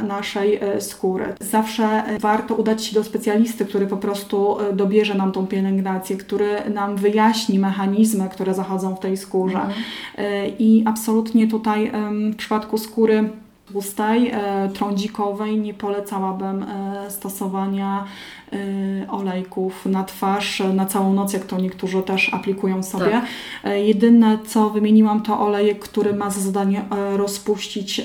naszej 0.07 0.59
skóry. 0.79 1.25
Zawsze 1.39 2.03
warto 2.19 2.40
warto 2.41 2.55
udać 2.55 2.85
się 2.85 2.95
do 2.95 3.03
specjalisty, 3.03 3.65
który 3.65 3.87
po 3.87 3.97
prostu 3.97 4.59
e, 4.59 4.73
dobierze 4.73 5.15
nam 5.15 5.31
tą 5.31 5.47
pielęgnację, 5.47 6.17
który 6.17 6.55
nam 6.73 6.95
wyjaśni 6.95 7.59
mechanizmy, 7.59 8.29
które 8.29 8.53
zachodzą 8.53 8.95
w 8.95 8.99
tej 8.99 9.17
skórze. 9.17 9.57
Mhm. 9.57 9.83
E, 10.17 10.47
I 10.49 10.83
absolutnie 10.85 11.47
tutaj 11.47 11.91
w 12.31 12.35
przypadku 12.35 12.77
skóry 12.77 13.29
tłustej, 13.71 14.31
e, 14.31 14.69
trądzikowej 14.73 15.59
nie 15.59 15.73
polecałabym 15.73 16.65
stosowania 17.09 18.05
Y, 18.53 19.07
olejków 19.09 19.85
na 19.85 20.03
twarz 20.03 20.63
na 20.73 20.85
całą 20.85 21.13
noc, 21.13 21.33
jak 21.33 21.45
to 21.45 21.57
niektórzy 21.57 22.03
też 22.03 22.33
aplikują 22.33 22.83
sobie. 22.83 23.11
Tak. 23.11 23.25
E, 23.63 23.85
jedyne 23.85 24.39
co 24.47 24.69
wymieniłam 24.69 25.23
to 25.23 25.39
olejek, 25.39 25.79
który 25.79 26.13
ma 26.13 26.29
za 26.29 26.41
zadanie 26.41 26.81
e, 26.91 27.17
rozpuścić 27.17 27.99
e, 27.99 28.03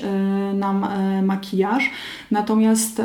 nam 0.53 0.85
makijaż. 1.23 1.91
Natomiast 2.31 3.01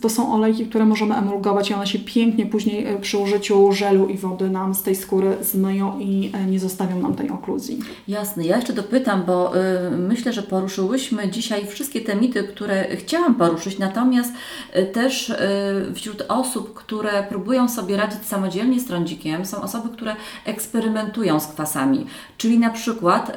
to 0.00 0.10
są 0.10 0.34
olejki, 0.34 0.66
które 0.66 0.84
możemy 0.84 1.14
emulgować 1.14 1.70
i 1.70 1.74
one 1.74 1.86
się 1.86 1.98
pięknie 1.98 2.46
później 2.46 2.86
przy 3.00 3.18
użyciu 3.18 3.72
żelu 3.72 4.06
i 4.06 4.18
wody 4.18 4.50
nam 4.50 4.74
z 4.74 4.82
tej 4.82 4.96
skóry 4.96 5.36
zmyją 5.40 5.98
i 5.98 6.32
nie 6.48 6.60
zostawią 6.60 7.00
nam 7.00 7.14
tej 7.14 7.30
okluzji. 7.30 7.78
Jasne. 8.08 8.44
Ja 8.44 8.56
jeszcze 8.56 8.72
dopytam, 8.72 9.22
bo 9.26 9.56
y, 9.56 9.90
myślę, 9.90 10.32
że 10.32 10.42
poruszyłyśmy 10.42 11.30
dzisiaj 11.30 11.57
wszystkie 11.66 12.00
te 12.00 12.16
mity, 12.16 12.44
które 12.44 12.96
chciałam 12.96 13.34
poruszyć, 13.34 13.78
natomiast 13.78 14.32
y, 14.76 14.86
też 14.86 15.30
y, 15.30 15.36
wśród 15.94 16.22
osób, 16.28 16.74
które 16.74 17.22
próbują 17.22 17.68
sobie 17.68 17.96
radzić 17.96 18.24
samodzielnie 18.24 18.80
z 18.80 18.86
trądzikiem, 18.86 19.46
są 19.46 19.62
osoby, 19.62 19.88
które 19.88 20.16
eksperymentują 20.44 21.40
z 21.40 21.46
kwasami. 21.46 22.06
Czyli 22.36 22.58
na 22.58 22.70
przykład 22.70 23.30
y, 23.30 23.34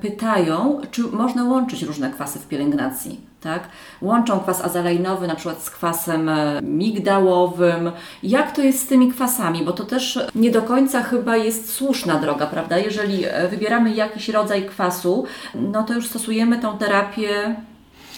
pytają, 0.00 0.80
czy 0.90 1.02
można 1.02 1.44
łączyć 1.44 1.82
różne 1.82 2.10
kwasy 2.10 2.38
w 2.38 2.48
pielęgnacji. 2.48 3.31
Tak? 3.42 3.68
Łączą 4.00 4.40
kwas 4.40 4.64
azalejnowy 4.64 5.26
na 5.26 5.34
przykład 5.34 5.62
z 5.62 5.70
kwasem 5.70 6.28
e, 6.28 6.60
migdałowym. 6.62 7.92
Jak 8.22 8.56
to 8.56 8.62
jest 8.62 8.82
z 8.82 8.86
tymi 8.86 9.12
kwasami? 9.12 9.64
Bo 9.64 9.72
to 9.72 9.84
też 9.84 10.18
nie 10.34 10.50
do 10.50 10.62
końca 10.62 11.02
chyba 11.02 11.36
jest 11.36 11.74
słuszna 11.74 12.14
droga, 12.14 12.46
prawda? 12.46 12.78
Jeżeli 12.78 13.24
e, 13.24 13.48
wybieramy 13.48 13.94
jakiś 13.94 14.28
rodzaj 14.28 14.66
kwasu, 14.66 15.24
no 15.54 15.82
to 15.82 15.94
już 15.94 16.06
stosujemy 16.06 16.58
tą 16.58 16.78
terapię 16.78 17.56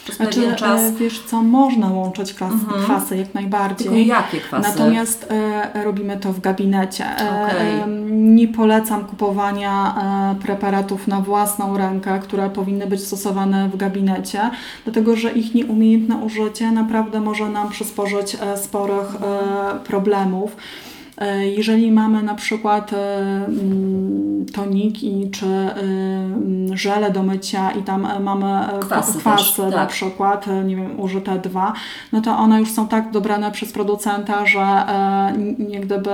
przez 0.05 0.17
znaczy, 0.17 0.39
pewien 0.39 0.55
czas. 0.55 0.81
E, 0.81 0.91
wiesz 0.91 1.23
co, 1.23 1.41
można 1.41 1.87
łączyć 1.87 2.33
kwas, 2.33 2.53
mhm. 2.53 2.83
kwasy 2.83 3.17
jak 3.17 3.33
najbardziej. 3.33 3.87
Tylko 3.87 3.95
jakie 3.95 4.37
kwasy? 4.39 4.69
Natomiast 4.69 5.31
e, 5.31 5.83
robimy 5.83 6.17
to 6.17 6.33
w 6.33 6.39
gabinecie. 6.39 7.05
E, 7.05 7.45
okay. 7.45 7.87
Nie 8.25 8.47
polecam 8.47 9.05
kupowania 9.05 9.95
e, 10.35 10.43
preparatów 10.43 11.07
na 11.07 11.21
własną 11.21 11.77
rękę, 11.77 12.19
które 12.19 12.49
powinny 12.49 12.87
być 12.87 13.03
stosowane 13.03 13.69
w 13.69 13.77
gabinecie, 13.77 14.51
dlatego 14.83 15.15
że 15.15 15.31
ich 15.31 15.53
nieumiejętne 15.53 16.15
użycie 16.15 16.71
naprawdę 16.71 17.19
może 17.19 17.49
nam 17.49 17.69
przysporzyć 17.69 18.37
e, 18.41 18.57
sporych 18.57 19.15
e, 19.15 19.79
problemów. 19.79 20.55
E, 21.17 21.47
jeżeli 21.47 21.91
mamy 21.91 22.23
na 22.23 22.35
przykład 22.35 22.93
e, 22.93 22.97
mm, 23.45 24.45
toniki 24.53 25.29
czy 25.31 25.45
e, 25.45 25.81
mm, 25.81 26.77
żele 26.77 27.11
do 27.11 27.23
mycia 27.23 27.71
i 27.71 27.83
tam 27.83 28.23
mamy 28.23 28.67
kwasy, 28.81 29.19
kwasy 29.19 29.55
też, 29.55 29.57
na 29.57 29.71
tak. 29.71 29.89
przykład, 29.89 30.45
nie 30.65 30.75
wiem, 30.75 30.99
użyte 30.99 31.39
dwa, 31.39 31.73
no 32.11 32.21
to 32.21 32.37
one 32.37 32.59
już 32.59 32.71
są 32.71 32.87
tak 32.87 33.11
dobrane 33.11 33.51
przez 33.51 33.71
producenta, 33.71 34.45
że 34.45 34.85
nie 35.59 35.79
gdyby 35.79 36.11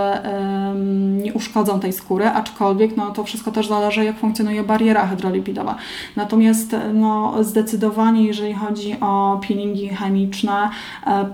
nie 1.24 1.34
uszkodzą 1.34 1.80
tej 1.80 1.94
skóry, 1.94 2.28
aczkolwiek 2.28 2.98
no, 2.98 3.12
to 3.12 3.24
wszystko 3.24 3.52
też 3.52 3.68
zależy, 3.68 4.06
jak 4.06 4.18
funkcjonuje 4.18 4.64
bariera 4.64 5.08
hydrolipidowa. 5.08 5.76
Natomiast 6.16 6.76
no, 6.94 7.44
zdecydowanie, 7.44 8.28
jeżeli 8.28 8.54
chodzi 8.54 9.00
o 9.02 9.42
peelingi 9.48 9.90
chemiczne, 9.90 10.70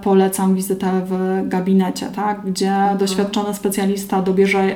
polecam 0.03 0.55
wizytę 0.55 1.01
w 1.05 1.41
gabinecie, 1.47 2.07
tak, 2.15 2.41
gdzie 2.41 2.71
mhm. 2.71 2.97
doświadczony 2.97 3.53
specjalista 3.57 4.21
dobierze 4.21 4.75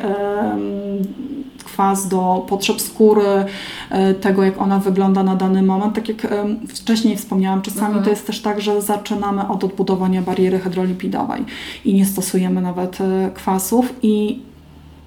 kwas 1.71 2.07
do 2.07 2.45
potrzeb 2.49 2.81
skóry, 2.81 3.45
e, 3.89 4.13
tego 4.13 4.43
jak 4.43 4.61
ona 4.61 4.79
wygląda 4.79 5.23
na 5.23 5.35
dany 5.35 5.63
moment. 5.63 5.95
Tak 5.95 6.09
jak 6.09 6.27
wcześniej 6.67 7.17
wspomniałam, 7.17 7.61
czasami 7.61 7.85
mhm. 7.85 8.03
to 8.03 8.09
jest 8.09 8.27
też 8.27 8.41
tak, 8.41 8.61
że 8.61 8.81
zaczynamy 8.81 9.47
od 9.47 9.63
odbudowania 9.63 10.21
bariery 10.21 10.59
hydrolipidowej 10.59 11.45
i 11.85 11.93
nie 11.93 12.05
stosujemy 12.05 12.61
nawet 12.61 13.01
e, 13.01 13.31
kwasów 13.33 13.93
i 14.01 14.39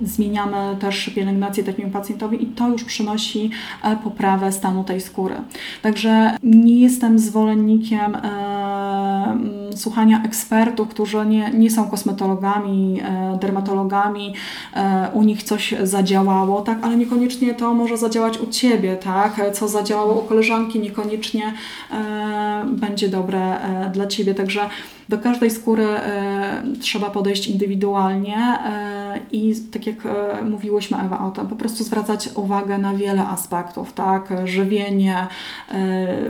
zmieniamy 0.00 0.76
też 0.80 1.10
pielęgnację 1.14 1.64
takiemu 1.64 1.90
pacjentowi 1.90 2.42
i 2.42 2.46
to 2.46 2.68
już 2.68 2.84
przynosi 2.84 3.50
e, 3.82 3.96
poprawę 3.96 4.52
stanu 4.52 4.84
tej 4.84 5.00
skóry. 5.00 5.34
Także 5.82 6.36
nie 6.42 6.80
jestem 6.80 7.18
zwolennikiem 7.18 8.14
e, 8.14 9.36
słuchania 9.76 10.22
ekspertów, 10.22 10.88
którzy 10.88 11.26
nie, 11.26 11.50
nie 11.50 11.70
są 11.70 11.90
kosmetologami, 11.90 13.00
e, 13.00 13.38
dermatologami, 13.40 14.34
u 15.12 15.22
nich 15.22 15.42
coś 15.42 15.74
zadziałało, 15.82 16.60
tak, 16.60 16.78
ale 16.82 16.96
niekoniecznie 16.96 17.54
to 17.54 17.74
może 17.74 17.96
zadziałać 17.96 18.38
u 18.38 18.46
Ciebie, 18.46 18.96
tak, 18.96 19.40
co 19.52 19.68
zadziałało 19.68 20.14
u 20.14 20.22
koleżanki, 20.22 20.80
niekoniecznie 20.80 21.52
będzie 22.66 23.08
dobre 23.08 23.56
dla 23.92 24.06
Ciebie, 24.06 24.34
także 24.34 24.60
do 25.08 25.18
każdej 25.18 25.50
skóry 25.50 25.86
trzeba 26.80 27.10
podejść 27.10 27.48
indywidualnie 27.48 28.58
i 29.32 29.54
tak 29.72 29.86
jak 29.86 30.06
e, 30.06 30.42
mówiłyśmy 30.42 30.98
Ewa 30.98 31.26
o 31.26 31.30
tym, 31.30 31.46
po 31.46 31.56
prostu 31.56 31.84
zwracać 31.84 32.28
uwagę 32.34 32.78
na 32.78 32.94
wiele 32.94 33.26
aspektów, 33.26 33.92
tak? 33.92 34.28
Żywienie, 34.44 35.26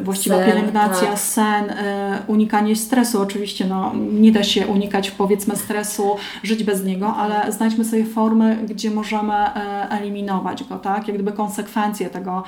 właściwa 0.02 0.36
sen, 0.36 0.46
pielęgnacja, 0.46 1.08
tak. 1.08 1.18
sen, 1.18 1.72
unikanie 2.26 2.76
stresu. 2.76 3.22
Oczywiście 3.22 3.66
no, 3.66 3.92
nie 4.12 4.32
da 4.32 4.42
się 4.42 4.66
unikać 4.66 5.10
powiedzmy 5.10 5.56
stresu, 5.56 6.16
żyć 6.42 6.64
bez 6.64 6.84
niego, 6.84 7.14
ale 7.16 7.52
znajdźmy 7.52 7.84
sobie 7.84 8.04
formy, 8.04 8.58
gdzie 8.68 8.90
możemy 8.90 9.34
eliminować 9.90 10.64
go, 10.64 10.78
tak? 10.78 11.08
Jak 11.08 11.16
gdyby 11.16 11.32
konsekwencje 11.32 12.10
tego 12.10 12.42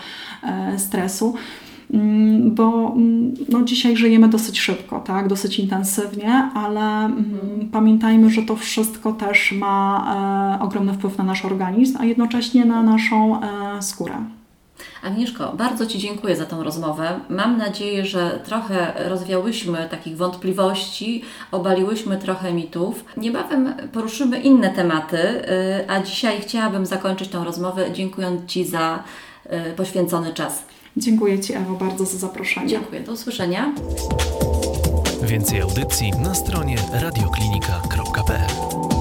stresu. 0.77 1.35
Mm, 1.95 2.55
bo 2.55 2.93
mm, 2.97 3.35
no, 3.49 3.63
dzisiaj 3.63 3.97
żyjemy 3.97 4.29
dosyć 4.29 4.61
szybko, 4.61 5.01
tak, 5.01 5.29
dosyć 5.29 5.59
intensywnie, 5.59 6.51
ale 6.55 7.05
mm, 7.05 7.69
pamiętajmy, 7.73 8.31
że 8.31 8.43
to 8.43 8.57
wszystko 8.57 9.13
też 9.13 9.53
ma 9.53 10.57
e, 10.61 10.65
ogromny 10.65 10.93
wpływ 10.93 11.19
na 11.19 11.25
nasz 11.25 11.45
organizm, 11.45 11.97
a 12.01 12.05
jednocześnie 12.05 12.65
na 12.65 12.83
naszą 12.83 13.41
e, 13.43 13.83
skórę. 13.83 14.15
Agnieszko, 15.03 15.53
bardzo 15.53 15.87
Ci 15.87 15.99
dziękuję 15.99 16.37
za 16.37 16.47
tą 16.47 16.63
rozmowę. 16.63 17.21
Mam 17.29 17.57
nadzieję, 17.57 18.07
że 18.07 18.41
trochę 18.45 18.93
rozwiałyśmy 19.09 19.89
takich 19.91 20.17
wątpliwości, 20.17 21.23
obaliłyśmy 21.53 22.17
trochę 22.17 22.53
mitów. 22.53 23.05
Niebawem 23.17 23.75
poruszymy 23.93 24.41
inne 24.41 24.71
tematy, 24.71 25.19
y, 25.19 25.45
a 25.91 26.03
dzisiaj 26.03 26.41
chciałabym 26.41 26.87
zakończyć 26.87 27.29
tą 27.29 27.45
rozmowę 27.45 27.93
dziękując 27.93 28.51
Ci 28.51 28.65
za 28.65 29.03
poświęcony 29.77 30.35
czas. 30.35 30.65
Dziękuję 30.97 31.41
Ci, 31.41 31.55
Ewo, 31.55 31.75
bardzo 31.75 32.05
za 32.05 32.19
zaproszenie. 32.19 32.69
Dziękuję, 32.69 33.01
do 33.01 33.13
usłyszenia. 33.13 33.75
Więcej 35.23 35.61
audycji 35.61 36.11
na 36.11 36.35
stronie 36.35 36.77
radioklinika.pl 36.93 38.96